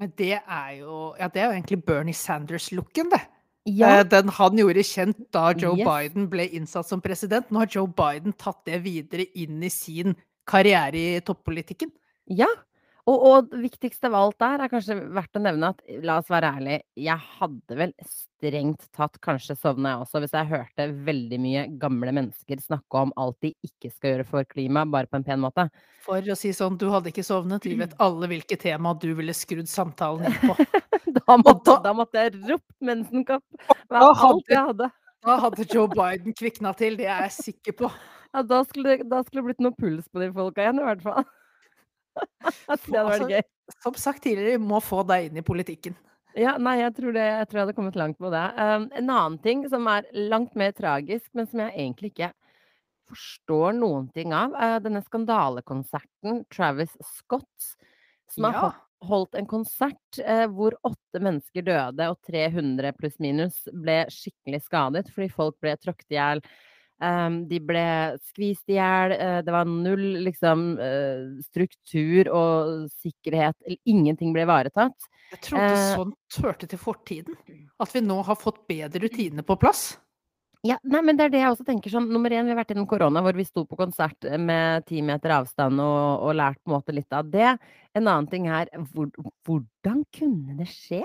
Men 0.00 0.12
det 0.18 0.34
er 0.40 0.70
jo 0.80 1.12
Ja, 1.20 1.28
det 1.28 1.42
er 1.42 1.50
jo 1.50 1.56
egentlig 1.58 1.82
Bernie 1.86 2.16
Sanders-looken, 2.16 3.12
det. 3.12 3.22
Ja, 3.68 4.00
Eh, 4.00 4.04
Den 4.04 4.28
han 4.28 4.56
gjorde 4.58 4.82
kjent 4.82 5.20
da 5.30 5.52
Joe 5.54 5.76
Yes. 5.78 5.86
Biden 5.86 6.28
ble 6.28 6.48
innsatt 6.48 6.86
som 6.88 7.00
president. 7.00 7.46
Nå 7.50 7.58
har 7.62 7.70
Joe 7.70 7.86
Biden 7.86 8.32
tatt 8.34 8.64
det 8.66 8.80
videre 8.82 9.26
inn 9.38 9.62
i 9.62 9.70
sin 9.70 10.16
karriere 10.46 10.98
i 11.16 11.20
toppolitikken. 11.20 11.92
ja. 12.26 12.48
Og, 13.04 13.18
og 13.26 13.48
viktigst 13.58 14.04
av 14.06 14.14
alt 14.14 14.36
der 14.38 14.60
er 14.62 14.70
kanskje 14.70 14.94
verdt 15.10 15.34
å 15.34 15.40
nevne 15.42 15.72
at 15.72 15.80
la 16.06 16.20
oss 16.20 16.28
være 16.30 16.52
ærlig, 16.54 16.76
jeg 16.94 17.18
hadde 17.40 17.74
vel 17.80 17.90
strengt 18.06 18.84
tatt 18.94 19.18
kanskje 19.20 19.56
sovna 19.58 19.96
jeg 19.96 20.04
også 20.04 20.20
hvis 20.22 20.36
jeg 20.36 20.46
hørte 20.52 20.86
veldig 21.08 21.40
mye 21.42 21.64
gamle 21.82 22.12
mennesker 22.14 22.62
snakke 22.62 23.02
om 23.02 23.10
alt 23.18 23.40
de 23.42 23.50
ikke 23.66 23.90
skal 23.90 24.12
gjøre 24.12 24.28
for 24.30 24.46
klima, 24.46 24.84
bare 24.86 25.10
på 25.10 25.18
en 25.18 25.26
pen 25.26 25.42
måte. 25.42 25.64
For 26.06 26.22
å 26.22 26.36
si 26.38 26.52
sånn, 26.54 26.78
du 26.78 26.86
hadde 26.94 27.10
ikke 27.10 27.26
sovnet, 27.26 27.66
vi 27.66 27.74
vet 27.82 27.98
alle 28.06 28.30
hvilke 28.30 28.54
tema 28.56 28.94
du 28.94 29.08
ville 29.18 29.34
skrudd 29.34 29.66
samtalen 29.66 30.30
inn 30.30 30.38
på. 30.46 30.54
Da 31.28 31.36
måtte, 31.40 31.76
da- 31.84 31.92
måtte 31.96 32.22
jeg 32.24 32.34
ropt 32.48 32.74
mensenkopp. 32.80 33.44
da 33.90 34.02
alt 34.12 34.48
jeg 34.50 34.64
hadde. 34.70 34.90
Da 35.22 35.36
hadde 35.38 35.66
Joe 35.70 35.86
Biden 35.88 36.34
kvikna 36.34 36.72
til, 36.76 36.96
det 36.98 37.06
er 37.06 37.22
jeg 37.28 37.32
sikker 37.38 37.72
på. 37.84 37.90
Ja, 38.34 38.42
da 38.42 38.62
skulle, 38.64 38.96
det- 38.98 39.08
da 39.10 39.22
skulle 39.22 39.42
det 39.42 39.48
blitt 39.52 39.60
noe 39.66 39.76
puls 39.78 40.08
på 40.08 40.20
de 40.24 40.30
folka 40.34 40.64
igjen, 40.64 40.80
i 40.82 40.86
hvert 40.88 41.02
fall. 41.04 41.24
det 42.16 42.54
hadde 42.68 42.88
vært 42.92 43.12
Altså, 43.12 43.28
gøy. 43.30 43.42
Som 43.82 43.94
sagt 43.96 44.22
tidligere, 44.24 44.58
vi 44.58 44.66
må 44.68 44.80
få 44.84 45.02
deg 45.08 45.30
inn 45.30 45.38
i 45.40 45.44
politikken. 45.46 45.94
Ja, 46.36 46.54
nei, 46.60 46.78
jeg 46.80 46.94
tror, 46.96 47.12
det, 47.12 47.22
jeg 47.28 47.46
tror 47.48 47.58
jeg 47.58 47.66
hadde 47.66 47.76
kommet 47.76 47.96
langt 48.00 48.18
med 48.24 48.32
det. 48.32 48.42
Um, 48.56 48.86
en 48.96 49.10
annen 49.12 49.38
ting 49.44 49.66
som 49.68 49.86
er 49.92 50.06
langt 50.32 50.54
mer 50.56 50.72
tragisk, 50.76 51.28
men 51.36 51.46
som 51.48 51.60
jeg 51.60 51.74
egentlig 51.76 52.10
ikke 52.14 52.30
forstår 53.12 53.74
noen 53.76 54.06
ting 54.16 54.32
av, 54.32 54.54
er 54.56 54.78
denne 54.80 55.02
skandalekonserten 55.04 56.42
Travis 56.52 56.94
Scott, 57.04 57.74
som 58.32 58.44
har 58.48 58.52
Ja. 58.56 58.60
holdt, 58.64 58.80
holdt 59.06 59.38
en 59.38 59.48
konsert 59.50 60.20
eh, 60.22 60.44
hvor 60.50 60.76
åtte 60.86 61.22
mennesker 61.22 61.64
døde 61.66 62.10
og 62.12 62.18
300 62.28 62.92
pluss 62.98 63.18
minus 63.22 63.62
ble 63.72 64.02
skikkelig 64.12 64.62
skadet 64.66 65.08
fordi 65.12 65.30
folk 65.32 65.58
ble 65.62 65.74
tråkket 65.80 66.14
i 66.14 66.18
hjel. 66.18 66.44
Um, 67.02 67.40
de 67.50 67.58
ble 67.66 67.82
skvist 68.28 68.70
i 68.70 68.76
hjel. 68.76 69.16
Uh, 69.18 69.40
det 69.42 69.54
var 69.54 69.66
null 69.66 70.20
liksom, 70.22 70.68
uh, 70.78 71.40
struktur 71.48 72.30
og 72.30 72.84
sikkerhet. 73.02 73.58
eller 73.66 73.80
Ingenting 73.90 74.30
ble 74.34 74.44
ivaretatt. 74.46 75.08
Jeg 75.32 75.42
trodde 75.48 75.72
uh, 75.72 75.88
sånt 75.96 76.38
hørte 76.44 76.70
til 76.70 76.78
fortiden. 76.78 77.38
At 77.82 77.94
vi 77.96 78.04
nå 78.06 78.20
har 78.28 78.38
fått 78.38 78.62
bedre 78.70 79.02
rutiner 79.02 79.46
på 79.46 79.58
plass. 79.58 79.96
Ja, 80.62 80.76
nei, 80.86 81.00
men 81.02 81.16
det 81.18 81.24
er 81.26 81.32
det 81.34 81.40
jeg 81.40 81.50
også 81.56 81.64
tenker 81.66 81.90
sånn 81.90 82.04
Nummer 82.14 82.30
én, 82.30 82.46
vi 82.46 82.52
har 82.54 82.60
vært 82.60 82.70
innom 82.74 82.86
korona 82.90 83.18
hvor 83.24 83.34
vi 83.34 83.42
sto 83.46 83.64
på 83.66 83.78
konsert 83.80 84.28
med 84.38 84.84
ti 84.86 85.00
meter 85.02 85.34
avstand 85.40 85.82
og 85.82 86.22
og 86.28 86.36
lært 86.38 86.60
på 86.62 86.70
en 86.70 86.76
måte 86.76 86.94
litt 86.94 87.10
av 87.18 87.26
det. 87.32 87.56
En 87.98 88.06
annen 88.06 88.28
ting 88.30 88.46
her, 88.50 88.70
hvor 88.92 89.10
hvordan 89.42 90.04
kunne 90.14 90.54
det 90.60 90.68
skje? 90.70 91.02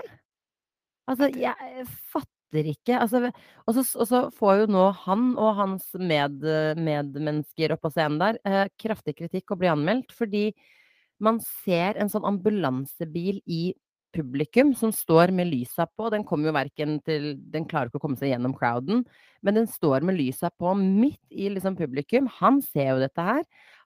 Altså, 1.09 1.29
jeg 1.33 1.85
fatter 2.11 2.69
ikke. 2.71 2.99
Altså, 3.01 3.31
og 3.65 3.75
så 3.77 3.83
og 4.03 4.09
så 4.11 4.21
får 4.37 4.61
jo 4.61 4.67
nå 4.75 4.85
han 5.05 5.27
og 5.39 5.55
hans 5.57 5.89
med 5.99 6.45
medmennesker 6.77 7.73
opp 7.75 7.81
på 7.87 7.91
scenen 7.95 8.21
der, 8.21 8.39
eh, 8.45 8.67
kraftig 8.79 9.17
kritikk 9.17 9.51
og 9.55 9.63
blir 9.63 9.73
anmeldt 9.73 10.13
fordi 10.15 10.51
man 11.23 11.41
ser 11.41 11.97
en 11.97 12.11
sånn 12.13 12.27
ambulansebil 12.29 13.41
i 13.49 13.73
publikum 14.15 14.73
som 14.77 14.91
står 14.93 15.31
med 15.35 15.49
lysa 15.51 15.85
på. 15.87 16.09
Den 16.13 16.25
kommer 16.27 16.49
jo 16.49 16.55
verken 16.57 16.97
til 17.05 17.35
Den 17.53 17.67
klarer 17.69 17.91
ikke 17.91 18.01
å 18.01 18.05
komme 18.05 18.19
seg 18.19 18.31
gjennom 18.31 18.55
crowden, 18.57 19.03
men 19.45 19.59
den 19.59 19.69
står 19.69 20.05
med 20.07 20.17
lysa 20.17 20.51
på 20.53 20.73
midt 20.79 21.21
i 21.31 21.49
liksom 21.53 21.77
publikum. 21.79 22.29
Han 22.39 22.61
ser 22.65 22.93
jo 22.93 23.03
dette 23.03 23.27
her. 23.29 23.43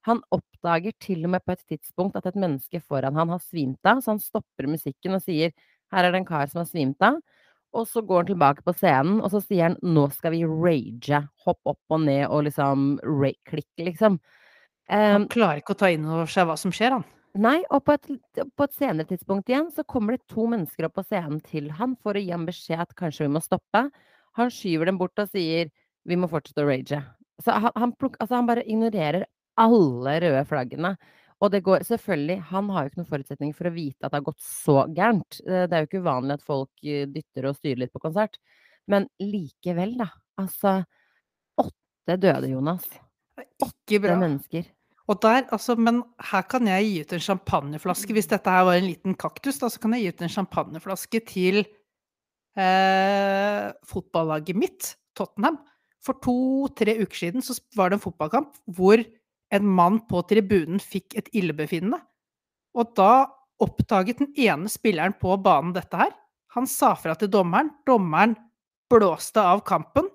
Han 0.08 0.24
oppdager 0.34 0.96
til 1.02 1.26
og 1.28 1.36
med 1.36 1.46
på 1.46 1.54
et 1.54 1.64
tidspunkt 1.76 2.18
at 2.18 2.28
et 2.30 2.40
menneske 2.40 2.82
foran 2.82 3.18
han 3.18 3.30
har 3.34 3.42
svimt 3.44 3.86
av, 3.86 4.02
så 4.02 4.16
han 4.16 4.24
stopper 4.24 4.70
musikken 4.70 5.18
og 5.18 5.24
sier 5.26 5.52
'Her 5.92 6.06
er 6.06 6.12
det 6.12 6.22
en 6.22 6.26
kar 6.26 6.48
som 6.48 6.60
har 6.60 6.66
svimt 6.66 7.00
av'. 7.00 7.20
Og 7.74 7.88
så 7.88 8.02
går 8.02 8.24
han 8.24 8.26
tilbake 8.36 8.64
på 8.64 8.74
scenen, 8.76 9.22
og 9.22 9.32
så 9.32 9.42
sier 9.44 9.64
han 9.64 9.78
'Nå 9.84 10.12
skal 10.12 10.32
vi 10.32 10.44
rage'. 10.44 11.28
Hopp 11.46 11.60
opp 11.66 11.80
og 11.90 12.02
ned 12.02 12.28
og 12.30 12.46
liksom 12.46 13.00
klikke, 13.46 13.86
liksom. 13.86 14.20
Han 14.90 15.22
Um, 15.22 15.28
klarer 15.28 15.62
ikke 15.62 15.72
å 15.72 15.80
ta 15.80 15.88
inn 15.88 16.06
over 16.06 16.26
seg 16.26 16.48
hva 16.48 16.58
som 16.58 16.72
skjer, 16.72 16.92
han. 16.92 17.04
Nei, 17.40 17.62
og 17.72 17.86
på 17.88 17.94
et 17.96 18.08
på 18.58 18.66
et 18.66 18.74
senere 18.76 19.08
tidspunkt 19.08 19.48
igjen 19.50 19.70
så 19.72 19.86
kommer 19.88 20.18
det 20.18 20.28
to 20.32 20.44
mennesker 20.52 20.88
opp 20.88 20.98
på 20.98 21.06
scenen 21.06 21.40
til 21.46 21.70
han 21.78 21.94
for 22.04 22.18
å 22.18 22.24
gi 22.24 22.34
ham 22.34 22.44
beskjed 22.48 22.82
at 22.84 22.92
kanskje 23.00 23.24
vi 23.24 23.32
må 23.38 23.42
stoppe. 23.44 23.86
Han 24.36 24.52
skyver 24.52 24.90
dem 24.90 25.00
bort 25.00 25.20
og 25.20 25.30
sier: 25.32 25.72
"Vi 26.04 26.18
må 26.20 26.28
fortsette 26.28 26.64
å 26.64 26.68
rage." 26.68 27.00
Så 27.42 27.52
han 27.56 27.72
han 27.76 27.94
pluk, 27.96 28.18
altså, 28.20 28.36
han 28.36 28.50
bare 28.50 28.66
ignorerer 28.68 29.26
alle 29.58 30.20
røde 30.20 30.44
flaggene. 30.46 30.98
Og 31.42 31.52
det 31.52 31.64
går 31.64 31.82
selvfølgelig 31.88 32.42
Han 32.52 32.70
har 32.70 32.84
jo 32.84 32.90
ikke 32.90 33.00
noen 33.02 33.10
forutsetning 33.10 33.54
for 33.56 33.66
å 33.66 33.74
vite 33.74 34.06
at 34.06 34.12
det 34.12 34.20
har 34.20 34.28
gått 34.28 34.44
så 34.46 34.76
gærent. 34.94 35.40
Eh, 35.48 35.66
det 35.68 35.74
er 35.74 35.82
jo 35.82 35.88
ikke 35.90 36.04
uvanlig 36.04 36.34
at 36.34 36.44
folk 36.46 36.70
dytter 36.84 37.48
og 37.50 37.56
styrer 37.56 37.78
litt 37.86 37.94
på 37.94 38.04
konsert. 38.04 38.38
Men 38.88 39.08
likevel, 39.20 39.96
da. 39.98 40.12
Altså, 40.38 40.84
åtte 41.58 42.18
døde, 42.20 42.52
Jonas. 42.52 42.86
Åtte 43.64 44.18
mennesker. 44.20 44.68
Der, 45.10 45.44
altså, 45.52 45.76
men 45.76 46.04
her 46.32 46.44
kan 46.48 46.68
jeg 46.70 46.86
gi 46.88 47.00
ut 47.04 47.14
en 47.14 47.24
champagneflaske. 47.26 48.14
Hvis 48.16 48.30
dette 48.32 48.52
her 48.54 48.64
var 48.68 48.78
en 48.80 48.88
liten 48.88 49.16
kaktus, 49.20 49.58
da, 49.60 49.68
så 49.68 49.82
kan 49.82 49.96
jeg 49.98 50.06
gi 50.06 50.12
ut 50.14 50.22
en 50.24 50.34
champagneflaske 50.36 51.22
til 51.28 51.64
eh, 52.56 53.66
fotballaget 53.92 54.56
mitt, 54.56 54.94
Tottenham. 55.18 55.60
For 56.02 56.18
to-tre 56.24 56.96
uker 57.02 57.18
siden 57.18 57.44
så 57.46 57.58
var 57.78 57.92
det 57.92 58.00
en 58.00 58.06
fotballkamp 58.06 58.56
hvor 58.78 59.04
en 59.52 59.68
mann 59.68 60.00
på 60.08 60.24
tribunen 60.30 60.80
fikk 60.80 61.18
et 61.20 61.28
illebefinnende. 61.36 62.00
Og 62.78 62.96
da 62.98 63.28
oppdaget 63.62 64.22
den 64.24 64.32
ene 64.40 64.72
spilleren 64.72 65.14
på 65.20 65.36
banen 65.44 65.76
dette 65.76 66.00
her. 66.00 66.16
Han 66.56 66.68
sa 66.68 66.96
fra 67.00 67.16
til 67.20 67.30
dommeren. 67.32 67.70
Dommeren 67.88 68.38
blåste 68.92 69.44
av 69.44 69.62
kampen. 69.68 70.08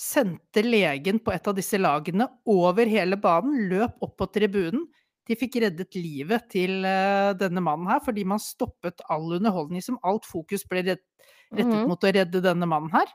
Sendte 0.00 0.62
legen 0.64 1.18
på 1.20 1.34
et 1.34 1.50
av 1.50 1.56
disse 1.58 1.76
lagene 1.76 2.24
over 2.48 2.88
hele 2.88 3.18
banen, 3.20 3.66
løp 3.68 4.00
opp 4.06 4.16
på 4.22 4.30
tribunen. 4.32 4.86
De 5.28 5.36
fikk 5.36 5.60
reddet 5.62 5.94
livet 5.98 6.48
til 6.50 6.80
uh, 6.82 7.36
denne 7.38 7.60
mannen 7.62 7.90
her, 7.90 8.00
fordi 8.02 8.24
man 8.26 8.40
stoppet 8.42 9.04
all 9.12 9.36
underholdning 9.36 9.84
som 9.84 10.00
alt 10.08 10.24
fokus 10.26 10.64
ble 10.66 10.82
rettet 10.88 11.06
rettet 11.50 11.74
-hmm. 11.74 11.88
mot 11.88 12.04
å 12.04 12.12
redde 12.12 12.40
denne 12.40 12.66
mannen 12.66 12.92
her. 12.94 13.06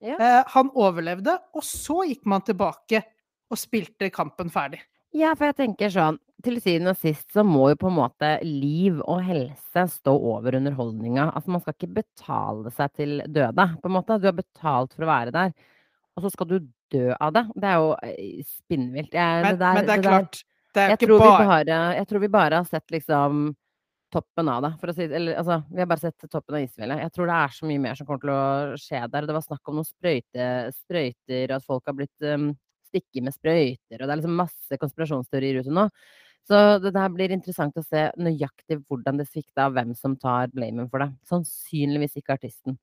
Ja. 0.00 0.16
Eh, 0.16 0.44
han 0.46 0.70
overlevde, 0.74 1.38
og 1.54 1.64
så 1.64 2.04
gikk 2.08 2.24
man 2.24 2.42
tilbake 2.42 3.02
og 3.50 3.58
spilte 3.58 4.10
kampen 4.10 4.50
ferdig. 4.50 4.80
Ja, 5.12 5.34
for 5.34 5.50
jeg 5.50 5.56
tenker 5.56 5.90
sånn 5.90 6.20
Til 6.40 6.60
syvende 6.62 6.90
og 6.94 6.96
sist 6.96 7.32
så 7.34 7.42
må 7.44 7.68
jo 7.68 7.76
på 7.76 7.88
en 7.90 7.96
måte 7.98 8.28
liv 8.46 9.00
og 9.02 9.20
helse 9.26 9.82
stå 9.92 10.14
over 10.14 10.54
underholdninga. 10.56 11.34
Altså, 11.34 11.50
man 11.50 11.60
skal 11.60 11.74
ikke 11.74 11.98
betale 11.98 12.70
seg 12.70 12.92
til 12.96 13.22
døde, 13.26 13.66
på 13.82 13.90
en 13.90 13.92
måte. 13.92 14.16
Du 14.16 14.24
har 14.24 14.32
betalt 14.32 14.94
for 14.94 15.04
å 15.04 15.10
være 15.10 15.34
der, 15.34 15.52
og 16.16 16.24
så 16.24 16.30
skal 16.34 16.48
du 16.50 16.58
dø 16.92 17.08
av 17.16 17.32
det. 17.36 17.46
Det 17.54 17.70
er 17.70 17.80
jo 17.80 17.90
eh, 18.04 18.44
spinnvilt. 18.46 19.16
Jeg 19.16 19.42
Men, 19.44 19.54
det 19.54 19.62
der 19.62 19.78
men 19.78 19.88
det 19.88 19.94
er 19.94 20.02
det 20.02 20.08
klart, 20.08 20.40
det 20.74 20.82
er 20.82 20.92
jeg 20.92 20.98
ikke 20.98 21.08
tror, 21.08 21.18
vi 21.18 21.26
bare 21.26 21.48
bare, 21.50 21.80
jeg 21.96 22.08
tror 22.10 22.22
vi 22.24 22.32
bare 22.36 22.62
har 22.62 22.70
sett 22.70 22.94
liksom 22.94 23.42
toppen 24.10 24.48
av 24.50 24.64
det, 24.64 24.94
si 24.94 25.04
Eller 25.06 25.36
altså, 25.38 25.60
vi 25.70 25.82
har 25.82 25.86
bare 25.86 26.02
sett 26.02 26.30
toppen 26.30 26.56
av 26.58 26.64
isfjellet. 26.64 27.02
Jeg 27.04 27.12
tror 27.14 27.30
det 27.30 27.36
er 27.36 27.54
så 27.54 27.68
mye 27.68 27.82
mer 27.82 27.98
som 27.98 28.08
kommer 28.08 28.24
til 28.24 28.32
å 28.34 28.80
skje 28.80 29.04
der. 29.06 29.28
Det 29.28 29.36
var 29.36 29.46
snakk 29.46 29.70
om 29.70 29.78
noen 29.78 29.86
sprøyte, 29.86 30.48
sprøyter, 30.74 31.44
og 31.52 31.56
at 31.60 31.68
folk 31.68 31.86
har 31.86 31.96
blitt 32.00 32.26
um, 32.26 32.50
stikket 32.90 33.26
med 33.26 33.36
sprøyter, 33.36 34.00
og 34.00 34.02
det 34.02 34.10
er 34.10 34.20
liksom 34.22 34.40
masse 34.40 34.80
konspirasjonsteorier 34.82 35.62
ute 35.62 35.74
nå. 35.74 35.86
Så 36.50 36.58
det 36.82 36.90
der 36.96 37.10
blir 37.14 37.30
interessant 37.34 37.76
å 37.78 37.86
se 37.86 38.08
nøyaktig 38.18 38.80
hvordan 38.88 39.20
det 39.20 39.28
svikta, 39.28 39.68
og 39.68 39.76
hvem 39.76 39.94
som 39.94 40.16
tar 40.18 40.50
blamen 40.50 40.90
for 40.90 41.04
det. 41.04 41.12
Sannsynligvis 41.30 42.18
ikke 42.18 42.34
artisten. 42.34 42.80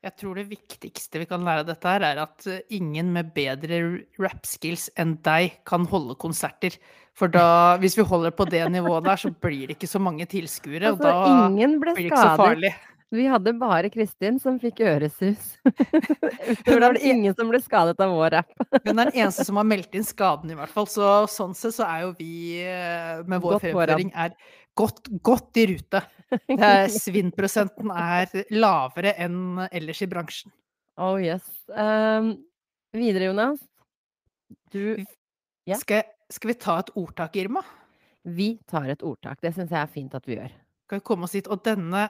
Jeg 0.00 0.16
tror 0.16 0.38
det 0.40 0.46
viktigste 0.48 1.20
vi 1.20 1.26
kan 1.28 1.42
lære 1.44 1.60
av 1.60 1.66
dette 1.68 1.90
her, 1.92 2.04
er 2.08 2.22
at 2.22 2.46
eh, 2.48 2.62
ingen 2.72 3.10
med 3.12 3.34
bedre 3.36 3.80
rap-skills 4.20 4.88
enn 5.00 5.18
deg 5.26 5.58
kan 5.68 5.84
holde 5.90 6.16
konserter. 6.20 6.78
For 7.12 7.28
da, 7.28 7.76
hvis 7.82 7.98
vi 7.98 8.06
holder 8.08 8.32
på 8.32 8.46
det 8.48 8.62
nivået 8.72 9.04
der, 9.04 9.20
så 9.20 9.28
blir 9.28 9.68
det 9.68 9.76
ikke 9.76 9.90
så 9.90 10.00
mange 10.00 10.24
tilskuere, 10.30 10.94
og 10.94 11.02
Altså, 11.02 11.10
da 11.10 11.50
ingen 11.50 11.76
ble 11.82 11.92
blir 11.98 12.08
det 12.08 12.14
ikke 12.14 12.22
så 12.22 12.38
farlig. 12.40 12.72
Vi 13.10 13.24
hadde 13.26 13.52
bare 13.58 13.88
Kristin 13.90 14.36
som 14.38 14.60
fikk 14.62 14.84
øresus. 14.86 15.56
det 15.66 16.76
var 16.78 16.94
det 16.94 17.02
ingen 17.02 17.34
som 17.34 17.50
ble 17.50 17.58
skadet 17.58 17.98
av 17.98 18.12
vår 18.14 18.36
rapp. 18.36 18.52
Hun 18.84 18.92
er 18.94 19.10
den 19.10 19.18
eneste 19.18 19.44
som 19.48 19.58
har 19.58 19.66
meldt 19.66 19.96
inn 19.98 20.06
skaden, 20.06 20.52
i 20.54 20.56
hvert 20.56 20.70
fall. 20.70 20.86
Så 20.88 21.08
sånn 21.32 21.56
sett 21.58 21.74
så 21.74 21.88
er 21.88 22.04
jo 22.06 22.12
vi 22.20 22.62
eh, 22.62 23.18
med 23.26 23.42
vår 23.42 23.58
Godt 23.58 23.66
fremføring 23.66 24.14
er 24.14 24.36
godt, 24.78 25.08
godt 25.22 25.60
i 25.60 25.66
rute. 25.72 26.02
Svinnprosenten 27.02 27.90
er 27.94 28.30
lavere 28.54 29.16
enn 29.18 29.64
ellers 29.70 30.02
i 30.04 30.08
bransjen. 30.10 30.52
Oh 31.00 31.16
yes. 31.20 31.46
Um, 31.68 32.34
videre, 32.94 33.30
Jonas. 33.30 33.62
Du 34.72 34.96
Ja. 35.68 35.76
Skal, 35.78 36.02
skal 36.32 36.50
vi 36.50 36.56
ta 36.58 36.78
et 36.80 36.90
ordtak, 36.98 37.36
Irma? 37.38 37.60
Vi 38.24 38.58
tar 38.68 38.88
et 38.90 39.02
ordtak. 39.06 39.40
Det 39.42 39.52
syns 39.54 39.70
jeg 39.70 39.80
er 39.80 39.92
fint 39.92 40.14
at 40.16 40.26
vi 40.26 40.36
gjør. 40.38 40.52
Skal 40.88 41.00
vi 41.00 41.06
komme 41.06 41.28
oss 41.28 41.36
dit? 41.36 41.48
Og 41.48 41.62
denne 41.64 42.08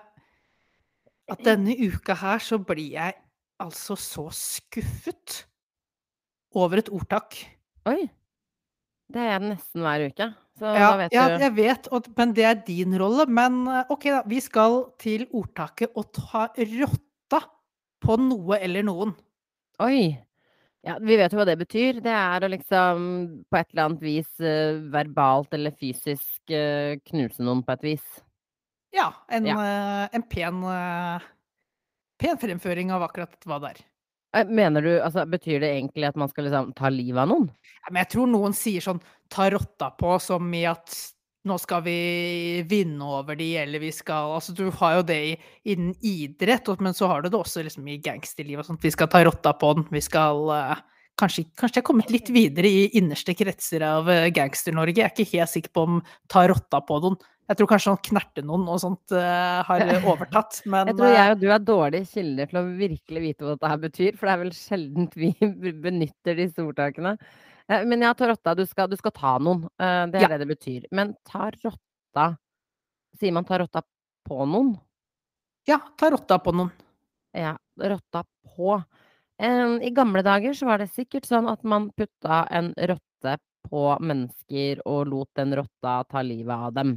At 1.30 1.44
denne 1.46 1.76
uka 1.78 2.16
her 2.18 2.40
så 2.42 2.58
blir 2.58 2.96
jeg 2.96 3.14
altså 3.62 3.94
så 3.94 4.24
skuffet 4.34 5.44
over 6.58 6.80
et 6.80 6.88
ordtak. 6.90 7.36
Oi. 7.86 8.08
Det 9.10 9.20
er 9.20 9.32
jeg 9.34 9.42
nesten 9.48 9.84
hver 9.84 10.06
uke. 10.10 10.30
Så 10.60 10.70
Ja, 10.76 10.88
da 10.92 10.96
vet 11.00 11.14
ja, 11.14 11.26
du 11.32 11.44
jeg 11.44 11.54
vet, 11.56 11.86
og, 11.94 12.08
men 12.18 12.32
det 12.36 12.46
er 12.46 12.58
din 12.66 12.96
rolle. 13.00 13.26
Men 13.30 13.62
eh, 13.66 13.92
OK, 13.92 14.08
da. 14.12 14.22
Vi 14.28 14.40
skal 14.44 14.82
til 15.00 15.26
ordtaket 15.36 15.96
å 15.96 16.04
ta 16.14 16.48
rotta 16.52 17.44
på 18.00 18.16
noe 18.20 18.58
eller 18.60 18.84
noen. 18.86 19.14
Oi. 19.82 20.12
Ja, 20.84 20.96
vi 21.00 21.16
vet 21.20 21.32
jo 21.32 21.40
hva 21.40 21.44
det 21.48 21.58
betyr. 21.60 22.00
Det 22.04 22.12
er 22.12 22.44
å 22.44 22.48
liksom 22.48 23.02
på 23.52 23.58
et 23.58 23.68
eller 23.72 23.88
annet 23.88 24.04
vis 24.04 24.30
uh, 24.40 24.80
verbalt 24.92 25.52
eller 25.56 25.74
fysisk 25.76 26.54
uh, 26.54 26.96
knuse 27.10 27.44
noen 27.44 27.60
på 27.66 27.76
et 27.76 27.84
vis. 27.90 28.06
Ja, 28.96 29.10
en, 29.28 29.48
Ja. 29.48 29.58
Uh, 29.60 30.06
en 30.16 30.24
pen, 30.24 30.64
pen 32.20 32.40
fremføring 32.40 32.92
av 32.96 33.04
akkurat 33.04 33.36
hva 33.44 33.60
det 33.60 33.74
er. 33.74 33.82
Eh, 34.36 34.46
Mener 34.46 34.82
du 34.82 34.90
Altså, 35.00 35.24
betyr 35.26 35.60
det 35.60 35.72
egentlig 35.76 36.08
at 36.08 36.18
man 36.18 36.30
skal 36.30 36.46
liksom 36.46 36.74
ta 36.78 36.90
livet 36.92 37.22
av 37.24 37.30
noen? 37.32 37.48
Ja, 37.80 37.94
jeg 38.02 38.10
tror 38.14 38.30
noen 38.30 38.54
sier 38.56 38.84
sånn 38.84 39.00
'ta 39.30 39.50
rotta 39.50 39.90
på', 39.98 40.20
som 40.20 40.52
i 40.54 40.64
at 40.66 40.94
nå 41.48 41.56
skal 41.58 41.82
vi 41.82 42.62
vinne 42.68 43.00
over 43.00 43.34
de, 43.34 43.56
eller 43.56 43.80
vi 43.80 43.90
skal 43.90 44.34
Altså, 44.36 44.54
du 44.54 44.70
har 44.70 44.96
jo 44.96 45.02
det 45.02 45.38
innen 45.64 45.94
idrett, 46.02 46.68
men 46.80 46.92
så 46.94 47.08
har 47.08 47.22
du 47.22 47.30
det 47.30 47.38
også 47.38 47.64
liksom 47.64 47.88
i 47.88 47.98
gangsterlivet 47.98 48.60
og 48.60 48.66
sånt. 48.66 48.82
Vi 48.82 48.90
skal 48.90 49.08
ta 49.08 49.24
rotta 49.24 49.52
på 49.52 49.74
den. 49.74 49.86
Vi 49.90 50.00
skal 50.00 50.36
uh, 50.50 50.76
Kanskje, 51.20 51.44
kanskje 51.58 51.76
jeg 51.76 51.82
har 51.82 51.88
kommet 51.90 52.10
litt 52.10 52.30
videre 52.32 52.68
i 52.68 52.86
innerste 52.96 53.34
kretser 53.36 53.82
av 53.84 54.08
eh, 54.08 54.30
Gangster-Norge. 54.32 54.96
Jeg 54.96 55.04
er 55.04 55.12
ikke 55.12 55.36
helt 55.36 55.52
sikker 55.52 55.72
på 55.74 55.82
om 55.84 55.98
'ta 56.28 56.46
rotta 56.48 56.80
på 56.80 56.96
noen'. 57.02 57.18
Jeg 57.50 57.58
tror 57.58 57.66
kanskje 57.72 57.88
sånn 57.90 58.02
knerte 58.06 58.42
noen 58.46 58.66
og 58.70 58.78
sånt 58.78 59.10
uh, 59.16 59.60
har 59.66 59.82
overtatt, 60.12 60.60
men 60.70 60.92
Jeg 60.92 60.98
tror 61.00 61.08
eh, 61.10 61.16
jeg 61.18 61.32
og 61.34 61.40
du 61.42 61.46
er 61.50 61.64
dårlige 61.66 62.06
kilder 62.12 62.50
til 62.52 62.58
å 62.60 62.66
virkelig 62.78 63.22
vite 63.24 63.42
hva 63.46 63.54
dette 63.56 63.70
her 63.72 63.80
betyr, 63.82 64.18
for 64.18 64.28
det 64.30 64.34
er 64.36 64.42
vel 64.44 64.52
sjeldent 64.54 65.16
vi 65.18 65.30
benytter 65.86 66.38
disse 66.38 66.62
ordtakene. 66.62 67.16
Uh, 67.70 67.82
Men 67.90 68.06
ja, 68.06 68.12
ta 68.14 68.28
rotta. 68.30 68.54
Du 68.58 68.62
skal, 68.70 68.86
du 68.90 68.94
skal 69.00 69.14
ta 69.16 69.34
noen. 69.42 69.64
Uh, 69.82 70.06
Det 70.12 70.20
er 70.20 70.28
Ja. 70.28 70.30
det 70.36 70.38
det 70.44 70.50
betyr. 70.54 70.86
Men 70.94 71.16
ta 71.26 71.50
rotta 71.50 72.28
Sier 73.18 73.34
man 73.34 73.44
ta 73.44 73.58
rotta 73.58 73.82
på 74.28 74.44
noen? 74.46 74.76
ja, 75.66 75.80
ta 75.98 76.08
rotta 76.14 76.38
på 76.42 76.52
noen. 76.54 76.70
Ja, 77.36 77.56
rotta 77.76 78.22
på. 78.54 78.76
Eh, 79.42 79.74
I 79.86 79.90
gamle 79.94 80.22
dager 80.26 80.54
så 80.56 80.66
var 80.70 80.78
det 80.78 80.88
sikkert 80.94 81.26
sånn 81.28 81.46
at 81.50 81.62
man 81.66 81.90
putta 81.98 82.44
en 82.50 82.70
rotte 82.78 83.34
på 83.68 83.82
mennesker 84.00 84.80
og 84.86 85.10
lot 85.10 85.28
den 85.38 85.54
rotta 85.58 85.98
ta 86.10 86.22
livet 86.22 86.54
av 86.54 86.72
dem. 86.78 86.94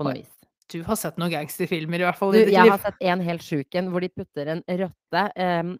På 0.00 0.08
noe 0.08 0.16
vis. 0.22 0.32
Du 0.70 0.80
har 0.86 0.98
sett 0.98 1.16
noen 1.18 1.32
gangsterfilmer, 1.34 2.00
i 2.02 2.06
hvert 2.06 2.18
fall 2.18 2.34
Du, 2.34 2.38
i 2.38 2.44
ditt 2.46 2.54
jeg 2.54 2.68
liv. 2.68 2.72
har 2.76 2.82
sett 2.84 3.06
en 3.12 3.22
helt 3.26 3.42
sjuk 3.42 3.78
en 3.78 3.88
hvor 3.90 4.04
de 4.04 4.10
putter 4.14 4.52
en 4.52 4.60
rotte 4.80 5.22
øh, 5.44 5.72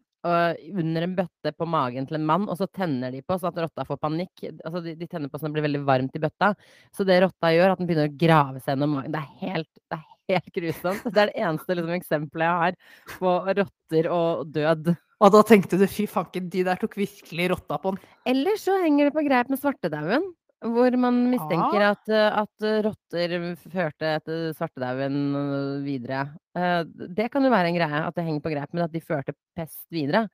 under 0.82 1.06
en 1.06 1.14
bøtte 1.16 1.52
på 1.56 1.68
magen 1.70 2.08
til 2.08 2.18
en 2.18 2.26
mann, 2.26 2.48
og 2.50 2.58
så 2.58 2.66
tenner 2.68 3.14
de 3.14 3.22
på 3.24 3.38
så 3.40 3.48
at 3.48 3.60
rotta 3.62 3.86
får 3.88 4.00
panikk. 4.02 4.42
Altså, 4.50 4.82
de, 4.84 4.96
de 4.98 5.08
tenner 5.08 5.30
på 5.32 5.38
sånn 5.40 5.48
at 5.48 5.54
det 5.54 5.60
blir 5.60 5.68
veldig 5.68 5.82
varmt 5.88 6.16
i 6.18 6.22
bøtta. 6.22 6.52
Så 6.96 7.06
det 7.08 7.20
rotta 7.24 7.52
gjør, 7.54 7.72
at 7.72 7.80
den 7.80 7.88
begynner 7.88 8.10
å 8.10 8.16
grave 8.20 8.60
seg 8.60 8.74
gjennom 8.74 8.96
magen. 8.98 9.14
Det 9.14 9.22
er 9.22 9.46
helt, 9.46 9.70
det 9.88 10.00
er 10.00 10.34
helt 10.34 10.50
grusomt. 10.58 11.06
Det 11.06 11.22
er 11.22 11.30
det 11.30 11.38
eneste 11.46 11.78
liksom, 11.78 11.94
eksempelet 11.96 12.48
jeg 12.50 12.58
har 12.64 13.16
på 13.20 13.36
rotter 13.62 14.10
og 14.16 14.50
død. 14.58 14.92
Og 15.20 15.32
da 15.36 15.40
tenkte 15.44 15.76
du 15.80 15.86
fy 15.90 16.06
fanken, 16.08 16.46
de 16.52 16.66
der 16.66 16.78
tok 16.80 16.94
virkelig 16.96 17.50
rotta 17.54 17.76
på 17.80 17.94
den. 17.94 18.04
Eller 18.28 18.60
så 18.60 18.76
henger 18.80 19.08
det 19.08 19.16
på 19.16 19.24
greip 19.26 19.50
med 19.52 19.60
svartedauden. 19.60 20.30
Hvor 20.60 20.96
man 21.00 21.22
mistenker 21.30 21.80
Ah. 21.80 21.94
at, 21.94 22.10
at 22.12 22.64
rotter 22.84 23.34
førte 23.56 24.10
etter 24.18 24.50
svartedauden 24.52 25.34
øh, 25.34 25.84
videre. 25.86 26.26
Eh, 26.54 26.84
Det 26.84 27.30
kan 27.32 27.42
jo 27.44 27.50
være 27.50 27.70
en 27.72 27.78
greie, 27.78 28.02
at 28.04 28.14
det 28.14 28.24
henger 28.26 28.44
på 28.44 28.52
greip 28.52 28.74
med 28.76 28.84
at 28.84 28.92
de 28.92 29.00
førte 29.00 29.32
pest 29.56 29.86
videre. 29.90 30.26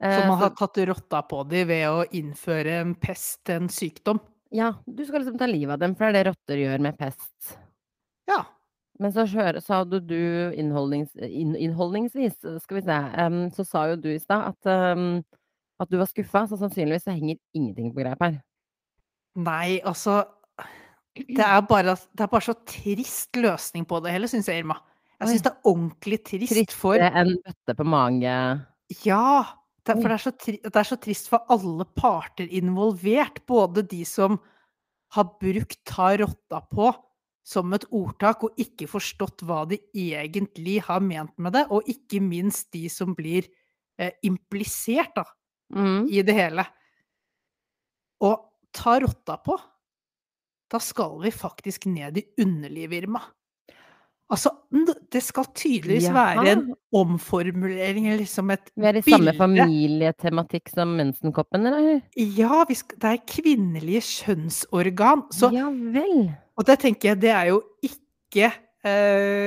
Så 0.00 0.06
Eh, 0.06 0.28
man 0.28 0.38
har 0.38 0.54
tatt 0.56 0.78
rotta 0.88 1.22
på 1.28 1.42
dem 1.50 1.66
ved 1.68 1.84
å 1.90 2.04
innføre 2.16 2.78
en 2.80 2.94
pest, 2.94 3.42
en 3.50 3.68
sykdom. 3.68 4.20
Ja, 4.50 4.72
du 4.86 5.04
skal 5.04 5.20
liksom 5.20 5.36
ta 5.38 5.46
livet 5.46 5.74
av 5.74 5.82
dem, 5.82 5.94
for 5.94 6.06
det 6.08 6.22
er 6.22 6.24
det 6.24 6.30
rotter 6.30 6.56
gjør 6.62 6.80
med 6.80 6.96
pest. 6.98 7.58
Ja. 8.30 8.44
Men 8.98 9.12
så 9.12 9.26
sa 9.60 9.84
du, 9.84 9.98
du 10.00 10.52
innholdnings, 10.56 11.12
inn, 11.16 11.54
innholdningsvis, 11.56 12.38
skal 12.62 12.78
vi 12.78 12.82
se, 12.84 12.96
um, 13.26 13.50
så 13.50 13.64
sa 13.64 13.86
jo 13.88 13.96
du 13.96 14.08
i 14.12 14.18
stad 14.18 14.54
at, 14.54 14.96
um, 14.96 15.22
at 15.80 15.88
du 15.88 15.96
var 16.00 16.08
skuffa, 16.08 16.46
så 16.48 16.56
sannsynligvis 16.60 17.04
så 17.04 17.14
henger 17.16 17.36
ingenting 17.56 17.92
på 17.94 18.00
greip 18.02 18.20
her. 18.20 18.40
Nei, 19.38 19.80
altså 19.86 20.24
Det 21.14 21.42
er 21.44 21.60
bare, 21.68 21.94
det 21.94 22.24
er 22.24 22.30
bare 22.30 22.46
så 22.46 22.54
trist 22.66 23.36
løsning 23.36 23.84
på 23.86 23.98
det 24.02 24.12
hele, 24.14 24.28
syns 24.30 24.48
jeg, 24.48 24.62
Irma. 24.62 24.78
Jeg 25.20 25.28
syns 25.28 25.42
det 25.44 25.50
er 25.52 25.68
ordentlig 25.68 26.18
trist 26.24 26.72
for 26.72 26.96
Tristere 26.96 27.10
enn 27.20 27.34
bøtte 27.44 27.74
på 27.76 27.84
mage. 27.84 28.36
Ja! 29.04 29.56
Det, 29.80 29.96
for 29.96 30.06
det 30.12 30.14
er, 30.14 30.22
så 30.22 30.30
tri, 30.36 30.54
det 30.60 30.76
er 30.76 30.86
så 30.86 30.96
trist 31.00 31.30
for 31.32 31.44
alle 31.50 31.86
parter 31.96 32.48
involvert. 32.52 33.40
Både 33.48 33.82
de 33.82 34.02
som 34.04 34.38
har 35.16 35.24
brukt 35.40 35.78
'ta 35.84 36.16
rotta 36.20 36.60
på' 36.70 36.92
som 37.42 37.72
et 37.72 37.84
ordtak 37.90 38.44
og 38.44 38.60
ikke 38.60 38.86
forstått 38.86 39.42
hva 39.42 39.64
de 39.68 39.80
egentlig 39.96 40.82
har 40.84 41.00
ment 41.00 41.32
med 41.38 41.52
det, 41.52 41.66
og 41.70 41.88
ikke 41.88 42.20
minst 42.20 42.70
de 42.72 42.88
som 42.88 43.14
blir 43.14 43.48
eh, 43.98 44.12
implisert 44.22 45.14
da, 45.16 45.24
Mm. 45.74 46.08
i 46.10 46.22
det 46.22 46.34
hele. 46.34 46.66
Og 48.20 48.49
ta 48.74 48.98
rotta 49.02 49.36
på, 49.44 49.58
da 50.70 50.78
skal 50.82 51.18
vi 51.24 51.32
faktisk 51.34 51.88
ned 51.90 52.20
i 52.20 52.24
underlivet, 52.42 53.02
Irma. 53.02 53.22
Altså, 54.30 54.52
det 55.10 55.24
skal 55.26 55.48
tydeligvis 55.58 56.06
være 56.14 56.52
en 56.52 56.60
omformulering, 56.94 58.04
eller 58.06 58.20
liksom 58.22 58.52
et 58.54 58.68
bilde. 58.70 58.84
Vi 58.84 58.86
er 58.86 58.98
i 59.00 59.02
samme 59.02 59.34
familietematikk 59.34 60.70
som 60.70 60.92
mensenkoppen, 61.00 61.66
eller? 61.66 61.98
Ja, 62.14 62.60
vi 62.68 62.76
sk 62.78 62.94
det 63.02 63.10
er 63.10 63.24
kvinnelige 63.26 64.04
kjønnsorgan. 64.06 65.26
Så, 65.34 65.50
Ja 65.50 65.66
vel. 65.70 66.30
og 66.54 66.66
det 66.68 66.78
tenker 66.84 67.10
jeg, 67.10 67.22
det 67.26 67.34
er 67.34 67.50
jo 67.50 67.62
ikke 67.82 68.52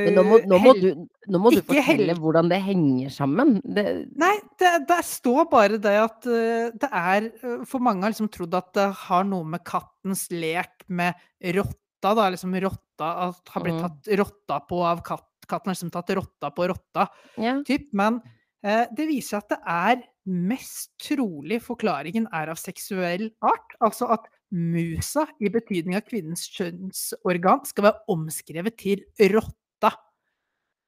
Men 0.05 0.13
nå 0.17 0.23
må, 0.27 0.37
nå 0.45 0.57
må 0.61 0.73
du, 0.77 0.87
nå 1.33 1.39
må 1.41 1.51
du 1.55 1.61
fortelle 1.65 2.13
hvordan 2.21 2.51
det 2.51 2.59
henger 2.61 3.09
sammen. 3.13 3.55
Det, 3.65 3.85
Nei, 4.21 4.35
det, 4.61 4.73
det 4.89 4.99
står 5.07 5.47
bare 5.49 5.79
det 5.81 5.95
at 6.03 6.27
eh, 6.29 6.67
det 6.77 6.89
er 6.89 7.29
eh, 7.31 7.63
For 7.69 7.81
mange 7.81 8.05
har 8.05 8.13
liksom 8.13 8.29
trodd 8.33 8.53
at 8.59 8.69
det 8.77 8.85
har 9.07 9.25
noe 9.25 9.47
med 9.55 9.63
kattens 9.65 10.27
lek 10.33 10.85
med 10.93 11.17
rotta, 11.57 12.13
da. 12.13 12.29
Liksom 12.35 12.53
rotta 12.61 13.09
at 13.29 13.53
har 13.55 13.65
blitt 13.65 13.79
Mm. 13.79 13.83
tatt 13.87 14.11
rotta 14.21 14.59
på 14.69 14.83
av 14.85 15.01
katt. 15.05 15.29
Katten 15.49 15.71
har 15.71 15.75
liksom 15.75 15.91
tatt 15.91 16.13
rotta 16.15 16.51
på 16.55 16.67
rotta. 16.69 17.07
ja. 17.41 17.57
Typ. 17.67 17.89
Men 17.97 18.21
uh, 18.65 18.85
det 18.95 19.09
viser 19.09 19.41
at 19.41 19.49
det 19.51 19.59
er 19.65 20.03
mest 20.29 20.93
trolig 21.03 21.57
forklaringen 21.65 22.29
er 22.31 22.53
av 22.53 22.61
seksuell 22.61 23.25
art. 23.43 23.73
Altså 23.83 24.07
at 24.13 24.29
musa, 24.53 25.25
i 25.41 25.49
betydning 25.49 25.95
av 25.97 26.05
kvinnens 26.07 26.45
kjønnsorgan, 26.53 27.65
skal 27.65 27.89
være 27.89 28.03
omskrevet 28.13 28.77
til 28.77 29.03
rotta. 29.33 29.91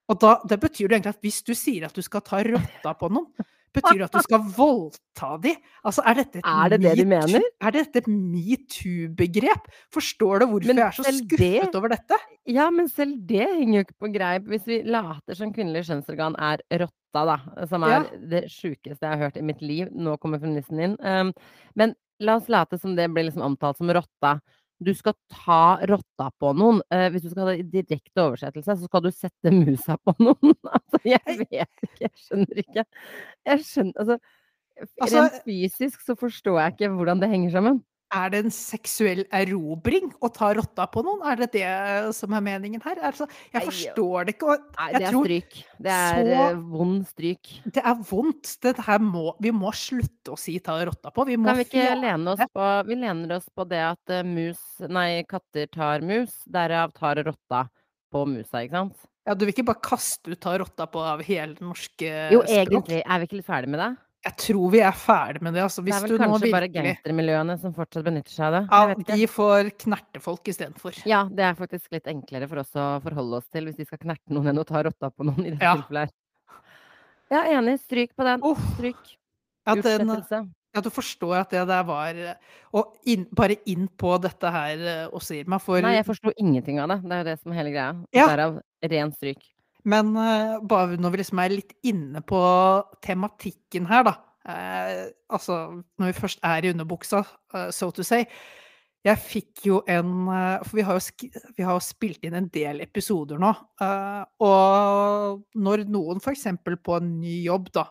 Og 0.10 0.20
da, 0.22 0.36
det 0.48 0.60
betyr 0.62 0.88
det 0.88 1.00
egentlig 1.00 1.16
at 1.16 1.22
hvis 1.26 1.42
du 1.48 1.54
sier 1.58 1.88
at 1.88 1.96
du 1.98 2.02
skal 2.06 2.22
ta 2.22 2.44
rotta 2.46 2.94
på 3.00 3.10
noen, 3.10 3.32
betyr 3.76 3.98
det 3.98 4.06
at 4.06 4.14
du 4.14 4.22
skal 4.24 4.44
voldta 4.56 5.32
de? 5.44 5.56
Altså, 5.84 6.04
er 6.08 6.14
dette 6.22 6.40
et 6.40 6.46
Er 6.48 6.70
det 6.70 6.78
det 6.86 6.94
de 7.00 7.06
metoo- 7.10 7.26
mener? 7.34 7.48
Er 7.60 7.72
dette 7.76 7.98
et 8.04 8.08
metoo-begrep? 8.08 9.66
Forstår 9.92 10.40
du 10.40 10.46
hvorfor 10.52 10.68
Men 10.70 10.78
jeg 10.78 10.86
er 10.88 10.96
så 10.96 11.04
skuffet 11.10 11.40
det- 11.66 11.76
over 11.76 11.90
dette? 11.90 12.16
ja, 12.48 12.70
men 12.70 12.88
selv 12.88 13.18
det 13.28 13.48
henger 13.50 13.74
jo 13.80 13.84
ikke 13.86 14.00
på 14.00 14.14
greip. 14.14 14.44
Hvis 14.48 14.66
vi 14.70 14.82
later 14.84 15.34
som 15.36 15.52
kvinnelig 15.52 15.86
kjønnsorgan 15.90 16.36
er 16.40 16.62
rotta, 16.72 17.26
da, 17.26 17.66
som 17.66 17.84
er 17.84 17.90
Ja. 17.90 18.04
det 18.30 18.44
sjukeste 18.52 19.00
jeg 19.02 19.10
har 19.10 19.18
hørt 19.18 19.38
i 19.38 19.42
mitt 19.42 19.62
liv. 19.62 19.88
Nå 19.92 20.18
kommer 20.20 20.40
feministen 20.40 20.80
inn. 20.80 20.98
Um, 21.02 21.34
men 21.76 21.96
la 22.20 22.36
oss 22.40 22.48
late 22.50 22.78
som 22.80 22.96
det 22.96 23.08
blir 23.14 23.28
liksom 23.28 23.44
omtalt 23.46 23.78
som 23.78 23.90
rotta. 23.94 24.40
Du 24.84 24.92
skal 24.94 25.14
ta 25.32 25.78
rotta 25.88 26.30
på 26.40 26.52
noen. 26.58 26.82
Eh, 26.92 27.08
hvis 27.14 27.24
du 27.24 27.30
skal 27.32 27.46
ha 27.46 27.54
det 27.54 27.62
i 27.64 27.84
direkte 27.84 28.24
oversettelse, 28.26 28.76
så 28.76 28.90
skal 28.90 29.04
du 29.06 29.12
sette 29.16 29.52
musa 29.56 29.96
på 30.04 30.14
noen. 30.28 30.56
altså, 30.68 31.00
jeg 31.08 31.38
vet 31.46 31.86
ikke. 31.88 32.02
Jeg 32.04 32.12
skjønner 32.26 32.64
ikke. 32.66 32.86
Jeg 33.52 33.64
skjønner 33.70 34.02
Altså, 34.04 34.20
Altså- 35.00 35.22
rent 35.24 35.38
fysisk 35.46 36.02
så 36.04 36.18
forstår 36.20 36.58
jeg 36.60 36.74
ikke 36.76 36.90
hvordan 36.98 37.22
det 37.22 37.30
henger 37.32 37.54
sammen. 37.54 37.78
Er 38.16 38.30
det 38.32 38.40
en 38.46 38.54
seksuell 38.54 39.24
erobring 39.36 40.12
å 40.24 40.30
ta 40.34 40.54
rotta 40.56 40.86
på 40.92 41.04
noen? 41.04 41.24
Er 41.28 41.42
det 41.42 41.50
det 41.58 42.16
som 42.16 42.34
er 42.38 42.44
meningen 42.46 42.82
her? 42.86 43.02
Altså, 43.10 43.28
jeg 43.54 43.66
forstår 43.68 44.26
det 44.30 44.36
ikke. 44.38 44.56
Nei, 44.78 44.88
det 44.94 45.02
er 45.02 45.18
stryk. 45.20 45.58
Det 45.88 45.92
er 45.92 46.22
så- 46.24 46.50
eh, 46.50 46.60
vond 46.76 47.06
stryk. 47.10 47.52
det 47.72 47.84
er 47.84 47.96
vondt. 47.96 48.52
Må, 49.06 49.36
vi 49.40 49.52
må 49.52 49.72
slutte 49.74 50.32
å 50.34 50.38
si 50.40 50.60
'ta 50.60 50.78
rotta 50.86 51.12
på'. 51.12 51.26
Vi 51.28 51.36
må 51.36 51.46
Kan 51.46 51.58
vi 51.58 51.64
ikke 51.66 52.02
lene 52.02 52.28
oss 52.32 52.40
på 52.56 52.86
Vi 52.88 52.96
lener 52.96 53.36
oss 53.36 53.50
på 53.56 53.68
det 53.68 53.82
at 53.84 54.10
eh, 54.10 54.24
mus 54.24 54.60
Nei, 54.80 55.24
katter 55.24 55.68
tar 55.68 56.00
mus, 56.02 56.32
derav 56.50 56.94
tar 56.94 57.16
rotta 57.24 57.70
på 58.14 58.26
musa, 58.28 58.64
ikke 58.64 58.72
sant? 58.72 58.96
Ja, 59.28 59.34
du 59.34 59.46
vil 59.46 59.54
ikke 59.56 59.66
bare 59.66 59.82
kaste 59.82 60.32
ut 60.32 60.40
'ta 60.40 60.58
rotta 60.58 60.86
på' 60.88 61.02
av 61.02 61.22
hele 61.22 61.56
det 61.56 61.62
norske 61.62 62.32
Jo, 62.32 62.42
språk? 62.44 62.68
egentlig. 62.70 63.02
Er 63.06 63.20
vi 63.20 63.26
ikke 63.28 63.38
litt 63.42 63.46
ferdig 63.48 63.68
med 63.70 63.80
det? 63.80 63.98
Jeg 64.26 64.34
tror 64.42 64.72
vi 64.74 64.80
er 64.82 64.96
ferdig 64.98 65.42
med 65.46 65.54
det. 65.54 65.62
Altså, 65.62 65.84
Det 65.86 65.94
er 65.94 66.02
vel 66.02 66.18
kanskje 66.18 66.50
bare 66.50 66.66
virkelig 66.66 66.96
gangstermiljøene 66.96 67.56
som 67.62 67.74
fortsatt 67.76 68.06
benytter 68.08 68.34
seg 68.34 68.46
av 68.48 68.56
det. 68.56 68.62
Ja, 68.74 69.16
de 69.20 69.28
får 69.30 69.70
knertefolk 69.84 70.50
istedenfor. 70.50 70.98
Ja, 71.06 71.20
det 71.30 71.46
er 71.46 71.54
faktisk 71.60 71.94
litt 71.94 72.10
enklere 72.10 72.50
for 72.50 72.64
oss 72.64 72.74
å 72.74 72.88
forholde 73.06 73.38
oss 73.38 73.48
til 73.54 73.70
hvis 73.70 73.78
de 73.78 73.86
skal 73.86 74.02
knerte 74.02 74.34
noen 74.34 74.50
enn 74.50 74.62
å 74.64 74.66
ta 74.66 74.82
rotta 74.88 75.12
på 75.14 75.28
noen 75.30 75.46
i 75.46 75.52
dette 75.54 75.62
Ja. 75.62 75.76
tilfellet. 75.78 76.10
Ja, 77.32 77.44
enig. 77.54 77.78
Stryk 77.86 78.16
på 78.18 78.26
den. 78.26 78.42
Oh, 78.46 78.58
Stryk. 78.76 79.16
Utslettelse. 79.66 80.42
ja, 80.76 80.82
du 80.82 80.90
forstår 80.94 81.40
at 81.40 81.50
det 81.56 81.64
der 81.68 81.84
var 81.88 82.14
Og 82.74 82.98
inn, 83.06 83.26
bare 83.34 83.56
inn 83.66 83.88
på 83.88 84.12
dette 84.22 84.52
her 84.52 84.78
eh, 84.78 85.08
også, 85.10 85.40
Irma, 85.40 85.58
for 85.60 85.82
Nei, 85.82 85.96
jeg 85.96 86.06
forsto 86.06 86.34
ingenting 86.38 86.80
av 86.82 86.90
det. 86.90 87.00
Det 87.06 87.12
er 87.14 87.24
jo 87.24 87.30
det 87.30 87.40
som 87.42 87.52
er 87.54 87.56
hele 87.62 87.72
greia. 87.74 87.94
Ja. 88.14 88.28
Derav 88.28 88.60
ren 88.90 89.12
stryk. 89.14 89.42
Men 89.90 90.16
eh, 90.18 90.58
bare 90.66 90.98
når 90.98 91.14
vi 91.14 91.22
liksom 91.22 91.42
er 91.44 91.54
litt 91.54 91.74
inne 91.86 92.22
på 92.26 92.42
tematikken 93.06 93.88
her, 93.90 94.06
da. 94.08 94.16
Eh, 94.50 95.08
altså, 95.34 95.82
når 96.00 96.12
vi 96.12 96.20
først 96.20 96.42
er 96.46 96.66
i 96.66 96.72
underbuksa, 96.74 97.24
uh, 97.56 97.70
so 97.74 97.92
to 97.94 98.06
say. 98.06 98.26
Jeg 99.06 99.22
fikk 99.22 99.68
jo 99.68 99.76
en 99.86 100.24
uh, 100.26 100.64
For 100.66 100.80
vi 100.80 100.86
har 100.86 100.98
jo, 100.98 101.30
vi 101.58 101.66
har 101.66 101.82
spilt 101.86 102.24
inn 102.26 102.38
en 102.38 102.48
del 102.54 102.82
episoder 102.82 103.38
nå. 103.42 103.52
Uh, 103.82 104.26
og 104.42 105.44
når 105.54 105.86
noen 105.94 106.22
f.eks. 106.22 106.48
på 106.66 106.98
en 106.98 107.12
ny 107.20 107.38
jobb, 107.46 107.70
da, 107.76 107.86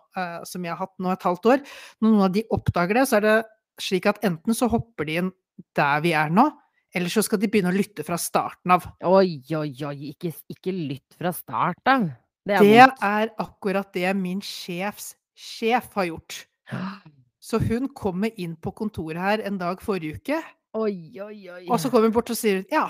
som 0.47 0.66
jeg 0.66 0.74
har 0.74 0.82
hatt 0.82 0.99
nå 0.99 1.14
et 1.14 1.26
halvt 1.26 1.51
år, 1.53 1.62
når 2.03 2.11
noen 2.11 2.26
av 2.26 2.34
de 2.34 2.47
oppdager 2.55 2.99
det, 2.99 3.07
så 3.11 3.20
er 3.20 3.26
det 3.28 3.38
slik 3.82 4.11
at 4.11 4.22
enten 4.26 4.55
så 4.55 4.70
hopper 4.70 5.07
de 5.07 5.18
inn 5.22 5.32
der 5.78 6.03
vi 6.03 6.14
er 6.18 6.34
nå, 6.34 6.49
eller 6.95 7.11
så 7.12 7.24
skal 7.26 7.40
de 7.42 7.51
begynne 7.51 7.72
å 7.72 7.76
lytte 7.76 8.05
fra 8.07 8.18
starten 8.20 8.74
av. 8.76 8.86
Oi, 9.05 9.40
oi, 9.57 9.70
oi. 9.86 9.97
Ikke, 10.12 10.30
ikke 10.53 10.74
lytt 10.74 11.16
fra 11.18 11.32
start 11.34 11.90
av. 11.90 12.09
Det 12.45 12.59
er 12.59 12.64
Det 12.64 13.07
er 13.09 13.32
akkurat 13.40 13.90
det 13.97 14.11
min 14.16 14.40
sjefs 14.45 15.14
sjef 15.34 15.90
har 15.99 16.11
gjort. 16.12 16.45
Så 17.45 17.59
hun 17.61 17.90
kommer 17.92 18.32
inn 18.40 18.55
på 18.57 18.72
kontoret 18.72 19.20
her 19.20 19.42
en 19.45 19.59
dag 19.61 19.82
forrige 19.84 20.16
uke, 20.16 20.38
Oi, 20.74 21.20
oi, 21.20 21.36
oi. 21.53 21.66
og 21.68 21.76
så 21.78 21.90
kommer 21.92 22.09
hun 22.09 22.14
bort 22.16 22.30
og 22.32 22.38
sier 22.38 22.64
Ja, 22.72 22.88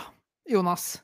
Jonas. 0.49 1.03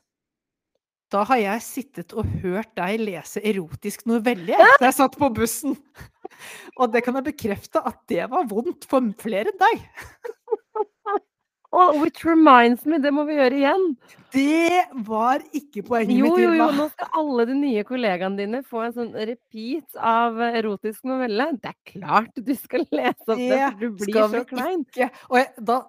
Da 1.11 1.25
har 1.27 1.37
jeg 1.41 1.61
sittet 1.65 2.15
og 2.15 2.29
hørt 2.41 2.71
deg 2.79 3.03
lese 3.03 3.43
erotisk 3.43 4.07
novelle 4.07 4.55
da 4.79 4.87
jeg 4.87 4.95
satt 4.95 5.17
på 5.19 5.29
bussen. 5.35 5.75
Og 6.79 6.93
det 6.93 7.03
kan 7.05 7.19
jeg 7.19 7.27
bekrefte 7.27 7.83
at 7.85 7.99
det 8.09 8.23
var 8.31 8.47
vondt 8.49 8.87
for 8.89 9.03
flere 9.21 9.51
enn 9.51 9.59
deg. 9.61 9.83
Oh, 11.71 12.01
which 12.01 12.25
reminds 12.27 12.83
me, 12.85 12.99
det 12.99 13.13
må 13.15 13.23
vi 13.27 13.37
gjøre 13.37 13.55
igjen. 13.61 13.85
Det 14.31 14.81
var 15.07 15.43
ikke 15.55 15.83
poenget 15.87 16.17
Jo, 16.19 16.33
mitt, 16.33 16.43
jo, 16.43 16.51
jo, 16.59 16.67
nå 16.75 16.87
skal 16.91 17.15
alle 17.21 17.45
de 17.47 17.55
nye 17.55 17.83
kollegaene 17.87 18.39
dine 18.39 18.59
få 18.67 18.83
en 18.85 18.95
sånn 18.95 19.13
repeat 19.15 19.95
av 19.95 20.39
eh, 20.43 20.57
erotisk 20.59 21.07
novelle. 21.07 21.47
Det 21.63 21.71
er 21.71 21.77
klart 21.93 22.35
du 22.35 22.51
skal 22.59 22.83
lese 22.91 23.23
opp 23.27 23.39
det, 23.39 23.49
Det 23.55 23.61
for 23.63 23.79
du 23.79 24.03
blir 24.03 24.21
så 24.35 24.43
klein. 24.49 24.85
da, 25.71 25.79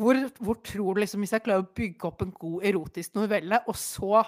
hvor, 0.00 0.20
hvor 0.38 0.60
tror 0.64 0.94
du 0.94 1.02
liksom 1.02 1.24
Hvis 1.24 1.34
jeg 1.34 1.44
klarer 1.44 1.64
å 1.64 1.72
bygge 1.76 2.08
opp 2.08 2.22
en 2.24 2.36
god 2.36 2.68
erotisk 2.70 3.16
novelle, 3.18 3.62
og 3.66 3.76
så 3.80 4.22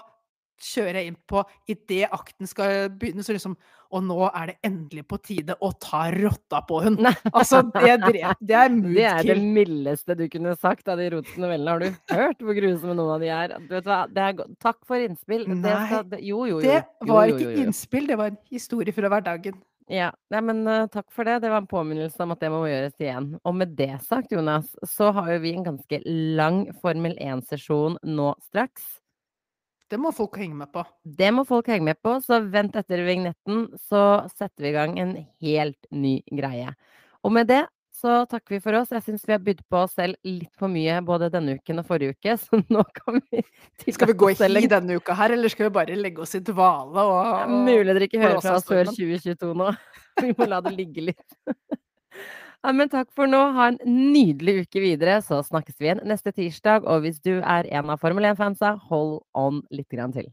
kjører 0.63 0.99
jeg 1.01 1.11
inn 1.11 1.17
på 1.29 1.43
idet 1.69 2.11
akten 2.13 2.49
skal 2.49 2.89
begynne, 2.89 3.25
så 3.25 3.35
liksom 3.35 3.55
Og 3.93 4.01
nå 4.01 4.17
er 4.25 4.49
det 4.49 4.55
endelig 4.65 5.03
på 5.05 5.19
tide 5.21 5.53
å 5.61 5.67
ta 5.77 6.07
rotta 6.15 6.63
på 6.65 6.79
hun. 6.81 6.95
Altså, 7.29 7.59
det, 7.75 7.91
drev, 8.01 8.31
det 8.49 8.55
er 8.57 8.71
mood 8.73 8.95
Det 8.97 9.05
er 9.11 9.27
det 9.29 9.35
mildeste 9.43 10.15
du 10.17 10.23
kunne 10.33 10.55
sagt 10.57 10.89
av 10.89 10.97
de 10.97 11.11
erotiske 11.11 11.43
novellene. 11.43 11.75
Har 11.75 11.83
du 11.83 12.15
hørt 12.17 12.41
hvor 12.41 12.57
grusomme 12.57 12.95
noen 12.97 13.13
av 13.17 13.21
de 13.21 13.29
er? 13.35 13.53
Du 13.67 13.75
vet 13.75 13.91
hva, 13.91 13.99
det 14.09 14.25
er 14.25 14.41
Takk 14.63 14.79
for 14.89 15.03
innspill. 15.03 15.45
Det 15.51 15.59
Nei, 15.61 15.75
skal, 15.91 16.07
det, 16.09 16.23
jo, 16.25 16.41
jo, 16.49 16.57
jo. 16.57 16.65
Det 16.65 17.11
var 17.11 17.29
jo, 17.29 17.37
ikke 17.37 17.67
innspill, 17.67 18.09
det 18.09 18.17
var 18.17 18.33
en 18.33 18.41
historie 18.49 18.95
fra 18.95 19.13
hverdagen. 19.13 19.61
Ja, 19.91 20.09
nei, 20.31 20.39
men 20.47 20.63
uh, 20.67 20.85
takk 20.91 21.09
for 21.11 21.27
det. 21.27 21.41
Det 21.43 21.51
var 21.51 21.63
en 21.63 21.69
påminnelse 21.69 22.23
om 22.23 22.33
at 22.33 22.41
det 22.43 22.51
må 22.53 22.63
gjøres 22.69 22.95
igjen. 23.01 23.33
Og 23.43 23.55
med 23.59 23.75
det 23.77 23.91
sagt, 24.05 24.31
Jonas, 24.31 24.71
så 24.87 25.11
har 25.15 25.33
jo 25.33 25.41
vi 25.43 25.55
en 25.57 25.67
ganske 25.67 25.99
lang 26.39 26.65
Formel 26.81 27.17
1-sesjon 27.19 27.99
nå 28.07 28.29
straks. 28.47 29.02
Det 29.93 29.99
må 30.01 30.09
folk 30.15 30.39
henge 30.41 30.57
med 30.57 30.71
på. 30.73 30.81
Det 31.05 31.29
må 31.35 31.43
folk 31.45 31.67
henge 31.69 31.91
med 31.91 31.99
på, 32.01 32.15
så 32.25 32.39
vent 32.49 32.73
etter 32.79 33.03
vignetten, 33.05 33.67
så 33.85 34.23
setter 34.33 34.65
vi 34.65 34.71
i 34.71 34.73
gang 34.73 34.97
en 34.97 35.11
helt 35.45 35.93
ny 35.93 36.15
greie. 36.33 36.73
Og 37.21 37.35
med 37.35 37.51
det 37.51 37.61
så 37.93 38.23
takker 38.27 38.55
vi 38.55 38.59
for 38.63 38.75
oss. 38.79 38.89
Jeg 38.91 39.05
syns 39.05 39.27
vi 39.27 39.35
har 39.35 39.43
bydd 39.43 39.61
på 39.69 39.83
oss 39.85 39.93
selv 39.95 40.17
litt 40.27 40.49
for 40.59 40.71
mye 40.71 40.97
både 41.05 41.29
denne 41.31 41.59
uken 41.59 41.83
og 41.83 41.87
forrige 41.87 42.17
uke, 42.17 42.35
så 42.41 42.59
nå 42.73 42.81
kan 42.97 43.21
vi 43.29 43.43
Skal 43.85 44.09
vi 44.09 44.17
gå 44.23 44.31
i 44.33 44.37
hi 44.41 44.65
denne 44.71 44.97
uka 44.97 45.15
her, 45.19 45.35
eller 45.37 45.53
skal 45.53 45.69
vi 45.69 45.75
bare 45.77 45.99
legge 45.99 46.25
oss 46.25 46.33
i 46.35 46.41
dvale 46.41 47.05
og, 47.13 47.21
er 47.37 47.53
mulig 47.53 47.93
dere 47.93 48.09
ikke 48.09 48.23
hører 48.23 48.41
fra 48.41 48.57
oss 48.57 48.67
før 48.67 48.89
2022 48.89 49.53
nå. 49.61 49.69
Vi 50.23 50.33
må 50.37 50.45
la 50.45 50.59
det 50.61 50.75
ligge 50.75 51.07
litt. 51.07 51.37
Ja, 52.63 52.71
men 52.71 52.87
takk 52.87 53.09
for 53.11 53.27
nå. 53.27 53.39
Ha 53.57 53.65
en 53.73 53.79
nydelig 53.83 54.61
uke 54.63 54.79
videre, 54.79 55.17
så 55.19 55.41
snakkes 55.43 55.75
vi 55.81 55.89
igjen 55.89 55.99
neste 56.07 56.31
tirsdag. 56.31 56.85
Og 56.87 57.03
hvis 57.03 57.19
du 57.19 57.41
er 57.41 57.67
en 57.75 57.91
av 57.91 57.99
Formel 57.99 58.29
1-fansa, 58.29 58.77
hold 58.87 59.17
on 59.35 59.59
litt 59.67 59.89
grann 59.91 60.15
til. 60.15 60.29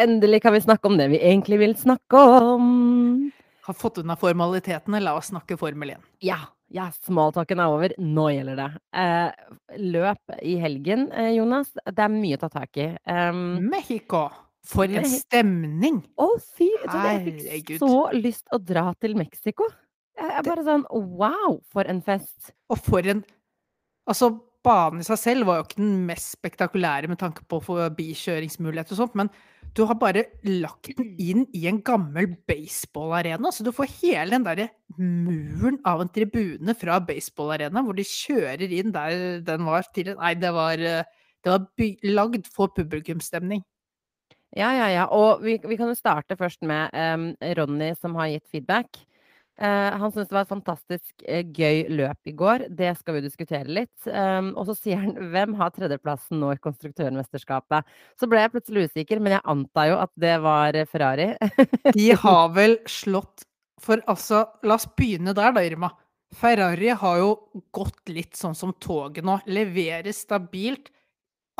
Endelig 0.00 0.42
kan 0.42 0.56
vi 0.56 0.64
snakke 0.64 0.90
om 0.90 0.98
det 0.98 1.06
vi 1.14 1.22
egentlig 1.22 1.60
vil 1.62 1.76
snakke 1.78 2.24
om. 2.26 2.66
Har 3.68 3.78
fått 3.78 4.02
unna 4.02 4.18
formalitetene, 4.18 4.98
la 5.04 5.14
oss 5.14 5.30
snakke 5.30 5.60
Formel 5.60 5.94
1. 5.94 6.04
Ja, 6.26 6.42
ja, 6.74 6.88
smalltalken 7.06 7.62
er 7.62 7.70
over. 7.70 7.94
Nå 8.02 8.30
gjelder 8.34 8.64
det. 8.64 8.70
Eh, 8.98 9.50
løp 9.78 10.38
i 10.42 10.58
helgen, 10.58 11.12
eh, 11.12 11.36
Jonas. 11.38 11.70
Det 11.86 12.02
er 12.02 12.16
mye 12.18 12.40
å 12.40 12.46
ta 12.48 12.50
tak 12.50 12.82
i. 12.82 12.90
Um, 13.06 13.60
Mexico! 13.70 14.26
For 14.66 14.90
en 14.92 15.08
stemning! 15.08 16.02
Å, 16.20 16.28
fy! 16.56 16.68
Jeg 16.84 17.22
fikk 17.26 17.78
så 17.80 18.10
lyst 18.16 18.50
å 18.52 18.60
dra 18.60 18.90
til 19.00 19.16
Mexico. 19.18 19.68
Jeg 20.20 20.36
er 20.36 20.44
bare 20.44 20.64
sånn 20.66 20.84
wow, 20.90 21.60
for 21.72 21.88
en 21.88 22.02
fest. 22.04 22.52
Og 22.72 22.80
for 22.84 23.06
en 23.08 23.24
Altså, 24.08 24.30
banen 24.64 25.04
i 25.04 25.06
seg 25.06 25.18
selv 25.20 25.46
var 25.46 25.60
jo 25.60 25.64
ikke 25.68 25.78
den 25.78 25.98
mest 26.08 26.32
spektakulære 26.34 27.06
med 27.10 27.20
tanke 27.20 27.44
på 27.46 27.60
forbikjøringsmulighet 27.62 28.90
og 28.90 28.98
sånt, 28.98 29.14
men 29.14 29.28
du 29.76 29.84
har 29.86 29.94
bare 30.00 30.24
lagt 30.48 30.90
den 30.98 31.12
inn 31.22 31.44
i 31.54 31.66
en 31.70 31.78
gammel 31.86 32.32
baseballarena, 32.48 33.52
så 33.54 33.62
du 33.62 33.70
får 33.76 33.92
hele 34.00 34.34
den 34.34 34.46
derre 34.48 34.66
muren 34.98 35.78
av 35.86 36.02
en 36.02 36.10
tribune 36.10 36.74
fra 36.80 36.98
baseballarena, 37.06 37.84
hvor 37.86 37.94
de 37.94 38.08
kjører 38.08 38.74
inn 38.80 38.90
der 38.96 39.44
den 39.46 39.68
var 39.68 39.86
tidligere. 39.94 40.18
Nei, 40.18 40.34
det 40.42 40.52
var, 40.56 40.82
eh, 40.82 41.28
det 41.44 41.54
var 41.54 42.08
lagd 42.18 42.50
for 42.50 42.72
publikumsstemning. 42.74 43.62
Ja, 44.56 44.72
ja, 44.74 44.88
ja. 44.90 45.06
Og 45.14 45.44
vi, 45.44 45.58
vi 45.62 45.78
kan 45.78 45.90
jo 45.90 45.98
starte 45.98 46.36
først 46.38 46.64
med 46.66 46.90
um, 46.94 47.30
Ronny, 47.58 47.92
som 47.98 48.16
har 48.18 48.32
gitt 48.32 48.48
feedback. 48.50 48.98
Uh, 49.60 49.92
han 50.00 50.08
syntes 50.08 50.30
det 50.30 50.34
var 50.38 50.46
et 50.46 50.54
fantastisk 50.54 51.24
uh, 51.28 51.42
gøy 51.44 51.82
løp 51.92 52.30
i 52.30 52.32
går. 52.32 52.64
Det 52.72 52.94
skal 52.96 53.18
vi 53.18 53.24
diskutere 53.26 53.68
litt. 53.68 53.92
Um, 54.08 54.54
og 54.56 54.70
så 54.70 54.76
sier 54.78 55.02
han 55.02 55.12
hvem 55.34 55.52
har 55.58 55.74
tredjeplassen 55.76 56.40
nå 56.40 56.54
i 56.56 56.62
konstruktørmesterskapet? 56.64 57.90
Så 58.18 58.28
ble 58.30 58.40
jeg 58.40 58.54
plutselig 58.54 58.86
usikker, 58.88 59.20
men 59.20 59.36
jeg 59.36 59.44
antar 59.52 59.90
jo 59.92 59.98
at 60.00 60.12
det 60.24 60.34
var 60.42 60.78
eh, 60.80 60.88
Ferrari. 60.88 61.28
De 61.92 62.08
har 62.22 62.54
vel 62.56 62.78
slått 62.88 63.44
For 63.80 64.00
altså, 64.10 64.42
la 64.64 64.76
oss 64.76 64.88
begynne 64.96 65.32
der 65.36 65.54
da, 65.56 65.62
Irma. 65.64 65.92
Ferrari 66.36 66.90
har 66.96 67.20
jo 67.20 67.30
gått 67.74 68.10
litt 68.12 68.36
sånn 68.38 68.56
som 68.56 68.74
toget 68.80 69.24
nå. 69.26 69.38
Leverer 69.50 70.12
stabilt. 70.16 70.90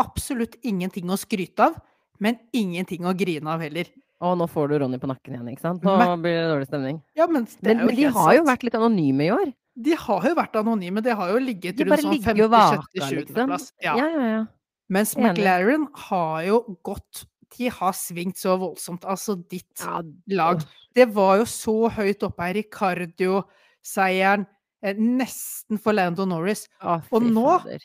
Absolutt 0.00 0.56
ingenting 0.64 1.10
å 1.12 1.18
skryte 1.20 1.68
av, 1.68 1.78
men 2.20 2.38
ingenting 2.52 3.06
å 3.08 3.14
grine 3.16 3.48
av 3.50 3.60
heller. 3.64 3.88
Og 4.20 4.36
nå 4.36 4.46
får 4.52 4.68
du 4.68 4.74
Ronny 4.82 4.98
på 5.00 5.08
nakken 5.08 5.32
igjen, 5.32 5.48
ikke 5.48 5.64
sant? 5.64 5.82
Nå 5.82 5.96
Men- 5.98 6.20
blir 6.22 6.36
det 6.36 6.48
dårlig 6.52 6.66
stemning. 6.68 7.02
Ja, 7.16 7.26
men 7.26 7.46
det 7.48 7.62
Men, 7.62 7.86
men 7.86 7.96
de 7.96 8.04
har 8.04 8.12
har 8.12 8.34
jo 8.36 8.44
vært 8.44 8.62
litt 8.68 8.74
anonyme 8.76 9.24
i 9.24 9.30
år. 9.32 9.52
De 9.80 9.94
har 9.96 10.22
jo 10.28 10.34
vært 10.36 10.56
anonyme. 10.60 11.00
De 11.02 11.14
har 11.16 11.30
jo 11.32 11.38
ligget 11.40 11.80
rundt 11.80 12.02
sånn 12.04 12.20
50.-70.-20.-plass. 12.22 13.72
Ja. 13.82 13.96
ja, 13.96 14.08
ja, 14.12 14.26
ja. 14.34 14.46
Mens 14.90 15.14
Enig. 15.14 15.38
McLaren 15.38 15.86
har 16.10 16.42
jo 16.44 16.76
gått 16.84 17.24
De 17.58 17.68
har 17.68 17.92
svingt 17.92 18.36
så 18.38 18.56
voldsomt. 18.60 19.02
Altså, 19.08 19.34
ditt 19.48 19.80
ja 19.82 20.02
lag 20.28 20.60
Det 20.94 21.08
var 21.14 21.38
jo 21.38 21.44
så 21.44 21.88
høyt 21.90 22.22
oppe 22.22 22.42
her. 22.46 22.54
Ricardio-seieren. 22.60 24.46
Eh, 24.82 24.94
nesten 24.96 25.78
for 25.80 25.92
Lando 25.92 26.24
Norris. 26.26 26.66
Å, 26.82 27.00
Og 27.12 27.22
nå- 27.22 27.78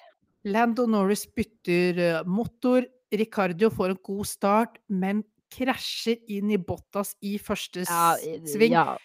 Lando 0.46 0.86
Norris 0.86 1.26
bytter 1.26 2.00
eh, 2.00 2.24
motor. 2.26 2.86
Ricardio 3.14 3.70
får 3.74 3.94
en 3.94 4.02
god 4.04 4.28
start, 4.30 4.78
men 4.90 5.24
krasjer 5.54 6.18
inn 6.32 6.52
i 6.52 6.58
Bottas 6.58 7.14
i 7.24 7.38
første 7.42 7.86
Ja, 7.86 8.16
sving. 8.50 8.74
ja. 8.74 8.98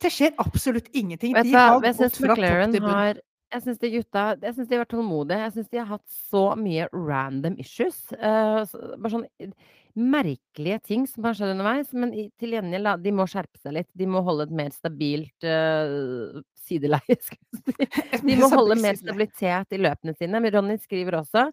Det 0.00 0.10
skjer 0.12 0.36
absolutt 0.38 0.88
ingenting. 0.94 1.34
Vet 1.34 1.48
De 1.48 1.56
har 1.56 1.76
hva, 1.78 1.90
jeg 1.90 1.98
gått 1.98 2.20
fra 2.20 2.34
McLaren 2.34 2.70
topp 2.70 2.78
til 2.78 2.86
bunn. 2.86 2.94
har 2.94 3.20
Jeg 3.50 3.62
syns 3.64 3.78
de 3.82 3.90
gutta 3.90 4.24
Jeg 4.40 4.54
synes 4.54 4.68
de 4.68 4.76
har 4.76 4.84
vært 4.84 4.94
tålmodige. 4.94 5.40
Jeg 5.44 5.52
syns 5.56 5.68
de 5.72 5.78
har 5.78 5.90
hatt 5.90 6.06
så 6.30 6.44
mye 6.56 6.88
random 6.94 7.58
issues. 7.58 7.98
Uh, 8.14 8.62
så, 8.70 8.78
bare 8.96 9.12
sånn 9.16 9.26
eh, 9.42 9.50
merkelige 9.98 10.78
ting 10.86 11.06
som 11.10 11.26
har 11.26 11.34
skjedd 11.34 11.56
underveis. 11.56 11.90
Men 11.92 12.14
i, 12.14 12.28
til 12.38 12.54
gjengjeld, 12.54 12.92
de 13.02 13.12
må 13.12 13.26
skjerpe 13.26 13.58
seg 13.58 13.74
litt. 13.80 13.90
De 13.98 14.06
må 14.06 14.22
holde 14.26 14.46
et 14.46 14.54
mer 14.62 14.70
stabilt 14.70 15.48
uh, 15.48 16.38
sideleie. 16.62 17.18
De 18.28 18.38
må 18.38 18.48
holde 18.54 18.78
mer 18.80 18.96
stabilitet 19.00 19.74
i 19.74 19.82
løpene 19.82 20.14
sine. 20.14 20.38
Men 20.38 20.54
Ronny 20.54 20.78
skriver 20.78 21.18
også 21.24 21.48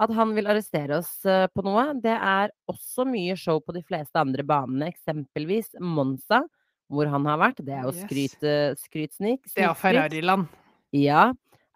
at 0.00 0.14
han 0.16 0.32
vil 0.36 0.48
arrestere 0.48 1.00
oss 1.00 1.12
eh, 1.28 1.46
på 1.52 1.64
noe. 1.66 1.90
Det 2.00 2.14
er 2.14 2.52
også 2.70 3.04
mye 3.08 3.36
show 3.38 3.60
på 3.64 3.74
de 3.76 3.82
fleste 3.86 4.20
andre 4.20 4.44
banene, 4.46 4.88
eksempelvis 4.92 5.74
Monza, 5.80 6.42
hvor 6.90 7.10
han 7.12 7.28
har 7.28 7.40
vært. 7.42 7.60
Det 7.66 7.76
er 7.76 7.88
jo 7.88 7.94
skryt, 7.98 8.38
eh, 8.42 8.72
skrytsnik. 8.80 9.44
Det 9.52 9.66
er. 9.66 9.74
Ferrari-land. 9.78 10.48
Ja. 10.96 11.30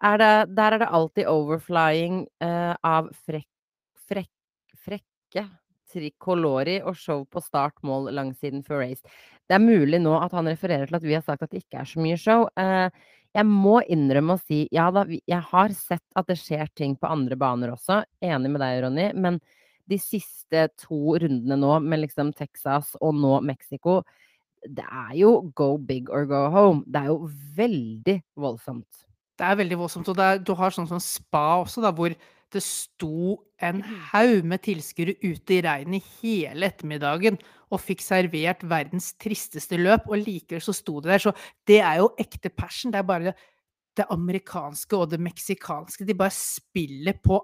Er 0.05 0.17
det, 0.19 0.31
der 0.57 0.75
er 0.75 0.83
det 0.83 0.89
alltid 0.91 1.29
overflying 1.31 2.25
eh, 2.43 2.73
av 2.83 3.07
frekk, 3.25 3.47
frekk, 4.09 4.33
frekke 4.75 5.45
tricolori 5.95 6.79
og 6.83 6.97
show 6.99 7.23
på 7.29 7.41
start, 7.43 7.77
mål, 7.85 8.11
langsiden 8.15 8.65
før 8.65 8.83
race. 8.83 9.15
Det 9.45 9.55
er 9.57 9.63
mulig 9.63 10.01
nå 10.01 10.15
at 10.17 10.33
han 10.35 10.49
refererer 10.49 10.89
til 10.89 10.97
at 10.97 11.05
vi 11.05 11.15
har 11.15 11.23
sagt 11.25 11.45
at 11.45 11.53
det 11.53 11.63
ikke 11.63 11.83
er 11.83 11.89
så 11.89 12.01
mye 12.01 12.17
show. 12.19 12.47
Eh, 12.59 12.89
jeg 13.35 13.47
må 13.49 13.79
innrømme 13.91 14.37
å 14.37 14.41
si 14.41 14.63
ja 14.73 14.87
da, 14.95 15.03
jeg 15.05 15.43
har 15.51 15.73
sett 15.75 16.05
at 16.15 16.27
det 16.29 16.37
skjer 16.39 16.69
ting 16.77 16.95
på 16.99 17.09
andre 17.11 17.35
baner 17.39 17.73
også. 17.73 18.01
Enig 18.23 18.51
med 18.53 18.63
deg, 18.63 18.83
Ronny. 18.85 19.09
Men 19.19 19.41
de 19.91 19.97
siste 20.01 20.67
to 20.81 21.17
rundene 21.21 21.57
nå, 21.59 21.73
med 21.83 22.05
liksom 22.05 22.31
Texas 22.37 22.93
og 23.03 23.17
nå 23.19 23.37
Mexico, 23.45 23.99
det 24.65 24.85
er 24.87 25.11
jo 25.19 25.33
go 25.57 25.75
big 25.77 26.09
or 26.09 26.25
go 26.29 26.45
home. 26.53 26.85
Det 26.87 27.03
er 27.03 27.11
jo 27.11 27.27
veldig 27.57 28.15
voldsomt. 28.39 29.03
Det 29.35 29.45
er 29.45 29.59
veldig 29.59 29.81
voldsomt. 29.83 30.09
Og 30.09 30.23
er, 30.23 30.39
du 30.39 30.55
har 30.57 30.73
sånn 30.73 30.89
som 30.89 31.03
spa 31.03 31.61
også, 31.65 31.83
da, 31.83 31.91
hvor 31.93 32.15
det 32.55 32.63
sto 32.65 33.35
en 33.63 33.81
haug 34.11 34.45
med 34.47 34.63
tilskuere 34.65 35.15
ute 35.23 35.57
i 35.57 35.61
regnet 35.65 36.05
hele 36.21 36.69
ettermiddagen 36.71 37.37
og 37.73 37.81
fikk 37.81 38.01
servert 38.05 38.63
verdens 38.69 39.11
tristeste 39.21 39.77
løp, 39.81 40.07
og 40.07 40.21
likevel 40.21 40.61
så 40.63 40.73
sto 40.75 40.99
det 41.03 41.11
der. 41.15 41.23
Så 41.25 41.33
det 41.67 41.81
er 41.81 41.99
jo 42.01 42.09
ekte 42.21 42.49
passion. 42.53 42.93
Det 42.93 43.01
er 43.01 43.07
bare 43.09 43.33
det 43.95 44.05
amerikanske 44.11 44.97
og 44.99 45.09
det 45.13 45.19
meksikanske. 45.23 46.05
De 46.07 46.15
bare 46.17 46.33
spiller 46.35 47.17
på 47.23 47.39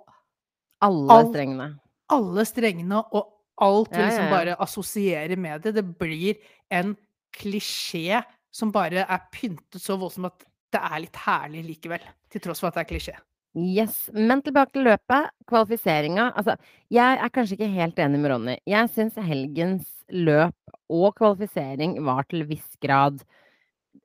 Alle 0.81 1.13
Alt- 1.13 1.31
strengene. 1.33 1.67
alle 2.09 2.45
strengene, 2.45 3.01
og 3.13 3.27
alt 3.61 3.91
vi 3.93 4.01
liksom 4.01 4.29
bare 4.31 4.55
assosierer 4.59 5.37
med 5.37 5.61
det. 5.61 5.75
Det 5.75 5.83
blir 5.99 6.35
en 6.71 6.95
klisjé 7.37 8.23
som 8.51 8.71
bare 8.73 9.05
er 9.07 9.19
pyntet 9.31 9.79
så 9.81 9.97
voldsomt 10.01 10.25
at 10.31 10.45
det 10.73 10.81
er 10.81 10.99
litt 11.03 11.19
herlig 11.25 11.61
likevel. 11.67 12.01
Til 12.31 12.41
tross 12.41 12.59
for 12.63 12.67
at 12.71 12.75
det 12.79 12.85
er 12.85 12.89
klisjé. 12.95 13.15
Yes. 13.57 14.05
Men 14.15 14.41
tilbake 14.45 14.71
til 14.75 14.85
løpet. 14.87 15.31
Kvalifiseringa. 15.49 16.29
Altså, 16.39 16.55
jeg 16.93 17.17
er 17.19 17.33
kanskje 17.35 17.57
ikke 17.57 17.73
helt 17.73 17.99
enig 17.99 18.21
med 18.21 18.31
Ronny. 18.31 18.55
Jeg 18.69 18.91
syns 18.93 19.19
helgens 19.19 19.89
løp 20.11 20.55
og 20.91 21.15
kvalifisering 21.19 21.97
var 22.03 22.27
til 22.27 22.45
viss 22.47 22.75
grad 22.83 23.21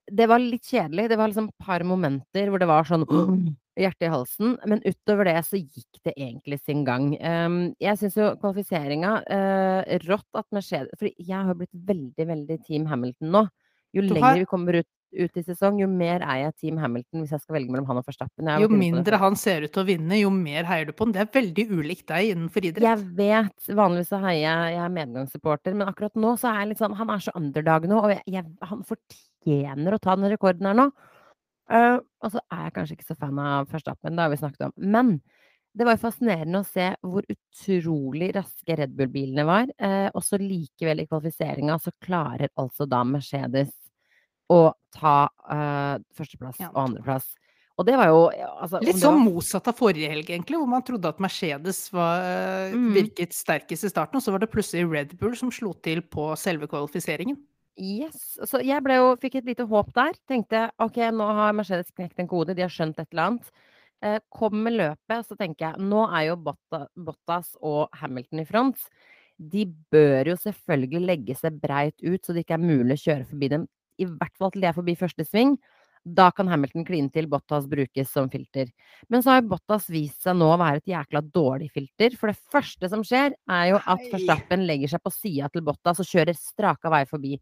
Det 0.07 0.27
var 0.31 0.43
litt 0.43 0.67
kjedelig. 0.67 1.09
Det 1.11 1.19
var 1.19 1.31
liksom 1.31 1.49
et 1.51 1.67
par 1.67 1.85
momenter 1.87 2.51
hvor 2.51 2.63
det 2.63 2.69
var 2.71 2.87
sånn 2.87 3.07
hjerte 3.83 4.09
i 4.09 4.11
halsen. 4.11 4.57
Men 4.67 4.83
utover 4.87 5.31
det 5.31 5.39
så 5.47 5.61
gikk 5.61 6.03
det 6.03 6.17
egentlig 6.17 6.59
sin 6.65 6.83
gang. 6.87 7.13
Um, 7.23 7.61
jeg 7.83 8.03
syns 8.03 8.19
jo 8.19 8.33
kvalifiseringa 8.43 9.15
uh, 9.31 9.95
Rått 10.09 10.43
at 10.43 10.51
Mercedes 10.55 10.95
For 10.99 11.11
jeg 11.11 11.39
har 11.51 11.59
blitt 11.59 11.75
veldig, 11.87 12.29
veldig 12.35 12.59
Team 12.67 12.91
Hamilton 12.91 13.35
nå. 13.35 13.47
Jo 13.95 14.03
lenger 14.03 14.43
vi 14.43 14.51
kommer 14.51 14.83
ut 14.83 14.89
ut 15.15 15.39
i 15.39 15.43
sesong, 15.47 15.79
jo 15.81 15.89
mer 15.91 16.25
er 16.25 16.41
jeg 16.43 16.55
Team 16.63 16.81
Hamilton 16.83 17.23
hvis 17.23 17.35
jeg 17.35 17.43
skal 17.43 17.57
velge 17.59 17.73
mellom 17.73 17.87
han 17.89 18.01
og 18.01 18.07
Forstappen. 18.07 18.51
Jo 18.63 18.69
mindre 18.73 19.21
han 19.23 19.39
ser 19.39 19.67
ut 19.67 19.73
til 19.75 19.85
å 19.85 19.87
vinne, 19.89 20.19
jo 20.21 20.33
mer 20.35 20.69
heier 20.69 20.89
du 20.89 20.93
på 20.97 21.07
han. 21.07 21.15
Det 21.15 21.23
er 21.23 21.31
veldig 21.37 21.67
ulikt 21.73 22.07
deg 22.11 22.33
innenfor 22.33 22.69
idrett. 22.69 22.89
Jeg 22.89 23.07
vet. 23.19 23.71
Vanligvis 23.79 24.13
så 24.13 24.21
heier 24.25 24.43
jeg 24.43 24.75
Jeg 24.77 24.83
er 24.85 24.95
medgangssupporter, 24.97 25.77
men 25.79 25.91
akkurat 25.93 26.21
nå 26.21 26.35
så 26.41 26.51
er 26.51 26.61
jeg 26.61 26.73
litt 26.73 26.83
sånn 26.83 26.97
Han 26.99 27.13
er 27.15 27.25
så 27.25 27.35
underdog 27.39 27.89
nå, 27.91 28.03
og 28.03 28.13
jeg, 28.15 28.23
jeg, 28.37 28.51
han 28.71 28.85
fortjener 28.87 29.97
å 29.97 30.03
ta 30.03 30.19
den 30.19 30.33
rekorden 30.33 30.71
her 30.71 30.81
nå. 30.83 30.91
Uh, 31.67 31.99
og 32.23 32.31
så 32.31 32.43
er 32.55 32.69
jeg 32.69 32.77
kanskje 32.77 32.99
ikke 32.99 33.09
så 33.09 33.19
fan 33.19 33.41
av 33.43 33.67
Forstappen, 33.71 34.15
det 34.15 34.23
har 34.23 34.31
vi 34.31 34.39
snakket 34.43 34.69
om. 34.69 34.77
Men 34.79 35.17
det 35.77 35.85
var 35.85 35.97
jo 35.97 36.07
fascinerende 36.07 36.63
å 36.63 36.67
se 36.67 36.87
hvor 37.05 37.27
utrolig 37.29 38.31
raske 38.37 38.77
Red 38.79 38.95
Bull-bilene 38.97 39.45
var. 39.45 39.69
Eh, 39.77 40.07
og 40.09 40.25
så 40.25 40.39
likevel 40.41 41.03
i 41.03 41.09
kvalifiseringa 41.09 41.77
så 41.83 41.93
klarer 42.01 42.49
altså 42.57 42.87
da 42.89 43.03
Mercedes 43.05 43.75
å 44.51 44.73
ta 44.95 45.29
uh, 45.51 45.99
førsteplass 46.17 46.61
Ja. 46.61 46.69
og 46.75 46.89
andreplass. 46.91 47.35
Og 47.79 47.85
det 47.85 47.97
var 47.99 48.07
jo 48.09 48.21
altså, 48.31 48.81
Litt 48.81 48.97
sånn 48.97 49.19
var- 49.19 49.35
motsatt 49.35 49.67
av 49.69 49.77
forrige 49.77 50.09
helg, 50.09 50.31
egentlig, 50.31 50.57
hvor 50.57 50.67
man 50.69 50.83
trodde 50.83 51.05
at 51.11 51.19
Mercedes 51.21 51.91
var, 51.93 52.23
eh, 52.23 52.73
Mm. 52.73 52.93
virket 52.95 53.33
sterkest 53.37 53.85
i 53.85 53.89
starten, 53.91 54.17
og 54.17 54.23
så 54.23 54.33
var 54.33 54.39
det 54.39 54.51
plutselig 54.51 54.91
Red 54.91 55.19
Bull 55.19 55.35
som 55.37 55.51
slo 55.51 55.75
til 55.75 56.01
på 56.01 56.33
selve 56.39 56.67
kvalifiseringen. 56.67 57.37
Yes. 57.77 58.39
Så 58.47 58.65
jeg 58.65 58.83
ble 58.83 58.95
jo, 58.97 59.17
fikk 59.17 59.35
et 59.37 59.45
lite 59.45 59.67
håp 59.69 59.93
der. 59.93 60.13
Tenkte 60.27 60.71
ok, 60.81 60.97
nå 61.13 61.27
har 61.35 61.53
Mercedes 61.53 61.91
knekt 61.93 62.19
en 62.19 62.27
kode, 62.29 62.55
de 62.57 62.63
har 62.63 62.71
skjønt 62.71 62.99
et 62.99 63.09
eller 63.13 63.23
annet. 63.31 63.51
Eh, 64.03 64.19
kom 64.33 64.53
med 64.63 64.73
løpet, 64.73 65.27
så 65.27 65.37
tenker 65.37 65.73
jeg 65.75 65.77
nå 65.81 66.07
er 66.11 66.29
jo 66.29 66.37
Bottas 66.97 67.55
og 67.63 67.91
Hamilton 67.93 68.41
i 68.41 68.45
front. 68.45 68.77
De 69.39 69.67
bør 69.93 70.25
jo 70.33 70.35
selvfølgelig 70.37 71.05
legge 71.07 71.37
seg 71.37 71.61
breit 71.61 71.97
ut, 72.03 72.23
så 72.25 72.33
det 72.33 72.47
ikke 72.47 72.55
er 72.55 72.65
mulig 72.65 72.97
å 72.97 73.05
kjøre 73.05 73.27
forbi 73.29 73.49
dem. 73.51 73.69
I 73.99 74.09
hvert 74.09 74.37
fall 74.39 74.53
til 74.55 74.65
de 74.65 74.71
er 74.71 74.77
forbi 74.77 74.97
første 74.99 75.27
sving. 75.27 75.57
Da 76.07 76.29
kan 76.31 76.47
Hamilton 76.47 76.85
kline 76.87 77.11
til, 77.11 77.27
Bottas 77.27 77.65
brukes 77.67 78.13
som 78.15 78.29
filter. 78.31 78.69
Men 79.11 79.25
så 79.25 79.35
har 79.35 79.47
Bottas 79.49 79.89
vist 79.91 80.23
seg 80.23 80.37
nå 80.39 80.53
å 80.53 80.59
være 80.61 80.79
et 80.79 80.93
jækla 80.93 81.23
dårlig 81.35 81.73
filter. 81.75 82.15
For 82.15 82.31
det 82.31 82.39
første 82.55 82.91
som 82.93 83.03
skjer, 83.07 83.35
er 83.35 83.65
jo 83.73 83.81
at 83.81 84.05
Nei. 84.05 84.13
Verstappen 84.13 84.63
legger 84.69 84.93
seg 84.93 85.03
på 85.03 85.11
sida 85.11 85.51
til 85.51 85.65
Bottas 85.67 86.03
og 86.03 86.07
kjører 86.07 86.39
straka 86.39 86.93
vei 86.95 87.03
forbi. 87.11 87.35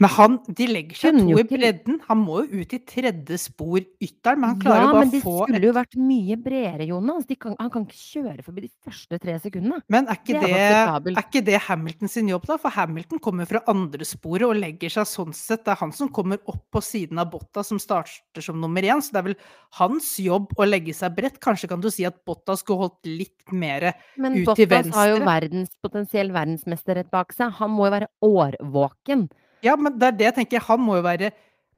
Men 0.00 0.12
han, 0.14 0.36
de 0.46 0.66
legger 0.70 0.96
seg 0.96 1.18
to 1.18 1.38
i 1.40 1.44
bredden. 1.44 1.98
Han 2.06 2.20
må 2.22 2.42
jo 2.44 2.62
ut 2.62 2.74
i 2.76 2.80
tredje 2.88 3.36
spor 3.40 3.80
ytteren, 3.80 4.40
men 4.40 4.52
han 4.52 4.60
klarer 4.62 4.84
ja, 4.86 4.92
bare 4.94 4.94
få 4.94 5.00
Ja, 5.00 5.02
men 5.02 5.12
det 5.12 5.20
skulle 5.24 5.60
jo 5.66 5.74
vært 5.76 5.96
mye 6.00 6.36
bredere, 6.40 6.86
Jonas. 6.88 7.26
Kan, 7.40 7.56
han 7.58 7.72
kan 7.74 7.84
ikke 7.84 8.00
kjøre 8.00 8.44
forbi 8.46 8.64
de 8.64 8.70
første 8.86 9.20
tre 9.22 9.36
sekundene. 9.42 9.80
Men 9.92 10.08
er 10.08 10.20
ikke, 10.20 10.38
Det 10.40 10.52
det, 10.52 11.14
er 11.14 11.20
ikke 11.24 11.44
det 11.50 11.60
Hamilton 11.66 12.12
sin 12.12 12.30
jobb, 12.32 12.46
da? 12.48 12.56
For 12.62 12.74
Hamilton 12.74 13.22
kommer 13.22 13.48
fra 13.50 13.62
andre 13.70 14.06
sporet 14.08 14.46
og 14.48 14.56
legger 14.60 14.94
seg 14.96 15.08
sånn 15.10 15.36
sett. 15.36 15.66
Det 15.66 15.74
er 15.74 15.82
han 15.82 15.92
som 15.96 16.12
kommer 16.12 16.40
opp 16.50 16.62
på 16.72 16.82
siden 16.84 17.20
av 17.20 17.30
Botta, 17.34 17.64
som 17.66 17.80
starter 17.82 18.44
som 18.44 18.60
nummer 18.60 18.86
én. 18.86 19.04
Så 19.04 19.12
det 19.14 19.20
er 19.20 19.28
vel 19.30 19.38
hans 19.80 20.14
jobb 20.22 20.54
å 20.56 20.68
legge 20.68 20.96
seg 20.96 21.12
bredt. 21.18 21.40
Kanskje 21.44 21.70
kan 21.72 21.82
du 21.82 21.90
si 21.92 22.06
at 22.08 22.22
Botta 22.28 22.56
skulle 22.58 22.86
holdt 22.86 23.10
litt 23.10 23.52
mer 23.52 23.90
Men 24.16 24.40
Ut 24.40 24.54
til 24.56 24.70
venstre? 24.70 24.80
Men 24.80 24.90
Bottas 24.90 24.96
har 24.96 25.12
jo 25.12 25.20
verdens, 25.28 25.76
potensiell 25.84 26.34
verdensmester 26.34 27.00
rett 27.00 27.12
bak 27.12 27.36
seg. 27.36 27.52
Han 27.60 27.76
må 27.76 27.88
jo 27.88 27.94
være 27.98 28.10
årvåken. 28.24 29.28
Ja, 29.64 29.76
men 29.76 29.98
det 30.00 30.08
er 30.08 30.18
det 30.18 30.28
jeg 30.30 30.36
tenker. 30.40 30.66
Han 30.70 30.82
må 30.84 30.98
jo 30.98 31.06
være 31.06 31.32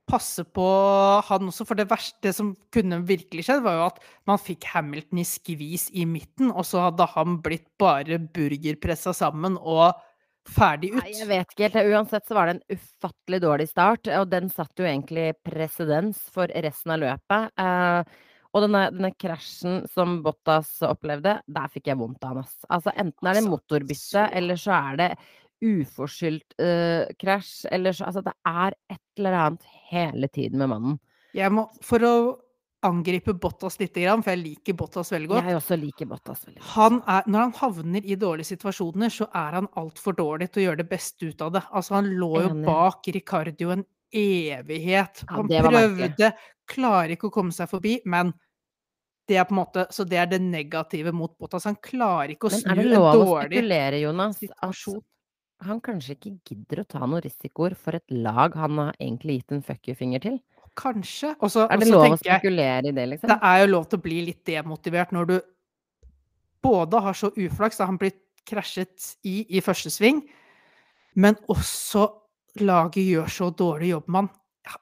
passe 0.08 0.42
på 0.44 0.66
han 1.28 1.48
også, 1.48 1.66
for 1.66 1.78
det 1.78 1.88
verste 1.90 2.32
som 2.34 2.52
kunne 2.74 3.00
virkelig 3.08 3.46
skjedd, 3.46 3.62
var 3.64 3.78
jo 3.78 3.84
at 3.86 4.00
man 4.28 4.40
fikk 4.40 4.66
Hamilton 4.72 5.22
i 5.22 5.26
skvis 5.26 5.88
i 5.94 6.06
midten, 6.08 6.50
og 6.50 6.66
så 6.68 6.88
hadde 6.88 7.06
han 7.14 7.38
blitt 7.44 7.68
bare 7.80 8.18
burgerpressa 8.34 9.14
sammen 9.16 9.56
og 9.60 9.94
ferdig 10.48 10.92
ut. 10.96 10.98
Nei, 11.04 11.14
jeg 11.14 11.30
vet 11.30 11.54
ikke 11.54 11.68
helt. 11.68 11.94
Uansett 11.94 12.26
så 12.26 12.36
var 12.36 12.50
det 12.50 12.58
en 12.58 12.76
ufattelig 12.80 13.40
dårlig 13.44 13.68
start, 13.70 14.10
og 14.18 14.28
den 14.32 14.50
satt 14.52 14.82
jo 14.82 14.88
egentlig 14.88 15.30
presedens 15.46 16.20
for 16.34 16.50
resten 16.66 16.96
av 16.96 17.02
løpet. 17.04 17.54
Eh, 17.62 18.30
og 18.52 18.66
denne, 18.66 18.82
denne 18.92 19.12
krasjen 19.16 19.86
som 19.94 20.18
Bottas 20.24 20.74
opplevde, 20.84 21.38
der 21.48 21.70
fikk 21.72 21.88
jeg 21.88 22.00
vondt 22.00 22.26
av 22.26 22.34
han, 22.34 22.42
ass. 22.44 22.58
Altså 22.68 22.92
enten 22.92 23.28
er 23.28 23.38
det 23.38 23.44
Altså, 23.46 23.54
motorbytte, 23.54 24.26
eller 24.40 24.60
så 24.60 24.74
er 24.76 24.98
det 25.00 25.08
uforskyldt 25.62 26.56
uh, 26.60 27.08
krasj, 27.20 27.66
eller 27.72 27.96
så 27.96 28.08
Altså 28.08 28.24
det 28.26 28.34
er 28.48 28.76
et 28.90 29.20
eller 29.20 29.38
annet 29.38 29.68
hele 29.90 30.30
tiden 30.32 30.62
med 30.62 30.72
mannen. 30.72 30.98
Jeg 31.36 31.52
må, 31.54 31.68
for 31.84 32.04
å 32.04 32.14
angripe 32.82 33.34
Bottas 33.38 33.78
litt, 33.80 33.94
grann, 33.94 34.22
for 34.24 34.34
jeg 34.34 34.42
liker 34.42 34.76
Bottas 34.78 35.12
veldig 35.14 35.30
godt 35.30 35.48
Jeg 35.48 35.58
også 35.60 35.78
liker 35.78 36.08
Bottas 36.10 36.44
veldig 36.46 36.60
godt. 36.60 36.70
han 36.74 37.00
er, 37.06 37.28
Når 37.30 37.44
han 37.44 37.54
havner 37.60 38.06
i 38.06 38.18
dårlige 38.18 38.50
situasjoner, 38.50 39.12
så 39.14 39.28
er 39.30 39.58
han 39.60 39.68
altfor 39.78 40.16
dårlig 40.18 40.50
til 40.50 40.62
å 40.62 40.66
gjøre 40.66 40.82
det 40.82 40.88
beste 40.90 41.30
ut 41.30 41.44
av 41.46 41.52
det. 41.56 41.62
Altså, 41.70 41.96
han 42.00 42.10
lå 42.18 42.32
jo 42.42 42.54
bak 42.66 43.12
Ricardio 43.14 43.76
en 43.76 43.84
evighet. 44.12 45.22
Han 45.30 45.52
ja, 45.52 45.62
prøvde, 45.64 46.32
klarer 46.68 47.14
ikke 47.14 47.30
å 47.30 47.34
komme 47.34 47.54
seg 47.54 47.70
forbi, 47.70 48.00
men 48.04 48.34
det 49.30 49.38
er 49.38 49.46
på 49.46 49.54
en 49.54 49.60
måte, 49.62 49.86
Så 49.94 50.04
det 50.04 50.18
er 50.18 50.26
det 50.26 50.42
negative 50.42 51.12
mot 51.14 51.32
Bottas. 51.38 51.68
Han 51.70 51.78
klarer 51.82 52.34
ikke 52.34 52.50
å 52.50 52.52
Men 52.52 52.64
snu 52.64 52.70
er 52.70 52.80
det 52.80 52.84
en 52.84 52.94
lov 52.96 53.06
å 53.06 53.14
dårlig 53.22 53.46
spekulere, 53.52 54.02
Jonas, 54.02 54.38
situasjon. 54.42 55.02
Han 55.66 55.80
kanskje 55.84 56.16
ikke 56.16 56.32
gidder 56.48 56.82
å 56.82 56.88
ta 56.94 57.02
noen 57.04 57.22
risikoer 57.24 57.76
for 57.78 57.98
et 57.98 58.14
lag 58.14 58.54
han 58.58 58.80
har 58.80 58.96
egentlig 58.98 59.40
gitt 59.40 59.54
en 59.56 59.64
fuck 59.66 59.88
you-finger 59.90 60.22
til? 60.24 60.40
Kanskje. 60.78 61.34
Og 61.44 61.52
så 61.52 61.66
Er 61.68 61.82
det 61.82 61.90
lov 61.90 62.14
å 62.14 62.18
spekulere 62.20 62.88
i 62.88 62.94
det, 62.96 63.06
liksom? 63.10 63.28
Det 63.28 63.38
er 63.44 63.62
jo 63.62 63.72
lov 63.74 63.88
til 63.90 64.00
å 64.00 64.04
bli 64.06 64.20
litt 64.28 64.44
demotivert 64.48 65.12
når 65.12 65.28
du 65.28 65.36
både 66.62 67.00
har 67.02 67.18
så 67.18 67.32
uflaks, 67.36 67.80
da 67.80 67.88
han 67.90 67.98
blir 68.00 68.14
krasjet 68.48 69.16
i 69.28 69.42
i 69.50 69.60
første 69.62 69.90
sving, 69.92 70.22
men 71.14 71.36
også 71.52 72.06
laget 72.62 73.04
gjør 73.04 73.28
så 73.30 73.50
dårlig 73.50 73.92
jobb, 73.92 74.08
mann. 74.08 74.30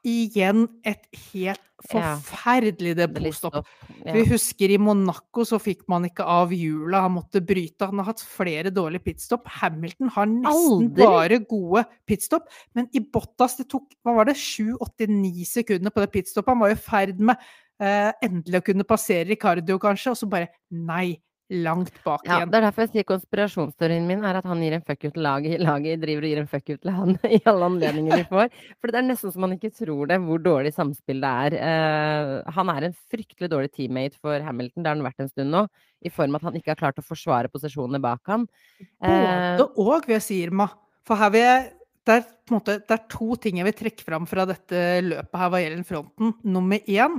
Igjen 0.05 0.67
et 0.85 1.07
helt 1.31 1.63
forferdelig 1.89 2.93
depotstopp. 2.99 3.63
Ja. 4.05 4.13
Vi 4.13 4.25
husker 4.29 4.73
i 4.75 4.79
Monaco 4.81 5.47
så 5.49 5.57
fikk 5.63 5.87
man 5.91 6.05
ikke 6.09 6.27
av 6.29 6.53
hjula, 6.53 7.07
han 7.07 7.15
måtte 7.15 7.41
bryte. 7.45 7.89
Han 7.89 8.03
har 8.03 8.11
hatt 8.11 8.21
flere 8.25 8.73
dårlige 8.75 9.07
pitstop. 9.09 9.49
Hamilton 9.61 10.13
har 10.13 10.29
nesten 10.29 10.85
Aldri. 10.85 11.01
bare 11.01 11.41
gode 11.49 11.87
pitstop, 12.09 12.51
men 12.77 12.91
i 12.93 13.01
Bottas 13.01 13.57
det 13.61 13.71
tok 13.73 13.89
hva 14.05 14.19
var 14.21 14.29
det, 14.29 14.37
7-89 14.41 15.49
sekunder 15.49 15.95
på 15.95 16.05
det 16.05 16.13
pitstoppet. 16.13 16.53
Han 16.53 16.65
var 16.67 16.77
i 16.77 16.81
ferd 16.81 17.25
med 17.31 17.51
eh, 17.81 18.13
endelig 18.27 18.61
å 18.61 18.69
kunne 18.69 18.89
passere 18.89 19.31
Ricardio, 19.33 19.81
kanskje, 19.81 20.13
og 20.13 20.21
så 20.21 20.29
bare 20.31 20.53
nei, 20.69 21.17
langt 21.51 21.97
bak 22.05 22.23
Ja, 22.25 22.39
igjen. 22.39 22.51
det 22.53 22.59
er 22.59 22.65
derfor 22.69 22.85
jeg 22.85 22.93
sier 22.93 23.07
konspirasjonsteorien 23.09 24.07
min 24.07 24.23
er 24.25 24.39
at 24.39 24.47
han 24.47 24.63
gir 24.63 24.77
en 24.77 24.85
fuck 24.87 25.05
you 25.05 25.11
til 25.15 25.25
laget. 25.27 25.61
Laget 25.67 26.03
driver 26.03 26.27
og 26.27 26.31
gir 26.31 26.41
en 26.43 26.51
fuck 26.51 26.71
you 26.71 26.77
til 26.79 26.93
han 26.95 27.17
i 27.37 27.41
alle 27.51 27.71
anledninger 27.73 28.23
de 28.23 28.27
får. 28.31 28.53
For 28.79 28.93
det 28.93 29.01
er 29.01 29.09
nesten 29.09 29.35
så 29.35 29.43
man 29.43 29.57
ikke 29.57 29.73
tror 29.75 30.11
det, 30.11 30.21
hvor 30.25 30.43
dårlig 30.45 30.73
samspill 30.77 31.25
det 31.25 31.33
er. 31.47 31.59
Uh, 31.59 32.53
han 32.59 32.73
er 32.75 32.89
en 32.89 32.97
fryktelig 33.13 33.51
dårlig 33.51 33.73
teammate 33.75 34.21
for 34.21 34.47
Hamilton, 34.47 34.85
det 34.85 34.93
har 34.93 34.99
han 34.99 35.09
vært 35.09 35.27
en 35.27 35.33
stund 35.33 35.55
nå. 35.57 35.67
I 36.07 36.13
form 36.15 36.37
av 36.37 36.41
at 36.41 36.49
han 36.49 36.61
ikke 36.61 36.73
har 36.73 36.81
klart 36.81 37.03
å 37.03 37.05
forsvare 37.05 37.51
posisjonene 37.53 38.01
bak 38.01 38.23
ham. 38.31 38.47
Både 39.03 39.67
uh, 39.67 39.67
og, 39.75 40.07
vil 40.07 40.17
jeg 40.17 40.27
si, 40.27 40.41
Irma. 40.47 40.71
For 41.07 41.21
her 41.21 41.35
vil 41.35 41.47
jeg 41.47 41.69
det 42.09 42.15
er, 42.17 42.23
på 42.49 42.55
en 42.55 42.57
måte, 42.57 42.79
det 42.81 42.95
er 42.97 43.03
to 43.13 43.35
ting 43.39 43.59
jeg 43.61 43.67
vil 43.69 43.77
trekke 43.77 44.05
fram 44.07 44.25
fra 44.27 44.47
dette 44.49 44.79
løpet 45.05 45.37
her 45.37 45.51
hva 45.53 45.61
gjelder 45.61 45.85
fronten. 45.87 46.33
Nummer 46.49 46.81
én, 46.89 47.19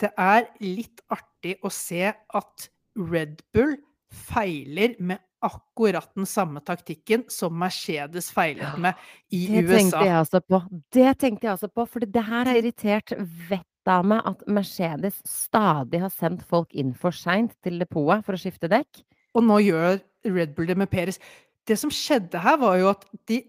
det 0.00 0.12
er 0.18 0.46
litt 0.62 1.02
artig 1.12 1.56
å 1.66 1.72
se 1.74 2.06
at 2.12 2.68
Red 2.98 3.42
Bull 3.54 3.76
feiler 4.12 4.96
med 5.00 5.22
akkurat 5.42 6.12
den 6.14 6.26
samme 6.28 6.60
taktikken 6.62 7.24
som 7.32 7.54
Mercedes 7.58 8.28
feilet 8.34 8.78
med 8.78 8.94
i 9.34 9.46
Det 9.50 9.64
tenkte 9.66 9.98
USA. 9.98 10.04
jeg 10.06 10.18
også 10.20 10.40
på. 10.46 10.60
Det 10.92 11.18
tenkte 11.18 11.46
jeg 11.46 11.52
også 11.56 11.70
på, 11.72 11.86
for 11.86 12.06
det 12.06 12.24
her 12.28 12.46
har 12.46 12.58
irritert 12.60 13.14
vettet 13.48 13.90
av 13.90 14.06
meg 14.06 14.22
at 14.28 14.44
Mercedes 14.46 15.18
stadig 15.26 16.02
har 16.04 16.12
sendt 16.14 16.44
folk 16.46 16.70
inn 16.78 16.92
for 16.94 17.10
seint 17.10 17.56
til 17.64 17.80
depotet 17.82 18.22
for 18.26 18.38
å 18.38 18.42
skifte 18.42 18.70
dekk. 18.70 19.02
Og 19.34 19.42
nå 19.48 19.58
gjør 19.64 19.98
Red 20.28 20.54
Bull 20.54 20.68
det 20.70 20.78
med 20.78 20.92
Peres. 20.92 21.18
Det 21.66 21.78
som 21.80 21.90
skjedde 21.90 22.38
her, 22.38 22.60
var 22.62 22.78
jo 22.78 22.92
at 22.92 23.06
de 23.26 23.40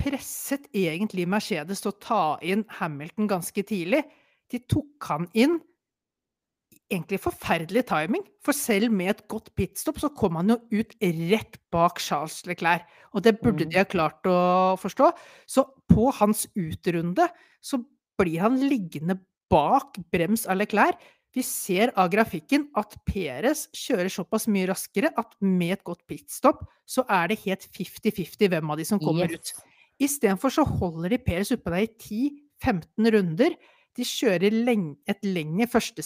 presset 0.00 0.66
egentlig 0.74 1.28
Mercedes 1.28 1.84
til 1.84 1.92
å 1.92 1.98
ta 2.00 2.22
inn 2.42 2.64
Hamilton 2.80 3.28
ganske 3.30 3.62
tidlig. 3.62 4.02
De 4.50 4.58
tok 4.66 5.10
han 5.12 5.28
inn 5.38 5.60
egentlig 6.90 7.20
forferdelig 7.22 7.84
timing, 7.86 8.24
for 8.42 8.52
selv 8.56 8.90
med 8.92 9.12
et 9.12 9.22
godt 9.30 9.50
pitstop 9.54 10.00
så 10.02 10.10
kom 10.14 10.36
han 10.40 10.50
jo 10.50 10.58
ut 10.80 10.94
rett 11.00 11.58
bak 11.72 12.00
Charles 12.02 12.42
Leclerc. 12.46 12.82
Og 13.14 13.22
det 13.22 13.40
burde 13.40 13.64
Mm. 13.64 13.70
de 13.70 13.78
ha 13.78 13.84
klart 13.84 14.22
å 14.26 14.76
forstå. 14.78 15.12
Så 15.46 15.64
på 15.88 16.12
hans 16.12 16.46
utrunde 16.56 17.28
så 17.62 17.84
blir 18.18 18.40
han 18.40 18.58
liggende 18.58 19.18
bak 19.50 19.98
brems 20.12 20.46
av 20.46 20.58
Leclerc. 20.58 20.98
Vi 21.32 21.42
ser 21.42 21.92
av 21.96 22.10
grafikken 22.10 22.68
at 22.74 22.96
Perez 23.06 23.68
kjører 23.72 24.10
såpass 24.10 24.48
mye 24.48 24.66
raskere 24.66 25.12
at 25.16 25.34
med 25.40 25.72
et 25.78 25.84
godt 25.84 26.04
pitstop 26.08 26.64
så 26.86 27.04
er 27.08 27.28
det 27.28 27.38
helt 27.44 27.68
50-50 27.70 28.48
hvem 28.50 28.70
av 28.70 28.76
de 28.78 28.84
som 28.84 28.98
kommer 28.98 29.30
ut. 29.30 29.38
Yes. 29.38 29.62
Istedenfor 30.00 30.50
så 30.50 30.64
holder 30.66 31.10
de 31.10 31.18
Perez 31.18 31.52
oppe 31.52 31.70
der 31.70 31.86
i 31.86 32.40
10-15 32.64 33.12
runder. 33.14 33.54
De 33.94 34.02
kjører 34.02 34.50
et 35.06 35.22
lengre 35.22 35.68
første 35.68 36.02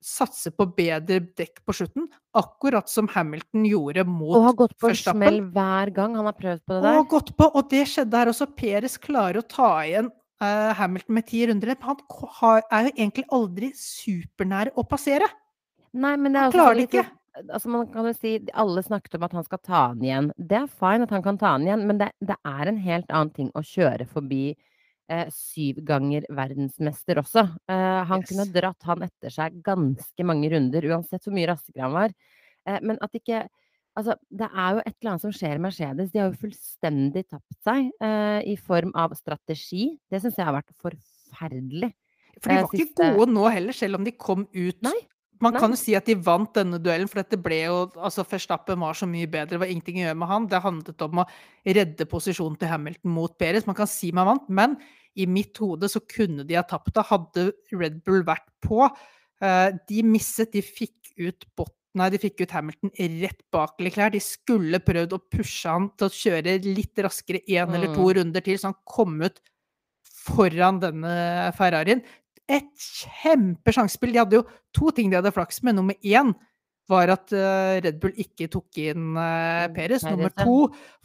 satser 0.00 0.54
på 0.56 0.64
bedre 0.76 1.20
dekk 1.36 1.60
på 1.66 1.74
slutten, 1.76 2.06
akkurat 2.36 2.88
som 2.88 3.08
Hamilton 3.12 3.66
gjorde 3.68 4.04
mot 4.08 4.32
Og 4.38 4.46
har 4.48 4.56
gått 4.62 4.76
på 4.80 4.90
en 4.90 4.96
smell 4.98 5.42
hver 5.52 5.92
gang 5.96 6.16
han 6.16 6.28
har 6.28 6.36
prøvd 6.38 6.62
på 6.64 6.72
det 6.72 6.80
Og 6.80 6.86
der. 6.86 6.96
har 6.96 7.06
gått 7.12 7.34
på, 7.36 7.50
og 7.50 7.68
det 7.70 7.84
skjedde 7.90 8.22
her 8.22 8.32
også. 8.32 8.48
Peres 8.56 8.96
klarer 9.00 9.42
å 9.42 9.46
ta 9.46 9.70
igjen 9.84 10.10
uh, 10.42 10.72
Hamilton 10.80 11.18
med 11.18 11.28
ti 11.28 11.44
runder. 11.50 11.74
Han 11.84 12.02
har, 12.40 12.64
er 12.72 12.88
jo 12.88 12.94
egentlig 12.96 13.26
aldri 13.36 13.72
supernær 13.76 14.72
å 14.74 14.86
passere. 14.88 15.28
Nei, 15.92 16.16
men 16.16 16.32
det 16.32 16.40
er 16.40 16.48
Han 16.48 16.56
klarer 16.56 16.80
det 16.80 16.88
ikke. 16.88 17.06
Altså, 17.40 17.70
man 17.70 17.86
kan 17.92 18.08
jo 18.08 18.12
si 18.16 18.32
Alle 18.58 18.82
snakket 18.82 19.14
om 19.16 19.24
at 19.28 19.36
han 19.36 19.44
skal 19.46 19.60
ta 19.62 19.84
den 19.94 20.08
igjen. 20.08 20.32
Det 20.36 20.64
er 20.64 20.72
fine 20.80 21.06
at 21.06 21.12
han 21.14 21.22
kan 21.24 21.38
ta 21.40 21.54
den 21.58 21.68
igjen, 21.68 21.86
men 21.88 22.00
det, 22.00 22.10
det 22.24 22.36
er 22.46 22.72
en 22.72 22.80
helt 22.80 23.12
annen 23.12 23.32
ting 23.36 23.52
å 23.54 23.62
kjøre 23.64 24.08
forbi 24.10 24.54
syv 25.34 25.80
ganger 25.86 26.24
verdensmester 26.30 27.18
også. 27.22 27.42
han 27.68 28.06
han 28.10 28.22
kunne 28.26 28.46
dratt 28.54 28.86
han 28.86 29.02
etter 29.06 29.32
seg 29.34 29.56
ganske 29.66 30.26
mange 30.26 30.50
runder, 30.52 30.86
uansett 30.92 31.24
hvor 31.26 31.34
mye 31.34 31.48
raskere 31.50 31.82
han 31.86 31.96
var. 31.96 32.14
Eh, 32.68 32.78
men 32.82 32.98
at 33.02 33.16
ikke 33.18 33.46
Altså, 33.98 34.14
det 34.30 34.46
er 34.46 34.76
jo 34.76 34.82
et 34.86 34.94
eller 35.00 35.10
annet 35.10 35.22
som 35.24 35.32
skjer 35.34 35.58
i 35.58 35.60
Mercedes. 35.64 36.10
De 36.12 36.20
har 36.20 36.28
jo 36.30 36.38
fullstendig 36.38 37.24
tapt 37.26 37.56
seg 37.66 37.88
eh, 38.06 38.38
i 38.46 38.54
form 38.56 38.92
av 38.96 39.10
strategi. 39.18 39.88
Det 40.08 40.20
syns 40.22 40.38
jeg 40.38 40.46
har 40.46 40.54
vært 40.54 40.70
forferdelig. 40.78 41.88
For 42.38 42.52
de 42.52 42.54
Eh, 42.54 42.60
var 42.62 42.76
ikke 42.78 43.08
gode 43.18 43.34
nå 43.34 43.48
heller, 43.50 43.74
selv 43.76 43.98
om 43.98 44.06
de 44.06 44.12
kom 44.14 44.46
ut 44.46 44.78
Nei, 44.86 44.94
Man 45.42 45.52
nei. 45.56 45.60
kan 45.60 45.74
jo 45.74 45.80
si 45.82 45.96
at 45.98 46.06
de 46.06 46.14
vant 46.14 46.54
denne 46.54 46.78
duellen, 46.78 47.10
for 47.10 47.18
dette 47.24 47.36
ble 47.42 47.58
jo 47.64 47.80
Altså, 47.98 48.22
Verstappen 48.30 48.78
var 48.78 48.94
så 48.94 49.10
mye 49.10 49.26
bedre, 49.26 49.58
det 49.58 49.60
var 49.64 49.74
ingenting 49.74 49.98
å 49.98 50.06
gjøre 50.06 50.20
med 50.22 50.28
han. 50.30 50.46
Det 50.46 50.62
handlet 50.62 51.04
om 51.08 51.24
å 51.24 51.28
redde 51.66 52.06
posisjonen 52.14 52.56
til 52.62 52.70
Hamilton 52.70 53.10
mot 53.18 53.36
Perez. 53.42 53.66
Man 53.66 53.74
kan 53.82 53.90
si 53.90 54.12
man 54.14 54.30
vant, 54.30 54.48
men 54.48 54.78
i 55.16 55.26
mitt 55.26 55.56
hode 55.58 55.88
så 55.90 56.00
kunne 56.06 56.44
de 56.46 56.54
ha 56.54 56.62
tapt 56.62 56.94
det, 56.94 57.06
hadde 57.10 57.52
Red 57.72 58.04
Bull 58.04 58.22
vært 58.24 58.46
på. 58.62 58.84
Eh, 59.42 59.70
De 59.88 60.02
misset, 60.02 60.50
de 60.52 60.62
fikk 60.62 61.14
ut 61.18 61.44
bot 61.56 61.74
Nei, 61.92 62.06
de 62.08 62.18
fikk 62.22 62.44
ut 62.44 62.52
Hamilton 62.54 62.92
rett 63.20 63.40
bak 63.50 63.80
Leclerc. 63.82 64.12
De 64.12 64.20
skulle 64.22 64.78
prøvd 64.78 65.10
å 65.16 65.18
pushe 65.26 65.66
han 65.66 65.88
til 65.98 66.06
å 66.06 66.14
kjøre 66.14 66.52
litt 66.62 66.94
raskere 67.02 67.40
én 67.48 67.74
eller 67.74 67.92
to 67.92 68.04
Mm. 68.06 68.14
runder 68.14 68.40
til, 68.40 68.54
så 68.58 68.68
han 68.70 68.76
kom 68.86 69.20
ut 69.20 69.40
foran 70.06 70.78
denne 70.78 71.50
Ferrarien. 71.58 72.00
Et 72.48 72.70
kjempesjansespill. 72.78 74.12
De 74.12 74.18
hadde 74.18 74.38
jo 74.38 74.44
to 74.72 74.92
ting 74.92 75.10
de 75.10 75.16
hadde 75.18 75.32
flaks 75.34 75.62
med. 75.64 75.74
Nummer 75.74 75.94
én 76.04 76.32
var 76.90 77.12
at 77.14 77.32
eh, 77.36 77.80
Red 77.84 78.00
Bull 78.02 78.16
ikke 78.20 78.48
tok 78.52 78.80
inn 78.82 79.10
Mm, 79.10 79.74
Perez. 79.74 80.04
Nummer 80.06 80.32
to 80.34 80.56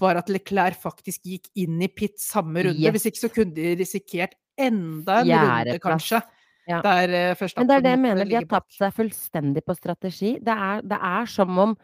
var 0.02 0.20
at 0.20 0.32
Leclerc 0.32 0.80
faktisk 0.82 1.26
gikk 1.26 1.50
inn 1.62 1.82
i 1.82 1.90
pit 1.92 2.18
samme 2.22 2.66
runde. 2.66 2.82
Yes. 2.82 2.96
Hvis 2.96 3.10
ikke 3.12 3.24
så 3.24 3.32
kunne 3.34 3.56
de 3.56 3.76
risikert 3.80 4.36
enda 4.58 5.22
en 5.22 5.34
runde, 5.36 5.80
kanskje. 5.84 6.22
Ja. 6.66 6.80
Der 6.82 7.14
eh, 7.14 7.50
Men 7.58 7.68
det 7.70 7.76
er 7.76 7.86
det 7.86 7.94
jeg 7.94 8.02
mener, 8.02 8.26
de 8.26 8.40
har 8.40 8.48
tapt 8.50 8.74
seg 8.74 8.94
fullstendig 8.96 9.62
på 9.66 9.76
strategi. 9.78 10.36
Det 10.42 10.56
er, 10.56 10.82
det 10.82 10.98
er 10.98 11.30
som 11.30 11.62
om 11.62 11.76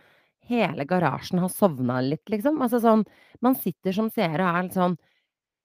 hele 0.49 0.85
garasjen 0.89 1.41
har 1.43 1.51
sovna 1.53 1.99
litt, 2.01 2.25
liksom. 2.31 2.61
Altså 2.65 2.81
sånn, 2.81 3.05
man 3.45 3.55
sitter 3.59 3.93
som 3.95 4.09
seer 4.13 4.41
og 4.41 4.47
er 4.49 4.65
litt 4.65 4.79
sånn 4.79 4.97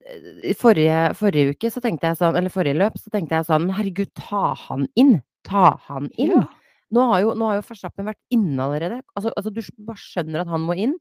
eh, 0.05 0.53
forrige, 0.59 1.01
forrige 1.19 1.57
uke 1.57 1.73
så 1.73 1.83
tenkte 1.85 2.13
jeg 2.13 2.21
sånn, 2.21 2.37
eller 2.37 2.53
forrige 2.53 2.79
løp, 2.83 3.01
så 3.01 3.13
tenkte 3.15 3.41
jeg 3.41 3.49
sånn 3.49 3.73
Herregud, 3.79 4.13
ta 4.21 4.53
han 4.67 4.87
inn! 5.01 5.19
Ta 5.47 5.73
han 5.89 6.11
inn! 6.19 6.37
Ja. 6.37 6.47
Nå 6.95 7.03
har 7.11 7.25
jo, 7.25 7.35
nå 7.35 7.51
har 7.51 7.59
jo 7.59 7.67
Verstappen 7.67 8.07
vært 8.07 8.23
inne 8.35 8.63
allerede. 8.63 9.01
Altså, 9.17 9.33
altså 9.35 9.53
du 9.53 9.63
bare 9.89 10.03
skjønner 10.03 10.45
at 10.45 10.53
han 10.53 10.67
må 10.67 10.77
inn. 10.79 10.95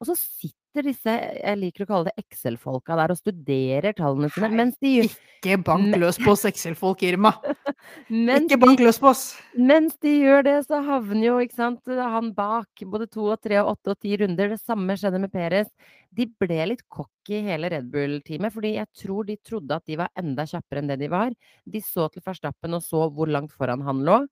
Og 0.00 0.08
så 0.08 0.14
sitter 0.16 0.86
disse, 0.86 1.12
jeg 1.12 1.58
liker 1.60 1.84
å 1.84 1.88
kalle 1.90 2.08
det 2.08 2.22
Excel-folka 2.22 2.94
der 2.96 3.12
og 3.12 3.18
studerer 3.18 3.92
tallene 3.98 4.30
sine, 4.32 4.48
mens 4.56 4.78
de, 4.80 5.02
Ikke 5.04 5.58
bank 5.66 5.92
løs 6.00 6.16
på 6.22 6.30
oss 6.32 6.46
Excel-folk, 6.48 7.02
Irma. 7.04 7.34
Ikke 8.38 8.56
bank 8.62 8.80
løs 8.80 9.00
på 9.02 9.10
oss. 9.10 9.24
Mens 9.58 9.98
de 10.00 10.14
gjør 10.22 10.46
det, 10.46 10.56
så 10.70 10.80
havner 10.86 11.26
jo 11.26 11.36
ikke 11.44 11.58
sant, 11.58 11.92
han 12.00 12.32
bak 12.36 12.86
både 12.94 13.10
to 13.12 13.28
og 13.28 13.42
tre 13.44 13.60
og 13.60 13.74
åtte 13.74 13.92
og 13.92 14.00
ti 14.00 14.14
runder. 14.22 14.54
Det 14.54 14.60
samme 14.62 14.96
skjedde 14.96 15.20
med 15.20 15.34
Perez. 15.34 15.68
De 16.16 16.30
ble 16.40 16.62
litt 16.72 16.86
cocky, 16.88 17.42
hele 17.50 17.68
Red 17.74 17.92
Bull-teamet, 17.92 18.56
fordi 18.56 18.76
jeg 18.78 18.88
tror 19.02 19.28
de 19.28 19.36
trodde 19.44 19.76
at 19.76 19.84
de 19.90 20.00
var 20.00 20.14
enda 20.22 20.48
kjappere 20.48 20.80
enn 20.80 20.94
det 20.94 21.02
de 21.04 21.12
var. 21.12 21.36
De 21.68 21.84
så 21.84 22.08
til 22.08 22.24
Verstappen 22.24 22.78
og 22.78 22.86
så 22.86 23.04
hvor 23.12 23.28
langt 23.28 23.52
foran 23.52 23.84
han 23.84 24.00
lå. 24.08 24.22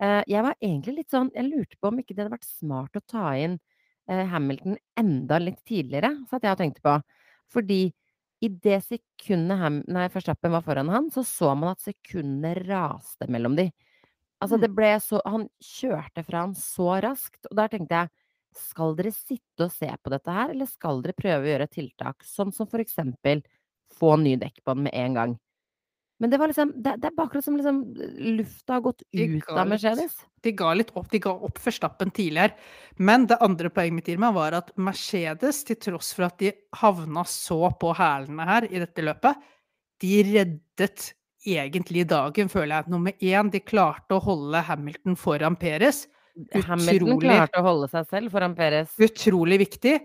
Eh, 0.00 0.22
jeg 0.30 0.42
var 0.46 0.56
egentlig 0.64 0.94
litt 0.96 1.12
sånn 1.12 1.30
Jeg 1.34 1.48
lurte 1.50 1.76
på 1.80 1.90
om 1.90 1.98
ikke 2.00 2.14
det 2.16 2.24
hadde 2.24 2.34
vært 2.38 2.48
smart 2.48 2.96
å 2.96 3.02
ta 3.10 3.24
inn 3.36 3.58
eh, 4.10 4.24
Hamilton 4.32 4.78
enda 5.00 5.38
litt 5.42 5.60
tidligere, 5.68 6.14
satt 6.30 6.46
jeg 6.46 6.54
og 6.56 6.60
tenkte 6.62 6.84
på. 6.86 6.94
Fordi 7.52 7.80
i 8.40 8.48
det 8.48 8.78
sekundet 8.86 9.60
Ham 9.60 9.82
nei, 9.92 10.06
Verstappen 10.14 10.54
var 10.54 10.64
foran 10.64 10.88
han, 10.92 11.10
så 11.12 11.24
så 11.28 11.52
man 11.58 11.74
at 11.74 11.82
sekundene 11.84 12.54
raste 12.64 13.28
mellom 13.28 13.56
de. 13.58 13.68
Altså, 14.42 14.56
Mm. 14.56 14.62
det 14.62 14.70
ble 14.76 14.92
så 15.04 15.20
Han 15.26 15.48
kjørte 15.62 16.24
fra 16.26 16.40
han 16.46 16.54
så 16.56 17.00
raskt, 17.04 17.46
og 17.50 17.56
der 17.60 17.68
tenkte 17.72 18.02
jeg 18.04 18.10
Skal 18.56 18.96
dere 18.98 19.12
sitte 19.14 19.66
og 19.68 19.72
se 19.72 19.86
på 20.02 20.10
dette 20.10 20.32
her, 20.34 20.50
eller 20.50 20.66
skal 20.66 21.02
dere 21.04 21.14
prøve 21.14 21.44
å 21.46 21.50
gjøre 21.52 21.68
tiltak, 21.70 22.24
sånn 22.26 22.50
som 22.54 22.66
for 22.66 22.80
eksempel 22.82 23.42
få 23.94 24.16
ny 24.22 24.36
dekk 24.40 24.62
på 24.64 24.74
den 24.74 24.84
med 24.88 24.94
en 24.98 25.14
gang? 25.14 25.36
Men 26.20 26.30
det 26.32 26.38
var 26.40 26.50
liksom 26.52 26.72
Det, 26.76 26.96
det 27.00 27.08
er 27.08 27.14
bare 27.16 27.30
akkurat 27.30 27.44
som 27.46 27.56
liksom 27.56 27.78
lufta 28.36 28.76
har 28.76 28.82
gått 28.84 29.02
ut 29.08 29.48
av 29.48 29.62
litt- 29.64 29.70
Mercedes. 29.72 30.18
De 30.44 30.52
ga 30.56 30.72
litt 30.76 30.90
opp. 30.96 31.08
De 31.12 31.18
ga 31.18 31.32
opp 31.32 31.58
Verstappen 31.64 32.10
tidligere. 32.12 32.54
Men 32.98 33.24
det 33.26 33.38
andre 33.40 33.70
poenget 33.72 33.96
mitt 33.98 34.08
Irma, 34.12 34.30
var 34.32 34.52
at 34.58 34.70
Mercedes, 34.76 35.62
til 35.64 35.76
tross 35.76 36.12
for 36.16 36.28
at 36.28 36.38
de 36.38 36.52
havna 36.80 37.24
så 37.28 37.70
på 37.80 37.94
hælene 37.96 38.46
her 38.48 38.68
i 38.68 38.78
dette 38.82 39.04
løpet, 39.04 39.36
de 40.00 40.22
reddet 40.28 41.10
egentlig 41.46 42.06
dagen, 42.08 42.48
føler 42.52 42.82
jeg. 42.82 42.90
Nummer 42.92 43.12
én, 43.20 43.50
de 43.52 43.60
klarte 43.60 44.16
å 44.16 44.22
holde 44.22 44.60
Hamilton 44.68 45.16
foran 45.16 45.56
Perez. 45.56 46.06
Hamilton 46.52 47.20
klarte 47.20 47.60
å 47.60 47.64
holde 47.64 47.88
seg 47.92 48.08
selv 48.08 48.32
foran 48.32 48.54
Perez. 48.56 48.92
Utrolig 49.00 49.58
viktig. 49.64 49.98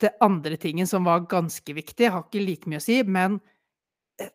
Det 0.00 0.14
andre 0.24 0.56
tingen 0.56 0.86
som 0.86 1.04
var 1.04 1.26
ganske 1.28 1.74
viktig, 1.76 2.10
har 2.10 2.24
ikke 2.24 2.42
like 2.44 2.70
mye 2.70 2.80
å 2.80 2.84
si, 2.84 3.02
men 3.04 3.36
eh, 3.36 3.49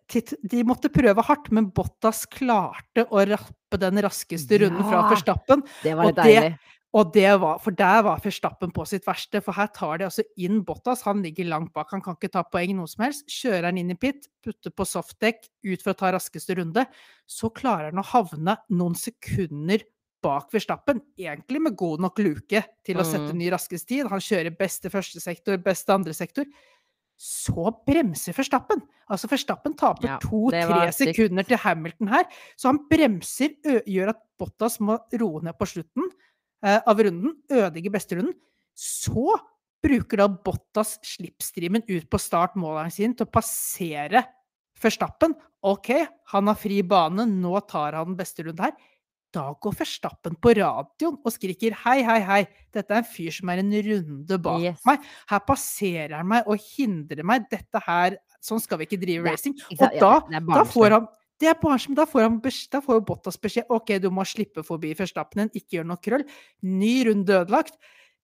de 0.09 0.63
måtte 0.67 0.89
prøve 0.93 1.23
hardt, 1.27 1.51
men 1.51 1.69
Bottas 1.75 2.25
klarte 2.31 3.05
å 3.11 3.21
rappe 3.29 3.79
den 3.81 4.01
raskeste 4.05 4.59
runden 4.63 4.83
fra 4.83 5.03
Ja! 5.03 5.09
Verstappen. 5.11 5.63
Det 5.83 5.95
var 5.95 6.11
det- 6.11 6.23
deilig. 6.23 6.57
Og 6.95 7.11
det 7.11 7.39
var, 7.41 7.57
for 7.59 7.71
der 7.75 8.03
var 8.03 8.21
Verstappen 8.23 8.71
på 8.71 8.86
sitt 8.88 9.03
verste, 9.03 9.41
for 9.43 9.51
her 9.51 9.67
tar 9.67 9.97
de 9.97 10.05
altså 10.05 10.23
inn 10.38 10.61
Bottas. 10.63 11.01
Han 11.03 11.21
ligger 11.21 11.43
langt 11.49 11.73
bak, 11.73 11.89
han 11.91 12.01
kan 12.01 12.15
ikke 12.15 12.31
ta 12.31 12.41
poeng 12.43 12.73
noe 12.77 12.88
som 12.88 13.03
helst. 13.03 13.25
Kjører 13.27 13.65
han 13.65 13.77
inn 13.77 13.91
i 13.91 13.95
pit, 13.99 14.29
putter 14.41 14.71
på 14.71 14.86
softdekk 14.88 15.43
ut 15.65 15.81
for 15.83 15.91
å 15.91 15.97
ta 15.97 16.11
raskeste 16.13 16.55
runde, 16.55 16.86
så 17.27 17.51
klarer 17.53 17.91
han 17.91 17.99
å 18.01 18.05
havne 18.05 18.57
noen 18.71 18.95
sekunder 18.95 19.83
bak 20.23 20.49
Verstappen. 20.53 21.01
Egentlig 21.19 21.61
med 21.61 21.75
god 21.75 21.99
nok 21.99 22.17
luke 22.17 22.63
til 22.86 22.95
å 22.95 23.03
sette 23.03 23.33
Mm. 23.33 23.38
ny 23.39 23.49
raskest 23.51 23.88
tid. 23.88 24.07
Han 24.07 24.19
kjører 24.19 24.57
beste 24.57 24.89
første 24.89 25.19
sektor, 25.19 25.57
beste 25.57 25.89
andre 25.93 26.13
sektor. 26.13 26.45
Så 27.16 27.72
bremser 27.88 28.36
Verstappen. 28.36 28.82
Altså 29.07 29.30
Verstappen 29.32 29.76
taper 29.78 30.09
Ja, 30.09 30.20
to-tre 30.20 30.89
sekunder 30.95 31.47
til 31.47 31.59
Hamilton 31.61 32.11
her. 32.11 32.26
Så 32.59 32.72
han 32.72 32.82
bremser, 32.89 33.55
gjør 33.88 34.11
at 34.16 34.22
Bottas 34.39 34.80
må 34.84 34.97
roe 35.16 35.43
ned 35.45 35.55
på 35.55 35.68
slutten 35.70 36.09
eh, 36.66 36.80
av 36.82 36.99
runden, 36.99 37.38
ødelegger 37.47 37.93
besterunden. 37.93 38.36
Så 38.76 39.38
bruker 39.86 40.20
da 40.20 40.28
Bottas 40.28 40.97
slipstreamen 41.05 41.86
ut 41.88 42.09
på 42.11 42.20
start-måleren 42.20 42.91
sin 42.93 43.16
til 43.16 43.28
å 43.28 43.32
passere 43.32 44.26
Verstappen. 44.82 45.38
OK, 45.66 45.93
han 46.34 46.51
har 46.51 46.57
fri 46.59 46.82
bane, 46.86 47.24
nå 47.30 47.55
tar 47.70 47.95
han 47.95 48.18
beste 48.18 48.43
runden 48.43 48.68
her. 48.68 48.76
Da 49.36 49.49
går 49.61 49.73
Verstappen 49.81 50.38
på 50.39 50.53
radioen 50.55 51.17
og 51.19 51.33
skriker 51.36 51.75
hei, 51.83 51.97
hei, 52.07 52.19
hei, 52.23 52.39
dette 52.75 52.95
er 52.95 53.01
en 53.03 53.07
fyr 53.09 53.33
som 53.36 53.49
er 53.51 53.59
en 53.59 53.73
runde 53.89 54.38
bak 54.45 54.61
Yes. 54.63 54.79
meg. 54.88 55.03
Her 55.27 55.41
passerer 55.43 56.15
han 56.15 56.29
meg 56.31 56.47
og 56.47 56.61
hindrer 56.63 57.23
meg. 57.27 57.49
Dette 57.51 57.81
her 57.86 58.15
Sånn 58.45 58.61
skal 58.61 58.77
vi 58.77 58.86
ikke 58.86 58.99
drive 59.01 59.25
racing. 59.25 59.55
Og? 59.73 59.79
Ja, 59.81 59.88
da, 59.99 60.39
da 60.53 60.63
får 60.69 60.91
han 60.99 61.07
det 61.41 61.49
er 61.49 61.55
barnslig, 61.59 61.95
da 61.97 62.05
får, 62.07 62.21
han 62.21 62.36
da 62.71 62.79
får 62.79 63.01
Bottas 63.03 63.36
beskjed 63.41 63.65
OK, 63.73 63.89
du 63.99 64.07
må 64.13 64.23
slippe 64.23 64.63
forbi 64.63 64.93
Verstappen 64.95 65.41
din, 65.41 65.49
ikke 65.59 65.79
gjør 65.79 65.88
noe 65.89 65.97
krøll. 65.99 66.23
Ny 66.63 66.93
runde 67.09 67.33
ødelagt. 67.41 67.73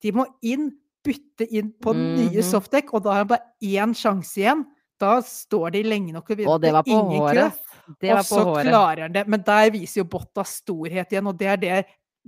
De 0.02 0.14
må 0.16 0.24
inn, 0.48 0.70
bytte 1.04 1.44
inn 1.52 1.74
på 1.82 1.92
nye 1.98 2.30
Mhm. 2.40 2.46
softdekk, 2.54 2.94
og 2.94 3.04
da 3.04 3.10
har 3.10 3.18
han 3.26 3.28
bare 3.28 3.44
én 3.62 3.92
sjanse 3.98 4.38
igjen. 4.38 4.64
Da 4.98 5.18
står 5.26 5.72
de 5.74 5.84
lenge 5.84 6.14
nok 6.14 6.30
og 6.30 6.38
vinner. 6.38 6.54
Og 6.54 6.62
det 6.62 6.72
var 6.72 6.84
på 6.84 7.02
håret. 7.10 7.54
Ass. 7.88 7.98
var 8.02 8.20
og 8.20 8.28
på 8.30 8.36
så 8.36 8.44
håret. 8.50 8.70
klarer 8.70 9.02
han 9.08 9.16
det. 9.16 9.24
Men 9.28 9.44
der 9.48 9.72
viser 9.74 10.02
jo 10.02 10.08
Bottas 10.12 10.58
storhet 10.62 11.12
igjen, 11.12 11.28
og 11.28 11.38
det 11.40 11.48
er 11.48 11.58
det, 11.62 11.80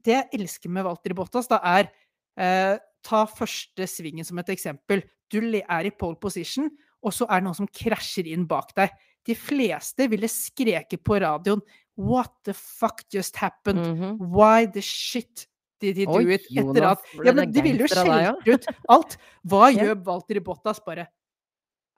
det 0.03 0.15
jeg 0.17 0.29
elsker 0.39 0.69
med 0.73 0.85
Walter 0.87 1.13
Bottas, 1.17 1.47
da 1.51 1.59
er 1.63 1.89
eh, 2.37 2.77
Ta 3.03 3.25
første 3.27 3.83
svingen 3.83 4.23
som 4.23 4.37
et 4.39 4.47
eksempel. 4.53 5.01
Du 5.27 5.39
er 5.43 5.85
i 5.85 5.91
pole 5.91 6.15
position, 6.15 6.69
og 7.03 7.11
så 7.11 7.25
er 7.27 7.41
det 7.41 7.47
noen 7.49 7.57
som 7.57 7.67
krasjer 7.67 8.29
inn 8.31 8.45
bak 8.47 8.71
deg. 8.77 8.93
De 9.27 9.35
fleste 9.35 10.07
ville 10.07 10.29
skreke 10.31 10.97
på 11.03 11.19
radioen 11.19 11.61
What 11.99 12.31
the 12.47 12.53
fuck 12.53 13.03
just 13.11 13.35
happened? 13.35 13.79
Mhm. 13.83 14.15
Why 14.33 14.65
the 14.65 14.81
shit 14.81 15.47
did 15.81 15.97
he 15.97 16.05
do 16.05 16.15
Oi, 16.15 16.33
it? 16.33 16.47
Etter 16.49 16.63
Jonas, 16.63 16.97
at 17.03 17.25
Ja, 17.25 17.31
det 17.31 17.35
men 17.35 17.51
de 17.51 17.61
ville 17.61 17.83
jo 17.83 17.87
skjelt 17.91 18.47
ut 18.47 18.65
alt. 18.89 19.17
Hva 19.43 19.67
gjør 19.75 19.99
Walter 20.07 20.39
Bottas? 20.39 20.79
Bare 20.85 21.07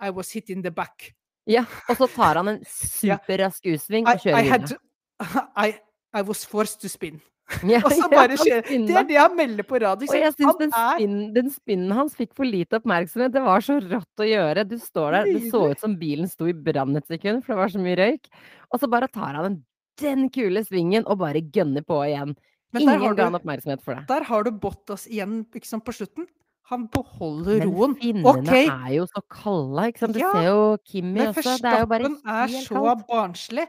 I 0.02 0.10
was 0.10 0.32
hit 0.34 0.50
in 0.50 0.62
the 0.64 0.72
back. 0.72 1.14
Ja, 1.46 1.66
og 1.90 2.00
så 2.00 2.08
tar 2.10 2.40
han 2.42 2.56
en 2.56 2.60
superrask 2.66 3.68
U-sving 3.70 4.08
og 4.10 4.22
kjører 4.24 4.42
I 4.42 4.50
videre. 4.50 4.74
to, 4.74 4.80
I, 5.66 5.76
I 6.16 6.24
was 6.26 6.46
forced 6.50 6.82
to 6.82 6.90
spin. 6.90 7.22
Ja, 7.62 7.78
Og 7.86 7.94
så 7.94 8.08
bare 8.14 8.40
skjer 8.42 8.64
Det 8.66 8.96
er 8.98 9.06
det 9.06 9.20
han 9.20 9.36
melder 9.38 9.68
på 9.70 9.78
radio, 9.84 10.10
Og 10.10 10.18
jeg 10.18 10.34
syns 10.34 10.58
den 10.58 10.74
spinn 10.74 11.20
den 11.36 11.52
spinnen 11.54 11.94
hans 11.94 12.18
fikk 12.18 12.34
for 12.34 12.50
lite 12.50 12.80
oppmerksomhet. 12.82 13.36
Det 13.36 13.46
var 13.46 13.62
så 13.62 13.78
rått 13.84 14.26
å 14.26 14.26
gjøre. 14.26 14.66
Du 14.66 14.80
står 14.82 15.20
der, 15.20 15.30
det 15.38 15.54
så 15.54 15.68
ut 15.70 15.86
som 15.86 15.94
bilen 16.02 16.32
sto 16.32 16.50
i 16.50 16.58
brann 16.58 16.98
et 16.98 17.06
sekund, 17.06 17.46
for 17.46 17.54
det 17.54 17.62
var 17.62 17.76
så 17.76 17.84
mye 17.86 18.00
røyk. 18.02 18.32
Og 18.74 18.82
så 18.82 18.90
bare 18.90 19.12
tar 19.14 19.38
han 19.38 19.50
den 19.52 19.64
den 20.02 20.30
kule 20.34 20.64
svingen 20.66 21.06
og 21.08 21.22
bare 21.22 21.40
gønner 21.56 21.86
på 21.86 22.02
igjen. 22.08 22.34
Men 22.76 22.84
Ingen 22.84 23.16
ga 23.16 23.30
han 23.30 23.38
oppmerksomhet 23.38 23.84
for 23.84 23.96
det. 23.96 24.06
Der 24.10 24.26
har 24.28 24.44
du 24.44 24.52
Bottas 24.52 25.06
igjen, 25.08 25.44
liksom, 25.56 25.84
på 25.86 25.94
slutten. 25.96 26.28
Han 26.72 26.88
beholder 26.90 27.60
Men 27.62 27.72
roen. 27.72 27.96
finnene 28.00 28.32
okay. 28.32 28.66
er 28.66 28.94
jo 28.96 29.06
så 29.12 29.22
kalde, 29.30 29.90
ikke 29.92 30.02
sant. 30.02 30.16
Du 30.16 30.20
Ja, 30.20 30.32
ser 30.34 30.46
jo 30.48 30.62
Kimi 30.82 31.22
også. 31.22 31.58
Det 31.62 31.72
er 31.72 31.84
jo 31.84 31.90
bare 31.92 32.08
Verstappen 32.10 32.38
er 32.42 32.64
så 32.66 32.96
barnslig. 33.06 33.66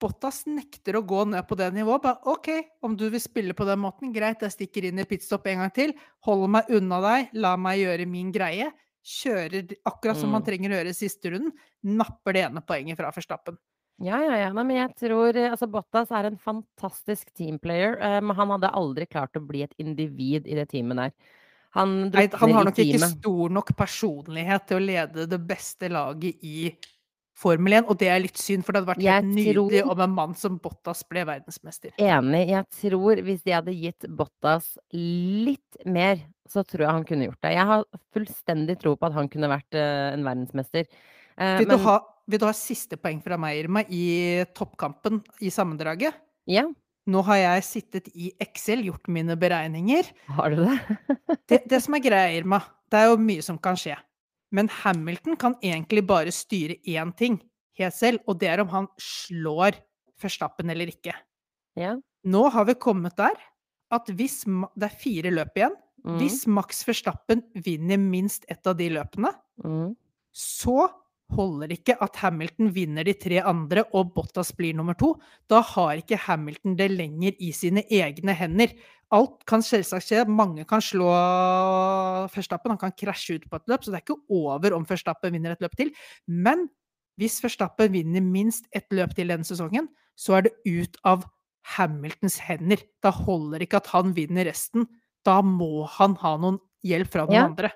Bottas 0.00 0.38
nekter 0.48 0.96
å 0.96 1.02
gå 1.04 1.26
ned 1.28 1.44
på 1.44 1.58
det 1.60 1.68
nivået. 1.76 2.00
Bare 2.06 2.32
OK, 2.32 2.48
om 2.80 2.94
du 2.96 3.10
vil 3.12 3.20
spille 3.20 3.52
på 3.52 3.66
den 3.68 3.82
måten, 3.82 4.14
greit, 4.14 4.40
jeg 4.40 4.54
stikker 4.54 4.86
inn 4.88 5.02
i 5.02 5.04
pitstop 5.04 5.44
en 5.52 5.60
gang 5.60 5.74
til. 5.76 5.92
Holder 6.24 6.54
meg 6.56 6.70
unna 6.72 7.00
deg, 7.04 7.34
la 7.36 7.56
meg 7.60 7.82
gjøre 7.82 8.06
min 8.08 8.30
greie. 8.32 8.70
Kjører 9.04 9.74
akkurat 9.88 10.16
som 10.16 10.30
mm. 10.30 10.38
man 10.38 10.46
trenger 10.46 10.72
å 10.72 10.78
gjøre 10.78 10.94
i 10.94 10.96
siste 10.96 11.34
runden. 11.34 11.52
Napper 11.84 12.36
det 12.36 12.46
ene 12.46 12.64
poenget 12.64 13.00
fra 13.00 13.12
Forstappen. 13.12 13.60
Ja, 14.00 14.16
ja, 14.24 14.32
ja. 14.40 14.48
Nei, 14.56 14.64
men 14.64 14.78
jeg 14.78 14.94
tror 14.96 15.36
eh, 15.36 15.50
altså 15.52 15.68
Bottas 15.68 16.08
er 16.16 16.30
en 16.30 16.40
fantastisk 16.40 17.28
teamplayer, 17.36 17.98
men 18.00 18.30
men 18.30 18.38
han 18.38 18.56
hadde 18.56 18.72
aldri 18.80 19.04
klart 19.04 19.36
å 19.36 19.44
bli 19.44 19.66
et 19.66 19.76
individ 19.76 20.48
i 20.48 20.56
det 20.56 20.70
teamet 20.72 21.02
der. 21.02 21.36
Han 21.78 21.90
Nei, 22.10 22.26
han 22.34 22.54
har 22.56 22.66
nok 22.66 22.80
ikke 22.82 23.10
stor 23.12 23.52
nok 23.54 23.74
personlighet 23.78 24.64
til 24.66 24.80
å 24.80 24.82
lede 24.82 25.26
det 25.30 25.38
beste 25.46 25.90
laget 25.92 26.42
i 26.42 26.72
Formel 27.40 27.78
1, 27.78 27.86
og 27.88 27.96
det 28.00 28.08
er 28.12 28.20
litt 28.20 28.36
synd, 28.36 28.64
for 28.66 28.74
det 28.74 28.82
hadde 28.82 28.90
vært 28.90 29.04
Jeg 29.04 29.22
helt 29.22 29.30
nydelig 29.32 29.80
tror 29.80 29.92
om 29.94 30.02
en 30.04 30.12
mann 30.12 30.34
som 30.36 30.58
Bottas 30.60 31.00
ble 31.08 31.22
verdensmester. 31.24 31.94
Enig. 31.96 32.42
Jeg 32.50 32.66
tror 32.82 33.22
hvis 33.24 33.46
de 33.46 33.54
hadde 33.54 33.76
gitt 33.76 34.08
Bottas 34.12 34.74
litt 34.92 35.80
mer, 35.88 36.20
så 36.50 36.66
tror 36.66 36.84
jeg 36.84 36.96
han 36.98 37.06
kunne 37.08 37.30
gjort 37.30 37.40
det. 37.46 37.54
Jeg 37.56 37.68
har 37.70 37.86
fullstendig 38.12 38.76
tro 38.82 38.92
på 38.98 39.08
at 39.08 39.16
han 39.16 39.30
kunne 39.32 39.48
vært 39.54 39.78
uh, 39.78 40.10
en 40.10 40.26
verdensmester. 40.26 40.90
Uh, 41.38 41.56
Vil 41.62 41.70
du, 41.70 41.78
ha, 41.86 41.96
vil 42.28 42.42
du 42.42 42.46
ha 42.50 42.52
siste 42.56 43.00
poeng 43.00 43.22
fra 43.24 43.40
meg, 43.40 43.62
Irma, 43.62 43.86
i 43.88 44.44
toppkampen 44.56 45.22
i 45.40 45.54
sammendraget? 45.54 46.26
ja, 46.50 46.66
Nå 47.10 47.22
har 47.26 47.40
jeg 47.40 47.66
sittet 47.66 48.10
i 48.14 48.30
Excel, 48.42 48.84
gjort 48.86 49.08
mine 49.10 49.34
beregninger. 49.40 50.10
har 50.36 50.54
du 50.54 50.64
det? 50.64 50.78
Det, 51.50 51.64
det 51.66 51.80
som 51.82 51.96
er 51.96 52.02
greia, 52.04 52.30
Irma, 52.38 52.60
det 52.90 53.00
er 53.00 53.08
jo 53.10 53.18
mye 53.18 53.42
som 53.42 53.58
kan 53.58 53.78
skje. 53.78 53.96
Men 54.54 54.68
Hamilton 54.70 55.38
kan 55.38 55.56
egentlig 55.62 56.04
bare 56.06 56.30
styre 56.34 56.76
én 56.86 57.10
ting 57.18 57.40
helt 57.78 57.96
selv, 57.96 58.22
og 58.28 58.38
det 58.38 58.50
er 58.52 58.62
om 58.62 58.70
han 58.70 58.88
slår 59.00 59.78
Verstappen 60.20 60.70
eller 60.70 60.90
ikke. 60.92 61.14
Ja. 61.80 61.94
Nå 62.28 62.42
har 62.52 62.66
vi 62.68 62.76
kommet 62.76 63.16
der 63.18 63.38
at 63.90 64.06
hvis 64.14 64.44
Det 64.44 64.86
er 64.86 65.00
fire 65.00 65.30
løp 65.34 65.56
igjen. 65.58 65.74
Mm, 66.04 66.16
Hvis 66.20 66.46
Max 66.48 66.84
Verstappen 66.88 67.42
vinner 67.60 67.98
minst 68.00 68.46
ett 68.48 68.64
av 68.66 68.76
de 68.78 68.86
løpene, 68.88 69.32
mm. 69.60 69.90
så 70.32 70.86
holder 71.34 71.72
ikke 71.74 71.94
at 72.02 72.16
Hamilton 72.22 72.70
vinner 72.74 73.04
de 73.06 73.14
tre 73.14 73.40
andre 73.46 73.84
og 73.96 74.12
Bottas 74.14 74.52
blir 74.56 74.74
nummer 74.76 74.94
to. 74.98 75.14
Da 75.50 75.60
har 75.62 75.96
ikke 76.00 76.18
Hamilton 76.26 76.76
det 76.78 76.90
lenger 76.92 77.36
i 77.40 77.50
sine 77.56 77.84
egne 77.90 78.34
hender. 78.36 78.72
Alt 79.12 79.44
kan 79.50 79.62
selvsagt 79.66 80.06
skje. 80.06 80.24
Mange 80.28 80.64
kan 80.70 80.80
slå 80.84 81.08
Førstappen. 82.30 82.70
han 82.74 82.78
kan 82.78 82.92
krasje 82.94 83.38
ut 83.40 83.48
på 83.50 83.56
et 83.58 83.66
løp, 83.70 83.82
så 83.84 83.90
det 83.92 84.00
er 84.00 84.04
ikke 84.06 84.20
over 84.30 84.74
om 84.76 84.86
Førstappen 84.86 85.32
vinner 85.34 85.52
et 85.56 85.60
løp 85.64 85.74
til. 85.78 85.90
Men 86.28 86.68
hvis 87.20 87.40
Førstappen 87.42 87.92
vinner 87.92 88.22
minst 88.24 88.66
ett 88.72 88.88
løp 88.94 89.14
til 89.16 89.28
denne 89.32 89.44
sesongen, 89.46 89.88
så 90.16 90.38
er 90.38 90.48
det 90.48 90.54
ut 90.66 90.96
av 91.04 91.24
Hamiltons 91.76 92.38
hender. 92.46 92.80
Da 93.02 93.10
holder 93.12 93.60
ikke 93.64 93.80
at 93.82 93.90
han 93.92 94.14
vinner 94.16 94.46
resten. 94.48 94.86
Da 95.24 95.40
må 95.44 95.86
han 95.98 96.14
ha 96.22 96.36
noen 96.40 96.58
hjelp 96.86 97.10
fra 97.12 97.26
noen 97.26 97.34
Ja. 97.36 97.44
andre. 97.50 97.70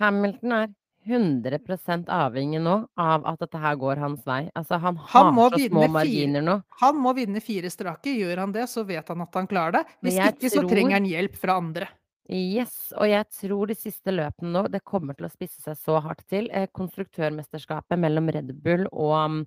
Hamilton 0.00 0.52
er 0.52 0.68
100% 1.10 2.10
avhengig 2.14 2.60
nå 2.62 2.76
av 3.00 3.26
at 3.28 3.40
dette 3.42 3.60
her 3.60 3.78
går 3.80 4.00
hans 4.02 4.24
vei. 4.26 4.42
Altså, 4.56 4.78
han 4.80 4.98
Han 5.12 5.32
har 5.36 5.56
så 5.56 5.68
små 5.68 5.86
marginer 5.92 6.44
nå. 6.46 6.56
Han 6.82 7.00
må 7.02 7.14
vinne 7.18 7.42
fire 7.44 7.70
strake. 7.70 8.14
Gjør 8.16 8.44
han 8.44 8.54
det, 8.54 8.68
så 8.70 8.84
vet 8.88 9.08
han 9.08 9.24
at 9.26 9.34
han 9.34 9.48
klarer 9.50 9.80
det. 9.80 9.84
Hvis 10.00 10.18
ikke, 10.18 10.36
ikke, 10.38 10.52
så 10.54 10.66
trenger 10.68 10.98
han 10.98 11.08
hjelp 11.10 11.38
fra 11.40 11.58
andre. 11.60 11.90
Yes, 12.30 12.92
og 12.94 13.08
jeg 13.10 13.26
tror 13.34 13.70
de 13.70 13.74
siste 13.74 14.12
løpene 14.14 14.52
nå, 14.54 14.68
det 14.70 14.84
kommer 14.86 15.16
til 15.18 15.26
å 15.26 15.32
spisse 15.32 15.64
seg 15.64 15.78
så 15.78 15.98
hardt 16.04 16.22
til. 16.30 16.46
Eh, 16.54 16.68
konstruktørmesterskapet 16.70 17.98
mellom 17.98 18.30
Red 18.30 18.52
Bull 18.62 18.86
og 18.92 19.16
um, 19.18 19.40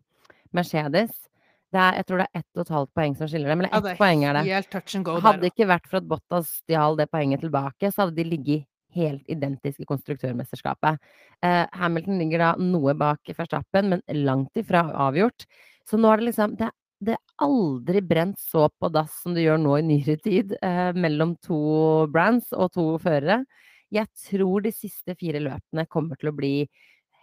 Mercedes. 0.51 1.13
Det 1.73 1.79
er, 1.79 1.95
jeg 2.01 2.05
tror 2.09 2.21
det 2.21 2.25
er 2.27 2.41
ett 2.43 2.59
og 2.59 2.65
et 2.65 2.73
halvt 2.75 2.91
poeng 2.99 3.15
som 3.17 3.29
skiller 3.31 3.49
dem, 3.49 3.63
eller 3.63 3.71
ett 3.73 3.87
ja, 3.87 3.95
poeng 3.97 4.25
er 4.27 4.37
det. 4.37 4.43
Hadde 5.23 5.39
det 5.41 5.53
ikke 5.53 5.69
vært 5.71 5.87
for 5.89 6.01
at 6.01 6.09
Bottas 6.11 6.51
stjal 6.59 6.99
det 6.99 7.07
poenget 7.09 7.41
tilbake, 7.41 7.89
så 7.89 8.03
hadde 8.03 8.17
de 8.19 8.27
ligget 8.27 8.67
helt 8.95 9.29
identiske 9.31 9.85
konstruktørmesterskapet. 9.89 11.01
Eh, 11.43 11.65
Hamilton 11.79 12.21
ligger 12.21 12.43
da 12.43 12.53
noe 12.61 12.95
bak 12.97 13.33
Verstappen, 13.37 13.91
men 13.93 14.23
langt 14.25 14.57
ifra 14.59 14.85
avgjort. 15.07 15.47
Så 15.89 15.99
nå 15.99 16.11
er 16.11 16.21
det 16.21 16.29
liksom 16.31 16.55
Det, 16.59 16.69
det 17.03 17.17
er 17.17 17.45
aldri 17.45 18.01
brent 18.01 18.39
så 18.39 18.69
på 18.69 18.89
dass 18.93 19.21
som 19.23 19.35
det 19.35 19.43
gjør 19.45 19.59
nå 19.61 19.77
i 19.79 19.85
nyere 19.89 20.17
tid, 20.21 20.55
eh, 20.61 20.93
mellom 20.93 21.35
to 21.43 22.07
brands 22.13 22.53
og 22.53 22.71
to 22.77 22.87
førere. 23.03 23.43
Jeg 23.93 24.09
tror 24.29 24.63
de 24.65 24.71
siste 24.73 25.15
fire 25.19 25.41
løpene 25.43 25.85
kommer 25.89 26.17
til 26.17 26.31
å 26.31 26.37
bli 26.37 26.55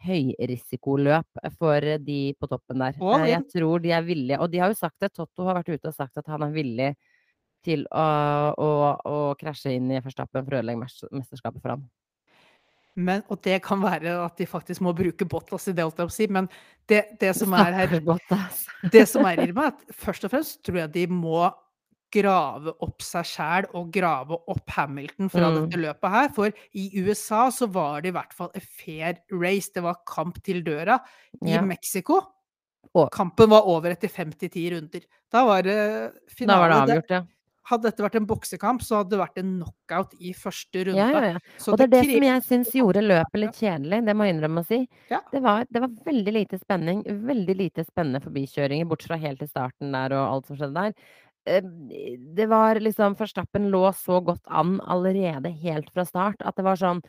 høyrisikoløp 0.04 1.40
for 1.58 1.86
de 2.00 2.20
på 2.40 2.48
toppen 2.48 2.84
der. 2.84 2.96
Eh, 2.96 3.30
jeg 3.32 3.46
tror 3.52 3.82
de 3.82 3.92
er 3.96 4.04
villige, 4.06 4.40
og 4.40 4.50
de 4.52 4.60
har 4.62 4.72
jo 4.72 4.78
sagt 4.78 5.00
det, 5.02 5.12
Totto 5.16 5.48
har 5.48 5.60
vært 5.60 5.72
ute 5.74 5.90
og 5.90 5.96
sagt 5.96 6.20
at 6.20 6.30
han 6.30 6.46
er 6.46 6.54
villig 6.54 6.94
til 7.64 7.86
å, 7.92 8.04
å, 8.56 8.68
å 9.04 9.16
krasje 9.40 9.74
inn 9.76 9.90
i 9.92 10.00
Verstappen 10.00 10.44
for 10.46 10.56
å 10.56 10.61
ødelegge 10.62 10.86
mesterskapet 11.12 11.61
for 11.62 11.74
ham. 11.76 11.88
Men, 13.00 13.22
og 13.30 13.38
det 13.46 13.61
kan 13.62 13.80
være 13.80 14.16
at 14.24 14.36
de 14.40 14.46
faktisk 14.50 14.82
må 14.84 14.92
bruke 14.96 15.24
Bottas 15.30 15.68
i 15.70 15.72
det, 15.76 15.86
si. 16.12 16.26
Men 16.28 16.48
det, 16.90 17.04
det 17.20 17.34
som 17.38 17.52
er 17.54 17.72
her 17.72 17.92
Det 18.94 19.04
som 19.08 19.24
er 19.28 19.44
Irma, 19.46 19.68
er 19.70 19.74
at 19.76 19.94
først 19.94 20.26
og 20.26 20.32
fremst 20.34 20.58
tror 20.66 20.82
jeg 20.82 20.92
de 20.96 21.04
må 21.12 21.46
grave 22.11 22.72
opp 22.82 23.04
seg 23.06 23.28
sjæl 23.30 23.68
og 23.78 23.92
grave 23.94 24.34
opp 24.50 24.72
Hamilton 24.74 25.28
fra 25.30 25.46
Mm. 25.46 25.61
dette 25.61 25.78
løpet 25.78 26.11
her. 26.11 26.28
For 26.34 26.50
i 26.74 26.88
USA 27.04 27.44
så 27.54 27.68
var 27.70 28.02
det 28.02 28.11
i 28.11 28.16
hvert 28.18 28.34
fall 28.34 28.50
a 28.58 28.61
fair 28.61 29.20
race. 29.30 29.70
Det 29.72 29.84
var 29.86 30.00
kamp 30.11 30.42
til 30.42 30.64
døra. 30.66 30.98
I 31.46 31.54
Ja. 31.54 31.62
Mexico 31.62 32.20
Kampen 33.14 33.50
var 33.52 33.68
over 33.70 33.92
etter 33.92 34.08
50-10 34.11 34.70
runder. 34.74 35.04
Da 35.30 35.44
var 35.46 35.62
det 35.62 35.76
finale. 36.34 36.58
Da 36.58 36.58
var 36.58 36.86
Det- 36.86 36.96
avgjort, 36.96 37.11
ja. 37.11 37.22
Hadde 37.70 37.86
dette 37.86 38.02
vært 38.04 38.18
en 38.18 38.26
boksekamp, 38.26 38.82
så 38.82 39.00
hadde 39.00 39.14
det 39.14 39.20
vært 39.20 39.40
en 39.42 39.54
knockout 39.60 40.14
i 40.18 40.34
første 40.34 40.84
runde. 40.88 40.98
Ja, 40.98 41.08
ja, 41.14 41.32
ja. 41.36 41.58
Så 41.62 41.72
Og 41.72 41.80
det 41.80 41.86
er 41.86 41.92
det 41.94 42.02
som 42.10 42.26
jeg 42.26 42.44
syns 42.48 42.74
gjorde 42.74 43.04
løpet 43.04 43.42
litt 43.44 43.62
kjedelig, 43.62 44.02
det 44.08 44.16
må 44.18 44.26
jeg 44.26 44.36
innrømme 44.36 44.64
å 44.64 44.68
si. 44.68 44.82
Det 45.08 45.42
var, 45.44 45.64
det 45.70 45.84
var 45.84 45.96
veldig 46.10 46.34
lite 46.34 46.60
spenning, 46.60 47.02
veldig 47.30 47.56
lite 47.62 47.86
spennende 47.86 48.22
forbikjøringer, 48.24 48.90
bortsett 48.90 49.14
fra 49.14 49.20
helt 49.22 49.42
til 49.44 49.50
starten 49.52 49.94
der 49.94 50.16
og 50.18 50.24
alt 50.26 50.50
som 50.50 50.58
skjedde 50.58 50.86
der. 50.90 51.18
Det 52.36 52.46
var 52.50 52.78
liksom 52.82 53.16
Forstappen 53.16 53.70
lå 53.72 53.86
så 53.96 54.20
godt 54.20 54.44
an 54.52 54.76
allerede 54.84 55.48
helt 55.62 55.88
fra 55.94 56.04
start 56.04 56.42
at 56.44 56.58
det 56.58 56.66
var 56.66 56.78
sånn 56.78 57.00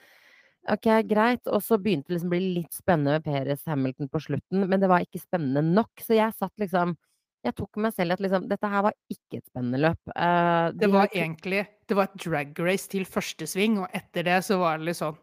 OK, 0.69 0.87
greit. 1.09 1.47
Og 1.49 1.63
så 1.65 1.77
begynte 1.81 2.11
det 2.11 2.19
liksom 2.19 2.29
å 2.29 2.35
bli 2.35 2.51
litt 2.59 2.75
spennende 2.75 3.17
med 3.17 3.25
Perez 3.25 3.63
Hamilton 3.69 4.11
på 4.13 4.21
slutten, 4.27 4.67
men 4.69 4.81
det 4.81 4.89
var 4.91 5.05
ikke 5.05 5.23
spennende 5.23 5.63
nok. 5.65 6.03
Så 6.05 6.17
jeg 6.17 6.37
satt 6.37 6.53
liksom 6.61 6.95
Jeg 7.43 7.55
tok 7.57 7.77
meg 7.81 7.93
selv 7.95 8.13
at 8.13 8.21
liksom 8.21 8.47
Dette 8.49 8.69
her 8.69 8.83
var 8.85 8.93
ikke 9.09 9.39
et 9.39 9.45
spennende 9.49 9.79
løp. 9.81 9.99
Uh, 10.13 10.71
de 10.71 10.79
Det 10.83 10.91
var 10.91 11.07
ikke- 11.07 11.23
egentlig 11.23 11.67
det 11.87 11.97
var 11.97 12.03
et 12.03 12.17
drag 12.23 12.59
race 12.59 12.87
til 12.87 13.03
første 13.03 13.47
sving, 13.47 13.79
og 13.79 13.89
etter 13.93 14.23
det 14.23 14.43
så 14.45 14.57
var 14.59 14.77
det 14.77 14.85
litt 14.85 14.95
sånn 14.97 15.17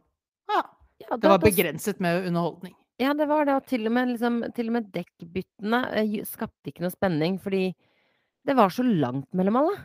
Ja, 0.50 0.62
ja, 1.00 1.16
det 1.16 1.20
det, 1.22 1.30
var 1.30 1.38
begrenset 1.38 2.00
med 2.00 2.26
underholdning. 2.26 2.74
Ja, 2.98 3.12
det 3.14 3.28
var 3.28 3.44
det, 3.46 3.54
og 3.54 3.66
til 3.66 3.86
og 3.86 3.92
med, 3.92 4.08
liksom, 4.08 4.42
til 4.54 4.66
og 4.66 4.72
med 4.72 4.90
dekkbyttene 4.92 5.80
uh, 5.94 6.24
skapte 6.24 6.66
ikke 6.72 6.82
noe 6.82 6.90
spenning, 6.90 7.38
fordi 7.38 7.74
det 8.44 8.56
var 8.56 8.68
så 8.70 8.82
langt 8.82 9.28
mellom 9.32 9.56
alle. 9.56 9.78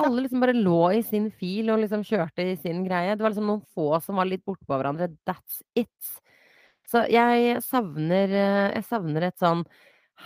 Alle 0.00 0.22
liksom 0.24 0.40
bare 0.40 0.54
lå 0.56 0.98
i 0.98 1.02
sin 1.02 1.30
fil 1.30 1.68
og 1.70 1.80
liksom 1.82 2.02
kjørte 2.06 2.44
i 2.52 2.56
sin 2.56 2.84
greie. 2.86 3.14
Det 3.16 3.20
var 3.22 3.30
liksom 3.34 3.46
noen 3.46 3.64
få 3.74 4.00
som 4.02 4.16
var 4.16 4.24
litt 4.24 4.44
bortpå 4.46 4.78
hverandre. 4.78 5.10
That's 5.28 5.60
it. 5.76 5.90
Så 6.88 7.04
jeg 7.10 7.60
savner, 7.62 8.30
eh, 8.30 8.72
jeg 8.78 8.84
savner 8.88 9.26
et 9.28 9.38
sånn 9.38 9.64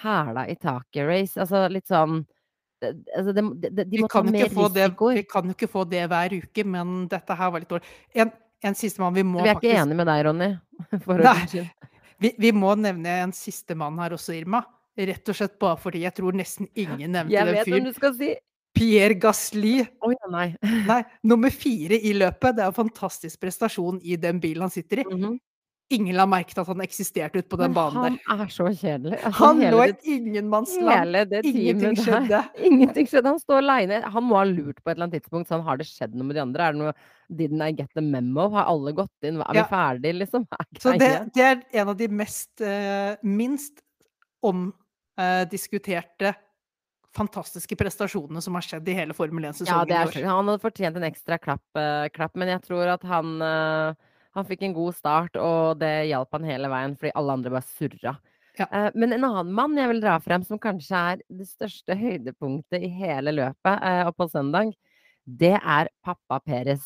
hæla 0.02 0.46
i 0.50 0.56
taket-race. 0.60 1.38
Altså 1.40 1.64
litt 1.72 1.86
sånn 1.90 2.22
altså, 2.84 3.32
de, 3.36 3.44
De 3.70 3.84
Vi 3.92 4.02
må 4.02 4.08
ta 4.08 4.20
kan, 4.20 4.30
mer 4.32 4.46
ikke 4.46 4.54
få 4.58 4.68
det, 4.74 4.86
risikoer. 4.88 5.14
vi 5.20 5.24
kan 5.30 5.50
jo 5.50 5.56
ikke 5.56 5.70
få 5.72 5.84
det 5.88 6.04
hver 6.12 6.36
uke, 6.40 6.64
men 6.68 6.94
dette 7.12 7.36
her 7.38 7.52
var 7.54 7.62
litt 7.64 7.70
dårlig. 7.72 7.92
En, 8.14 8.32
en 8.64 8.74
sistemann 8.78 9.14
vi 9.16 9.24
må 9.26 9.42
Vi 9.42 9.48
er 9.48 9.54
ikke 9.56 9.68
faktisk 9.70 9.82
enige 9.84 10.00
med 10.02 10.10
deg, 10.10 10.24
Ronny. 10.28 10.50
Nei. 11.28 11.68
vi, 12.24 12.32
vi 12.38 12.52
må 12.56 12.74
nevne 12.80 13.18
en 13.26 13.32
siste 13.36 13.76
mann 13.78 13.98
her 14.02 14.16
også, 14.18 14.34
Irma. 14.36 14.64
Rett 14.94 15.26
og 15.32 15.34
slett 15.34 15.56
bare 15.58 15.78
fordi 15.82 16.04
jeg 16.04 16.14
tror 16.14 16.36
nesten 16.38 16.68
ingen 16.78 17.10
nevnte 17.16 17.34
Jeg 17.34 17.46
den 17.48 17.56
vet 17.56 17.66
fyren. 17.66 17.88
du 17.88 17.96
skal 17.96 18.12
si. 18.18 18.34
Pierre 18.74 19.14
Gasly. 19.22 19.72
Oh, 20.02 20.10
ja, 20.10 20.28
nei. 20.30 20.48
Nei, 20.86 21.00
nummer 21.30 21.50
fire 21.54 21.94
i 21.98 22.12
løpet. 22.18 22.56
Det 22.56 22.62
er 22.64 22.70
en 22.72 22.76
fantastisk 22.76 23.38
prestasjon 23.42 24.00
i 24.02 24.16
den 24.18 24.40
bilen 24.42 24.66
han 24.66 24.74
sitter 24.74 25.02
i. 25.02 25.08
Mhm. 25.10 25.36
Ingen 25.92 26.16
la 26.16 26.24
merke 26.28 26.54
til 26.54 26.62
at 26.62 26.68
han 26.70 26.82
eksisterte 26.84 27.40
ute 27.40 27.48
på 27.50 27.58
den 27.60 27.72
Men 27.72 27.76
banen 27.76 28.18
han 28.24 28.40
er 28.44 28.50
så 28.52 28.66
kjedelig. 28.70 29.18
Altså, 29.20 29.32
Han 29.40 29.60
lå 29.60 29.80
i 29.84 29.90
et 29.92 30.06
ingenmannsland. 30.14 31.16
Ingenting 31.44 31.98
skjedde. 32.00 32.40
Ingenting 32.70 33.06
skjedde. 33.10 33.28
Han 33.34 33.42
står 33.42 33.60
aleine. 33.60 34.00
Han 34.14 34.26
må 34.28 34.38
ha 34.40 34.44
lurt 34.48 34.80
på 34.80 34.90
et 34.90 34.96
eller 34.96 35.08
annet 35.08 35.18
tidspunkt 35.20 35.50
sånn, 35.52 35.64
har 35.66 35.80
det 35.80 35.86
skjedd 35.88 36.16
noe 36.16 36.26
med 36.30 36.38
de 36.38 36.44
andre? 36.44 36.60
Er 36.68 36.72
det 36.76 36.82
noe 36.82 36.94
Didn't 37.34 37.64
I 37.64 37.72
get 37.72 37.90
the 37.96 38.04
memo? 38.04 38.48
Har 38.52 38.64
alle 38.68 38.92
gått 38.96 39.26
inn? 39.26 39.40
Er 39.40 39.52
vi 39.52 39.62
Ja. 39.62 39.68
ferdige, 39.70 40.18
liksom? 40.22 40.46
Så 40.82 40.96
det, 41.00 41.12
det 41.36 41.44
er 41.44 41.62
en 41.80 41.92
av 41.92 41.96
de 42.00 42.08
mest 42.08 42.64
uh, 42.64 43.14
minst 43.22 43.80
omdiskuterte 44.44 46.34
fantastiske 47.14 47.76
prestasjonene 47.78 48.42
som 48.42 48.56
har 48.58 48.64
skjedd 48.66 48.88
i 48.90 48.96
hele 48.96 49.14
Formel 49.14 49.44
1-sesongen 49.46 49.86
det 49.86 49.94
i 49.94 49.98
år. 50.08 50.26
Han 50.26 50.48
hadde 50.50 50.64
fortjent 50.64 50.96
en 50.98 51.06
ekstra 51.06 51.38
klapp, 51.38 51.64
uh, 51.78 52.08
klapp, 52.12 52.34
men 52.34 52.50
jeg 52.50 52.64
tror 52.66 52.90
at 52.96 53.06
han 53.06 53.38
eh, 53.44 53.94
Han 54.34 54.46
fikk 54.48 54.64
en 54.66 54.76
god 54.76 54.96
start, 54.96 55.36
og 55.38 55.78
det 55.78 56.08
hjalp 56.10 56.34
han 56.34 56.46
hele 56.48 56.70
veien, 56.72 56.96
fordi 56.98 57.12
alle 57.18 57.36
andre 57.38 57.52
bare 57.54 57.68
surra. 57.68 58.16
Ja. 58.58 58.66
Eh, 58.70 58.90
men 58.94 59.14
en 59.14 59.26
annen 59.26 59.52
mann 59.54 59.78
jeg 59.78 59.90
vil 59.90 60.02
dra 60.02 60.18
frem, 60.22 60.44
som 60.46 60.60
kanskje 60.62 61.00
er 61.14 61.22
det 61.26 61.48
største 61.50 61.96
høydepunktet 61.98 62.82
i 62.86 62.90
hele 62.90 63.34
løpet, 63.34 63.74
eh, 63.74 64.02
og 64.06 64.14
på 64.18 64.28
søndag, 64.30 64.74
det 65.24 65.54
er 65.56 65.90
pappa 66.04 66.40
Peres. 66.44 66.84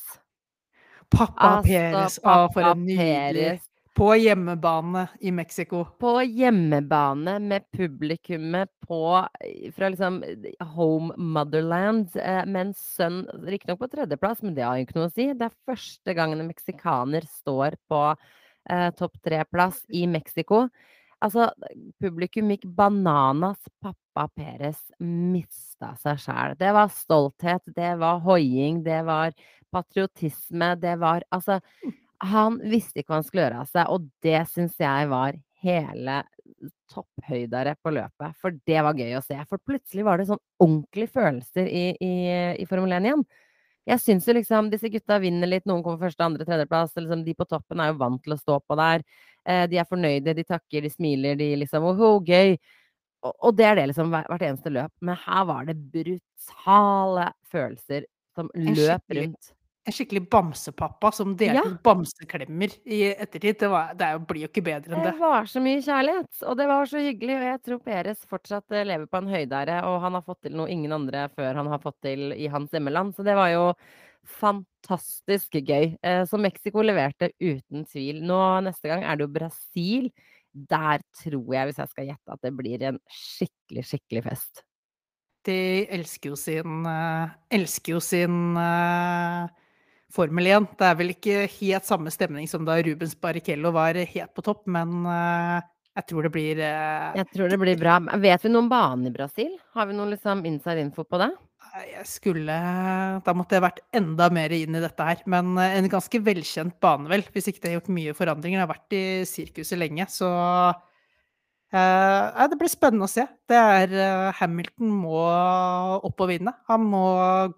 Pappa 1.08 1.58
Altså, 1.58 1.72
Perez, 1.72 2.18
ah, 2.22 2.46
for 2.52 2.68
en 2.68 2.84
nydelig. 2.84 3.58
På 3.98 4.16
hjemmebane 4.16 5.08
i 5.20 5.30
Mexico. 5.32 5.84
På 5.84 6.22
hjemmebane 6.22 7.38
med 7.38 7.64
publikummet 7.70 8.70
på 8.86 9.26
fra 9.74 9.88
liksom 9.88 10.24
home 10.60 11.16
motherland, 11.16 12.16
eh, 12.16 12.46
med 12.46 12.60
en 12.60 12.74
sønn 12.74 13.24
riktignok 13.42 13.80
på 13.82 13.88
tredjeplass, 13.90 14.42
men 14.42 14.54
det 14.54 14.62
har 14.62 14.78
jo 14.78 14.86
ikke 14.86 14.98
noe 15.00 15.08
å 15.10 15.14
si. 15.16 15.26
Det 15.34 15.48
er 15.48 15.58
første 15.66 16.14
gangen 16.14 16.38
en 16.38 16.46
meksikaner 16.46 17.26
står 17.26 17.74
på 17.90 18.04
eh, 18.70 18.88
topp 18.94 19.18
tre-plass 19.26 19.82
i 19.90 20.06
Mexico. 20.06 20.68
Altså, 21.18 21.50
publikum 21.98 22.54
gikk 22.54 22.70
bananas. 22.70 23.58
Pappa 23.82 24.28
Perez 24.30 24.92
mista 25.02 25.96
seg 25.98 26.22
sjæl. 26.22 26.54
Det 26.60 26.70
var 26.70 26.94
stolthet, 26.94 27.66
det 27.74 27.96
var 27.98 28.22
hoiing, 28.22 28.84
det 28.86 29.02
var 29.10 29.34
patriotisme, 29.74 30.76
det 30.78 31.00
var 31.02 31.26
Altså, 31.34 31.58
han 32.24 32.58
visste 32.70 33.00
ikke 33.00 33.12
hva 33.12 33.20
han 33.20 33.26
skulle 33.26 33.44
gjøre 33.46 33.62
av 33.62 33.70
seg, 33.70 33.90
og 33.94 34.08
det 34.24 34.40
syns 34.50 34.78
jeg 34.80 35.10
var 35.10 35.36
hele 35.62 36.22
topphøydere 36.90 37.74
på 37.82 37.92
løpet. 37.94 38.38
For 38.40 38.56
det 38.66 38.80
var 38.84 38.98
gøy 38.98 39.18
å 39.18 39.24
se. 39.24 39.36
For 39.50 39.62
plutselig 39.62 40.06
var 40.06 40.18
det 40.18 40.28
sånn 40.30 40.42
ordentlige 40.62 41.12
følelser 41.14 41.68
i, 41.68 41.84
i, 42.02 42.14
i 42.62 42.66
Formel 42.70 42.96
1 42.98 43.08
igjen. 43.10 43.24
Jeg 43.88 44.02
syns 44.04 44.26
jo 44.28 44.34
liksom 44.36 44.68
disse 44.72 44.90
gutta 44.92 45.16
vinner 45.22 45.48
litt, 45.48 45.64
noen 45.68 45.80
kommer 45.84 46.02
første, 46.02 46.24
andre, 46.24 46.44
tredjeplass. 46.44 46.92
Liksom, 46.98 47.22
de 47.24 47.34
på 47.36 47.46
toppen 47.48 47.80
er 47.80 47.92
jo 47.92 48.00
vant 48.02 48.20
til 48.24 48.34
å 48.34 48.40
stå 48.40 48.58
på 48.60 48.76
der. 48.78 49.04
Eh, 49.48 49.64
de 49.70 49.80
er 49.80 49.88
fornøyde, 49.88 50.34
de 50.36 50.44
takker, 50.44 50.84
de 50.84 50.92
smiler, 50.92 51.38
de 51.40 51.54
liksom 51.62 51.86
oh, 51.88 52.18
gøy. 52.20 52.58
Og, 53.24 53.32
og 53.32 53.56
det 53.58 53.66
er 53.66 53.78
det 53.80 53.86
liksom 53.92 54.12
hvert, 54.12 54.44
eneste 54.44 54.72
løp. 54.74 54.92
Men 55.00 55.20
her 55.24 55.46
var 55.48 55.70
det 55.70 55.78
brutale 55.94 57.30
følelser 57.48 58.04
som 58.36 58.50
løp 58.54 59.16
rundt. 59.18 59.54
En 59.88 59.94
skikkelig 59.96 60.26
bamsepappa 60.28 61.08
som 61.16 61.30
delte 61.40 61.62
Ja. 61.64 61.78
bamseklemmer 61.86 62.74
i 62.84 62.98
ettertid. 63.14 63.56
Det, 63.62 63.70
var, 63.72 63.94
det 63.96 64.08
blir 64.28 64.42
jo 64.44 64.48
ikke 64.50 64.64
bedre 64.66 64.92
enn 64.92 65.00
Det 65.06 65.14
det. 65.14 65.20
var 65.22 65.46
så 65.48 65.62
mye 65.64 65.80
kjærlighet, 65.80 66.42
og 66.44 66.58
det 66.60 66.66
var 66.68 66.90
så 66.90 67.00
hyggelig. 67.00 67.38
Og 67.38 67.46
jeg 67.48 67.62
tror 67.64 67.80
Peres 67.86 68.20
fortsatt 68.28 68.76
eh, 68.76 68.84
lever 68.84 69.08
på 69.08 69.22
en 69.22 69.30
høydære, 69.32 69.78
og 69.88 69.96
han 70.04 70.18
har 70.18 70.26
fått 70.26 70.42
til 70.44 70.52
noe 70.60 70.68
ingen 70.68 70.92
andre 70.92 71.24
før 71.32 71.56
han 71.62 71.70
har 71.72 71.80
fått 71.80 71.96
til 72.04 72.32
i 72.36 72.50
hans 72.52 72.70
hjemmeland. 72.76 73.16
Så 73.16 73.24
det 73.24 73.34
var 73.38 73.48
jo 73.54 73.64
fantastisk 74.28 75.56
gøy. 75.64 75.96
Eh, 76.04 76.24
Så 76.28 76.36
Mexico 76.38 76.82
leverte 76.84 77.30
uten 77.40 77.86
tvil. 77.88 78.20
Nå 78.28 78.38
neste 78.68 78.88
gang 78.92 79.02
er 79.08 79.16
det 79.16 79.24
jo 79.24 79.32
Brasil. 79.38 80.10
Der 80.52 81.00
tror 81.22 81.54
jeg, 81.54 81.66
hvis 81.70 81.78
jeg 81.80 81.88
skal 81.94 82.06
gjette, 82.10 82.32
at 82.34 82.40
det 82.44 82.52
blir 82.56 82.82
en 82.88 82.98
skikkelig, 83.08 83.84
skikkelig 83.88 84.24
fest. 84.24 84.62
De 85.48 85.86
elsker 85.94 86.32
jo 86.32 86.36
sin 86.36 86.84
eh, 86.84 87.28
Elsker 87.56 87.94
jo 87.94 88.00
sin 88.04 88.56
Formel 90.14 90.46
1. 90.48 90.68
Det 90.80 90.86
er 90.88 90.94
vel 90.96 91.12
ikke 91.12 91.42
helt 91.58 91.88
samme 91.88 92.12
stemning 92.12 92.48
som 92.48 92.64
da 92.64 92.78
Rubens 92.80 93.12
Barrichello 93.20 93.72
var 93.76 93.98
helt 93.98 94.32
på 94.36 94.44
topp, 94.46 94.64
men 94.72 95.04
eh, 95.04 95.66
jeg 95.98 96.06
tror 96.08 96.24
det 96.24 96.32
blir 96.32 96.62
eh, 96.62 97.18
Jeg 97.18 97.28
tror 97.34 97.52
det 97.52 97.58
blir 97.60 97.78
bra. 97.80 97.98
Vet 98.22 98.46
vi 98.46 98.52
noe 98.52 98.64
om 98.64 98.70
banen 98.72 99.10
i 99.10 99.12
Brasil? 99.14 99.52
Har 99.76 99.88
vi 99.90 99.96
noe 99.98 100.12
liksom 100.14 100.44
inside 100.48 100.80
info 100.86 101.04
på 101.04 101.20
det? 101.20 101.28
Jeg 101.84 102.06
skulle 102.08 102.54
Da 103.26 103.34
måtte 103.36 103.58
jeg 103.58 103.64
vært 103.66 103.82
enda 103.94 104.28
mer 104.32 104.54
inn 104.54 104.78
i 104.78 104.82
dette 104.82 105.08
her. 105.10 105.20
Men 105.28 105.52
eh, 105.60 105.76
en 105.76 105.90
ganske 105.92 106.22
velkjent 106.24 106.78
bane, 106.80 107.10
vel. 107.10 107.26
Hvis 107.34 107.50
ikke 107.50 107.64
det 107.64 107.72
har 107.72 107.80
gjort 107.80 107.96
mye 107.98 108.14
forandringer. 108.16 108.62
Jeg 108.62 108.64
har 108.64 108.72
vært 108.72 108.96
i 108.96 109.04
sirkuset 109.28 109.80
lenge, 109.80 110.06
så 110.08 110.30
eh, 111.74 112.46
Det 112.48 112.60
blir 112.62 112.72
spennende 112.72 113.04
å 113.04 113.12
se. 113.12 113.26
Det 113.44 113.58
er 113.58 114.32
Hamilton 114.40 114.94
må 115.02 115.20
opp 116.00 116.24
og 116.24 116.32
vinne. 116.32 116.56
Han 116.72 116.88
må 116.94 117.04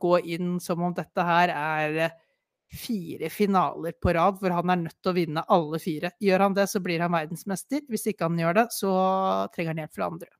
gå 0.03 0.18
inn 0.34 0.57
som 0.64 0.82
om 0.82 0.96
dette 0.98 1.28
her 1.30 1.55
er 1.55 2.03
fire 2.70 3.30
finaler 3.30 3.92
på 4.02 4.14
rad, 4.14 4.38
hvor 4.40 4.54
han 4.54 4.70
er 4.70 4.82
nødt 4.84 4.98
til 5.02 5.12
å 5.12 5.16
vinne 5.16 5.44
alle 5.50 5.80
fire. 5.82 6.12
Gjør 6.22 6.46
han 6.46 6.56
det, 6.56 6.66
så 6.70 6.82
blir 6.82 7.02
han 7.02 7.14
verdensmester. 7.14 7.82
Hvis 7.90 8.06
ikke 8.12 8.28
han 8.28 8.38
gjør 8.38 8.60
det, 8.62 8.66
så 8.74 8.90
trenger 9.54 9.74
han 9.74 9.82
hjelp 9.84 9.96
fra 9.96 10.10
andre. 10.12 10.30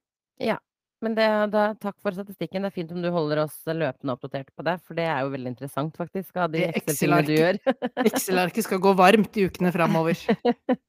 Ja. 0.41 0.59
Men 1.01 1.15
det, 1.17 1.27
da, 1.55 1.63
takk 1.81 1.97
for 2.05 2.13
statistikken. 2.13 2.61
Det 2.63 2.71
er 2.71 2.77
fint 2.77 2.91
om 2.93 3.01
du 3.01 3.09
holder 3.13 3.47
oss 3.47 3.57
løpende 3.65 4.13
oppdatert 4.13 4.51
på 4.53 4.67
det, 4.67 4.77
for 4.85 4.99
det 4.99 5.07
er 5.09 5.25
jo 5.25 5.33
veldig 5.33 5.55
interessant, 5.55 5.97
faktisk, 5.97 6.35
av 6.37 6.53
de 6.53 6.67
Det 6.67 6.83
Excel-tingene 6.83 7.25
du 7.25 7.33
gjør. 7.39 7.59
Excel-arket 8.11 8.69
skal 8.69 8.83
gå 8.85 8.93
varmt 8.99 9.41
i 9.41 9.47
ukene 9.49 9.73
framover. 9.73 10.21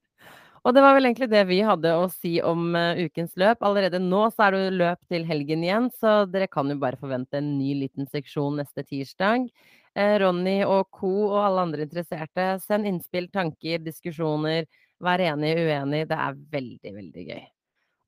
Og 0.61 0.75
det 0.75 0.83
var 0.83 0.93
vel 0.93 1.07
egentlig 1.07 1.31
det 1.31 1.41
vi 1.49 1.61
hadde 1.65 1.93
å 1.97 2.09
si 2.11 2.35
om 2.45 2.75
eh, 2.77 3.07
ukens 3.07 3.31
løp. 3.39 3.63
Allerede 3.65 4.01
nå 4.03 4.27
så 4.29 4.45
er 4.45 4.57
det 4.57 4.75
løp 4.77 4.99
til 5.09 5.23
helgen 5.25 5.63
igjen, 5.65 5.87
så 5.95 6.27
dere 6.29 6.51
kan 6.51 6.69
jo 6.69 6.77
bare 6.83 6.99
forvente 7.01 7.39
en 7.39 7.55
ny 7.55 7.73
liten 7.79 8.05
seksjon 8.11 8.59
neste 8.61 8.83
tirsdag. 8.85 9.47
Eh, 9.95 10.17
Ronny 10.19 10.61
og 10.63 10.87
co. 10.91 11.09
og 11.31 11.39
alle 11.45 11.65
andre 11.67 11.85
interesserte, 11.87 12.45
send 12.63 12.87
innspill, 12.87 13.27
tanker, 13.33 13.81
diskusjoner. 13.83 14.67
Vær 15.03 15.19
enig, 15.25 15.55
uenig. 15.57 16.05
Det 16.07 16.17
er 16.27 16.37
veldig, 16.55 16.93
veldig 16.99 17.25
gøy. 17.31 17.41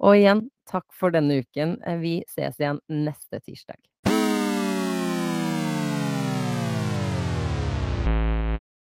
Og 0.03 0.17
igjen, 0.19 0.45
takk 0.69 0.85
for 0.95 1.11
denne 1.15 1.41
uken. 1.43 1.77
Eh, 1.87 1.97
Vi 1.99 2.15
ses 2.29 2.59
igjen 2.59 2.79
neste 2.89 3.39
tirsdag. 3.41 3.81